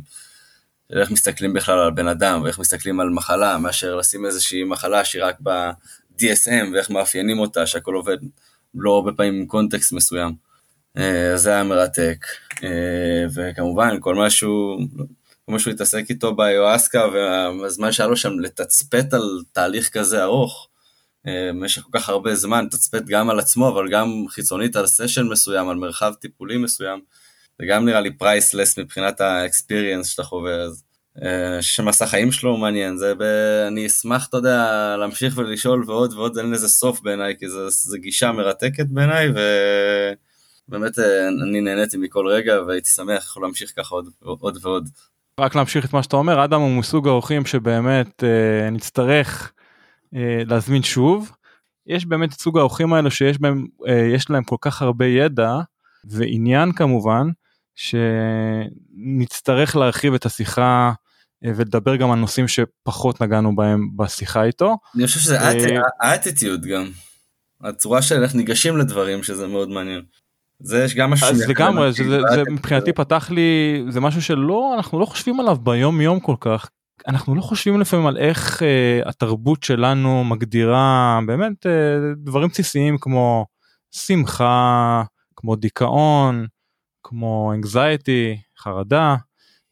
[0.93, 5.23] איך מסתכלים בכלל על בן אדם, ואיך מסתכלים על מחלה, מאשר לשים איזושהי מחלה שהיא
[5.23, 8.17] רק ב-DSM, ואיך מאפיינים אותה, שהכל עובד
[8.76, 10.36] לא הרבה פעמים עם context מסוים.
[10.98, 12.26] אה, זה היה מרתק.
[12.64, 14.82] אה, וכמובן, כל מה שהוא,
[15.45, 17.08] כל מה שהוא התעסק איתו באיואסקה,
[17.62, 20.68] והזמן שהיה לו שם לתצפת על תהליך כזה ארוך,
[21.28, 25.28] אה, במשך כל כך הרבה זמן, תצפת גם על עצמו, אבל גם חיצונית על סשן
[25.28, 27.02] מסוים, על מרחב טיפולי מסוים.
[27.60, 30.84] זה גם נראה לי priceless מבחינת האקספיריאנס שאתה חווה, אז
[31.22, 33.22] אה, שמסע חיים שלו הוא מעניין, זה ב...
[33.68, 38.31] אני אשמח, אתה יודע, להמשיך ולשאול ועוד ועוד, אין לזה סוף בעיניי, כי זו גישה
[38.31, 39.30] מרתקת בעיניי,
[40.68, 44.90] ובאמת אה, אני נהניתי מכל רגע, והייתי שמח להמשיך ככה עוד, עוד ועוד.
[45.40, 49.53] רק להמשיך את מה שאתה אומר, אדם הוא מסוג האורחים שבאמת אה, נצטרך
[50.15, 51.31] אה, להזמין שוב.
[51.88, 55.52] יש באמת את סוג האורחים האלו שיש בהם, אה, יש להם כל כך הרבה ידע
[56.06, 57.27] ועניין כמובן,
[57.76, 60.91] שנצטרך להרחיב את השיחה
[61.45, 64.78] ולדבר גם על נושאים שפחות נגענו בהם בשיחה איתו.
[64.95, 65.38] אני חושב שזה
[66.02, 66.90] האטיטיוד גם,
[67.61, 70.02] הצורה של איך ניגשים לדברים שזה מאוד מעניין.
[70.60, 74.74] זה יש גם משהו אז לגמרי זה, זה, זה מבחינתי פתח לי זה משהו שלא
[74.76, 76.70] אנחנו לא חושבים עליו ביום יום כל כך
[77.07, 81.70] אנחנו לא חושבים לפעמים על איך uh, התרבות שלנו מגדירה באמת uh,
[82.18, 83.45] דברים בסיסיים כמו
[83.91, 85.03] שמחה
[85.36, 86.48] כמו דיכאון
[87.03, 89.15] כמו anxiety, חרדה,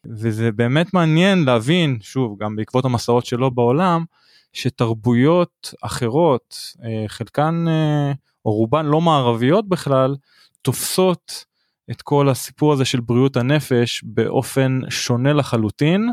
[0.06, 4.04] וזה באמת מעניין להבין, שוב, גם בעקבות המסעות שלו בעולם,
[4.52, 8.12] שתרבויות אחרות, אה, חלקן אה,
[8.44, 10.16] או רובן לא מערביות בכלל,
[10.62, 11.44] תופסות
[11.90, 16.10] את כל הסיפור הזה של בריאות הנפש באופן שונה לחלוטין,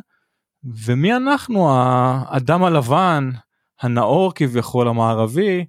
[0.63, 3.29] ומי אנחנו, האדם הלבן,
[3.81, 5.65] הנאור כביכול המערבי,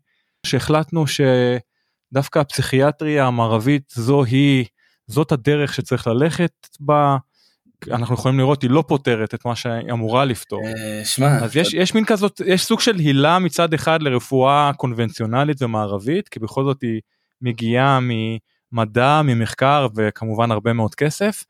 [0.46, 4.64] שהחלטנו שדווקא הפסיכיאטריה המערבית זו היא
[5.06, 7.16] זאת הדרך שצריך ללכת בה.
[7.90, 10.62] אנחנו יכולים לראות היא לא פותרת את מה שהיא אמורה לפתור.
[10.66, 15.62] אה, שמע, אז יש, יש מין כזאת, יש סוג של הילה מצד אחד לרפואה קונבנציונלית
[15.62, 17.00] ומערבית, כי בכל זאת היא
[17.42, 21.44] מגיעה ממדע, ממחקר וכמובן הרבה מאוד כסף.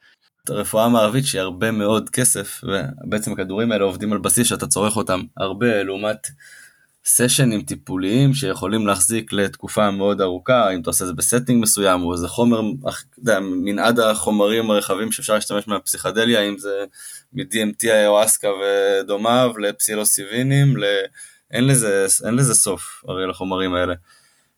[0.49, 2.61] הרפואה המערבית שהיא הרבה מאוד כסף,
[3.05, 6.27] ובעצם הכדורים האלה עובדים על בסיס שאתה צורך אותם הרבה לעומת
[7.13, 12.13] סשנים טיפוליים שיכולים להחזיק לתקופה מאוד ארוכה, אם אתה עושה את זה ב-setting מסוים, או
[12.13, 12.61] איזה חומר,
[13.41, 16.85] מנעד החומרים הרחבים שאפשר להשתמש מהפסיכדליה, אם זה
[17.33, 20.85] מ-DMT, איואסקה ודומיו, לפסילוסיבינים, ל...
[21.51, 23.95] אין, לזה, אין לזה סוף הרי לחומרים האלה,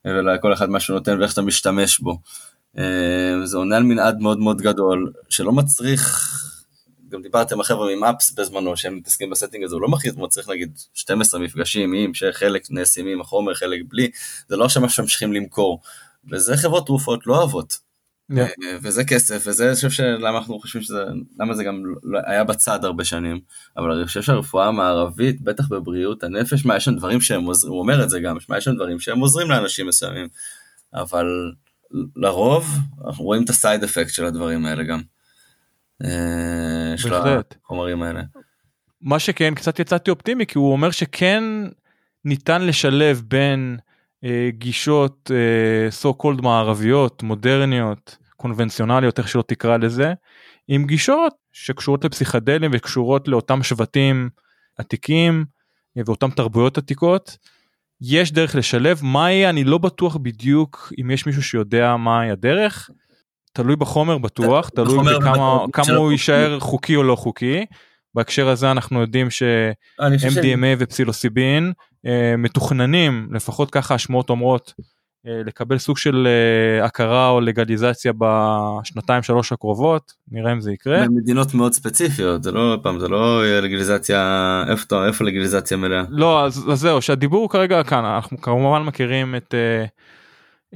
[0.04, 2.18] ולכל אחד מה שהוא נותן ואיך אתה משתמש בו.
[2.78, 6.51] אה, זה עונה על מנעד מאוד מאוד גדול, שלא מצריך
[7.12, 10.48] גם דיברתם עם החבר'ה מ-MAPS בזמנו שהם מתעסקים ב-setting הזה, הוא לא מכיר, הוא צריך
[10.48, 14.10] להגיד 12 מפגשים עם שחלק נעשים עם החומר, חלק בלי,
[14.48, 15.80] זה לא שמה שממשיכים למכור.
[16.30, 17.78] וזה חברות תרופות לא אוהבות.
[18.32, 18.38] Yeah.
[18.38, 21.04] אה, וזה כסף, וזה אני חושב שלמה אנחנו חושבים שזה,
[21.40, 23.40] למה זה גם לא, היה בצד הרבה שנים,
[23.76, 27.80] אבל אני חושב שהרפואה המערבית, בטח בבריאות הנפש, מה יש שם דברים שהם עוזרים, הוא
[27.80, 30.28] אומר את זה גם, מה יש שם דברים שהם עוזרים לאנשים מסוימים,
[30.94, 31.26] אבל
[32.16, 32.66] לרוב
[33.06, 35.02] אנחנו רואים את הסייד אפקט של הדברים האלה גם.
[36.04, 37.14] אה, של
[37.64, 38.22] החומרים האלה.
[39.00, 41.44] מה שכן קצת יצאתי אופטימי כי הוא אומר שכן
[42.24, 43.78] ניתן לשלב בין
[44.24, 50.12] אה, גישות אה, so called מערביות, מודרניות, קונבנציונליות, איך שלא תקרא לזה,
[50.68, 54.30] עם גישות שקשורות לפסיכדלים וקשורות לאותם שבטים
[54.78, 55.44] עתיקים
[55.96, 57.36] אה, ואותם תרבויות עתיקות.
[58.00, 62.90] יש דרך לשלב, מהי אני לא בטוח בדיוק אם יש מישהו שיודע מהי הדרך.
[63.52, 66.12] תלוי בחומר בטוח, תלוי בחומר בכמה כמה הוא.
[66.12, 67.64] יישאר חוקי או לא חוקי.
[68.14, 71.72] בהקשר הזה אנחנו יודעים ש-MDMA ופסילוסיבין
[72.06, 74.74] אה, מתוכננים, לפחות ככה השמועות אומרות,
[75.26, 81.04] אה, לקבל סוג של אה, הכרה או לגליזציה בשנתיים שלוש הקרובות, נראה אם זה יקרה.
[81.06, 86.02] במדינות מאוד ספציפיות, זה לא, פעם, זה לא לגליזציה, איפה, איפה לגליזציה מלאה?
[86.08, 89.84] לא, אז, אז זהו, שהדיבור כרגע כאן, אנחנו כמובן מכירים את, אה,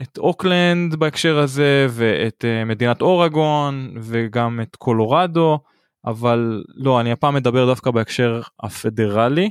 [0.03, 5.59] את אוקלנד בהקשר הזה, ואת אה, מדינת אורגון, וגם את קולורדו,
[6.05, 9.51] אבל לא, אני הפעם מדבר דווקא בהקשר הפדרלי.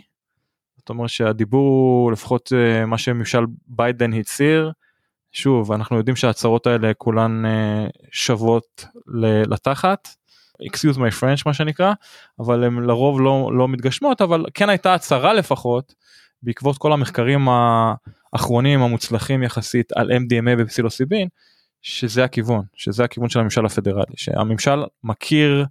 [0.78, 4.72] זאת אומרת שהדיבור לפחות אה, מה שממשל ביידן הצהיר.
[5.32, 8.86] שוב, אנחנו יודעים שההצהרות האלה כולן אה, שוות
[9.48, 10.08] לתחת.
[10.64, 11.94] excuse my French מה שנקרא,
[12.40, 15.94] אבל הן לרוב לא, לא מתגשמות, אבל כן הייתה הצהרה לפחות,
[16.44, 17.48] בעקבות כל המחקרים
[18.36, 21.28] האחרונים המוצלחים יחסית על MDMA ופסילוסיבין,
[21.82, 25.66] שזה הכיוון, שזה הכיוון של הממשל הפדרלי, שהממשל מכיר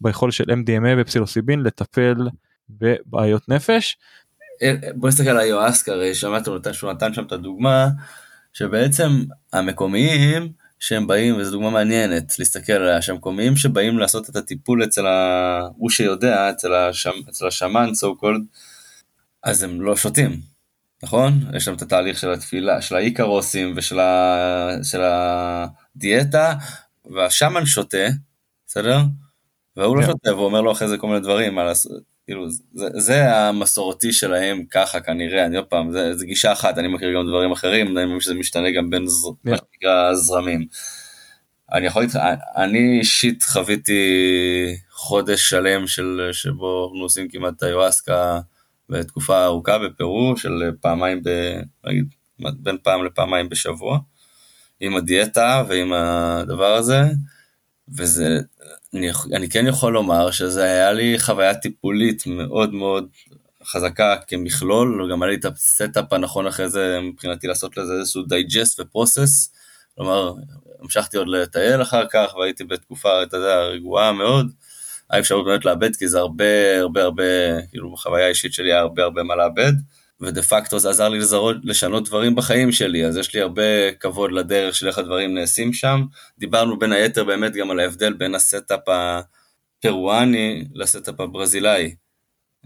[0.00, 2.14] ביכולת של MDMA ופסילוסיבין לטפל
[2.70, 3.96] בבעיות נפש.
[4.62, 7.88] אה, בוא נסתכל על היואסקה, הרי שמעת הוא נתן- שהוא נתן שם את הדוגמה,
[8.52, 9.08] שבעצם
[9.52, 15.60] המקומיים שהם באים, וזו דוגמה מעניינת להסתכל עליה, שהמקומיים שבאים לעשות את הטיפול אצל ה...
[15.76, 17.10] הוא שיודע, אצל, השמ...
[17.28, 18.58] אצל השמן, so called,
[19.42, 20.40] אז הם לא שותים,
[21.02, 21.32] נכון?
[21.56, 24.70] יש שם את התהליך של התפילה, של האיקרוסים ושל ה...
[24.82, 26.54] של הדיאטה,
[27.04, 28.06] והשמן שותה,
[28.66, 28.98] בסדר?
[29.76, 30.06] והוא לא כן.
[30.06, 31.92] שותה, והוא אומר לו אחרי זה כל מיני דברים, לעשות,
[32.24, 36.88] כאילו, זה, זה המסורתי שלהם ככה כנראה, אני עוד פעם, זה, זה גישה אחת, אני
[36.88, 39.24] מכיר גם דברים אחרים, אני מאמין שזה משתנה גם בין ז...
[39.44, 39.50] כן.
[39.50, 40.66] מה שנקרא זרמים.
[41.72, 42.22] אני יכול להגיד לך,
[42.56, 44.02] אני אישית חוויתי
[44.90, 48.40] חודש שלם של, שבו אנחנו עושים כמעט את היואסקה
[48.88, 51.28] בתקופה ארוכה בפרו של פעמיים, ב,
[51.84, 52.04] נגיד,
[52.38, 53.98] בין פעם לפעמיים בשבוע,
[54.80, 57.00] עם הדיאטה ועם הדבר הזה,
[57.98, 58.38] וזה,
[58.94, 63.08] אני, אני כן יכול לומר שזה היה לי חוויה טיפולית מאוד מאוד
[63.64, 68.80] חזקה כמכלול, וגם היה לי את ה-setup הנכון אחרי זה מבחינתי לעשות לזה איזשהו digest
[68.80, 69.52] ו-process,
[69.94, 70.32] כלומר
[70.80, 74.52] המשכתי עוד לטייל אחר כך והייתי בתקופה, אתה יודע, רגועה מאוד,
[75.10, 77.22] היה אפשרות באמת לעבד כי זה הרבה הרבה הרבה,
[77.70, 79.72] כאילו בחוויה האישית שלי היה הרבה הרבה מה לעבד,
[80.20, 84.32] ודה פקטו זה עזר לי לזהות, לשנות דברים בחיים שלי, אז יש לי הרבה כבוד
[84.32, 86.02] לדרך של איך הדברים נעשים שם.
[86.38, 91.94] דיברנו בין היתר באמת גם על ההבדל בין ה-setup הפרואני ל-setup הברזילאי,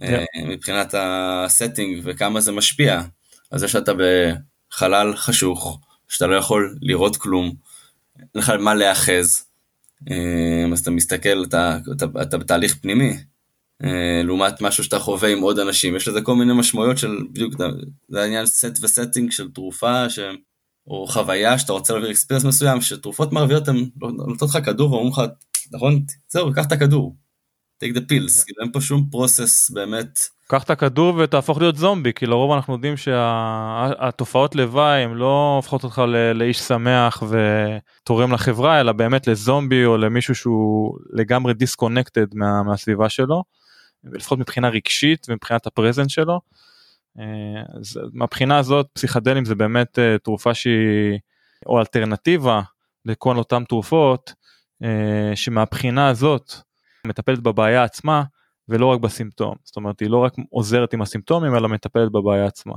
[0.00, 0.14] כן.
[0.14, 3.02] אה, מבחינת ה-setting וכמה זה משפיע.
[3.50, 7.54] אז זה שאתה בחלל חשוך, שאתה לא יכול לראות כלום,
[8.18, 9.44] אין לך מה להיאחז,
[10.72, 13.12] אז אתה מסתכל, אתה, אתה, אתה בתהליך פנימי.
[13.84, 17.54] אה, לעומת משהו שאתה חווה עם עוד אנשים, יש לזה כל מיני משמעויות של בדיוק,
[18.08, 20.18] זה- העניין סט וסטינג של תרופה, ש...
[20.86, 25.12] או חוויה שאתה רוצה להעביר experience מסוים, שתרופות מערביות הן לא- נותנות לך כדור ואומרים
[25.12, 25.22] לך,
[25.72, 27.16] נכון, זהו, קח את הכדור,
[27.84, 30.18] take the pills, כאילו אין פה שום process באמת,
[30.52, 35.84] קח את הכדור ותהפוך להיות זומבי כי לרוב אנחנו יודעים שהתופעות לוואי הם לא הופכות
[35.84, 42.62] אותך ל- לאיש שמח ותורם לחברה אלא באמת לזומבי או למישהו שהוא לגמרי דיסקונקטד מה,
[42.62, 43.42] מהסביבה שלו.
[44.04, 46.40] לפחות מבחינה רגשית ומבחינת הפרזנט שלו.
[47.18, 51.18] אה, אז מהבחינה הזאת פסיכדלים זה באמת אה, תרופה שהיא
[51.66, 52.60] או אלטרנטיבה
[53.04, 54.32] לכל אותן תרופות
[54.84, 56.52] אה, שמהבחינה הזאת
[57.06, 58.22] מטפלת בבעיה עצמה
[58.68, 62.74] ולא רק בסימפטום זאת אומרת היא לא רק עוזרת עם הסימפטומים אלא מטפלת בבעיה עצמה.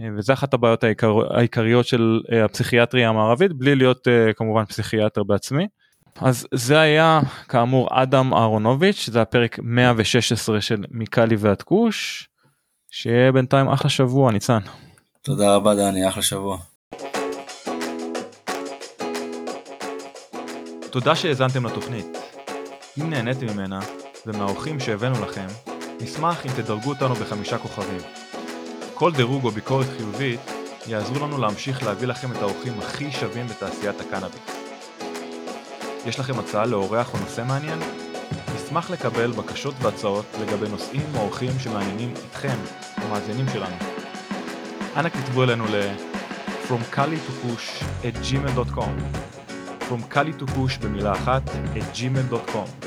[0.00, 5.22] אה, וזה אחת הבעיות העיקר, העיקריות של אה, הפסיכיאטריה המערבית בלי להיות אה, כמובן פסיכיאטר
[5.22, 5.66] בעצמי.
[6.20, 12.28] אז זה היה כאמור אדם אהרונוביץ' זה הפרק 116 של מקאלי ועד כוש.
[12.90, 14.58] שיהיה בינתיים אחלה שבוע ניצן.
[15.22, 16.58] תודה רבה דני, אחלה שבוע.
[20.90, 22.06] תודה שהאזנתם לתוכנית.
[22.98, 23.80] אם נהניתם ממנה
[24.26, 25.46] ומהאורחים שהבאנו לכם,
[26.00, 28.00] נשמח אם תדרגו אותנו בחמישה כוכבים.
[28.94, 30.40] כל דירוג או ביקורת חיובית
[30.86, 34.40] יעזרו לנו להמשיך להביא לכם את האורחים הכי שווים בתעשיית הקנאביס.
[36.06, 37.78] יש לכם הצעה לאורח או נושא מעניין?
[38.54, 42.56] נשמח לקבל בקשות והצעות לגבי נושאים או אורחים שמעניינים אתכם,
[42.96, 43.76] המאזינים שלנו.
[44.96, 45.90] אנא כתבו אלינו ל-
[46.68, 48.92] From Kali to Push at gmail.com
[49.88, 52.86] From Kali to Push במילה אחת at gmail.com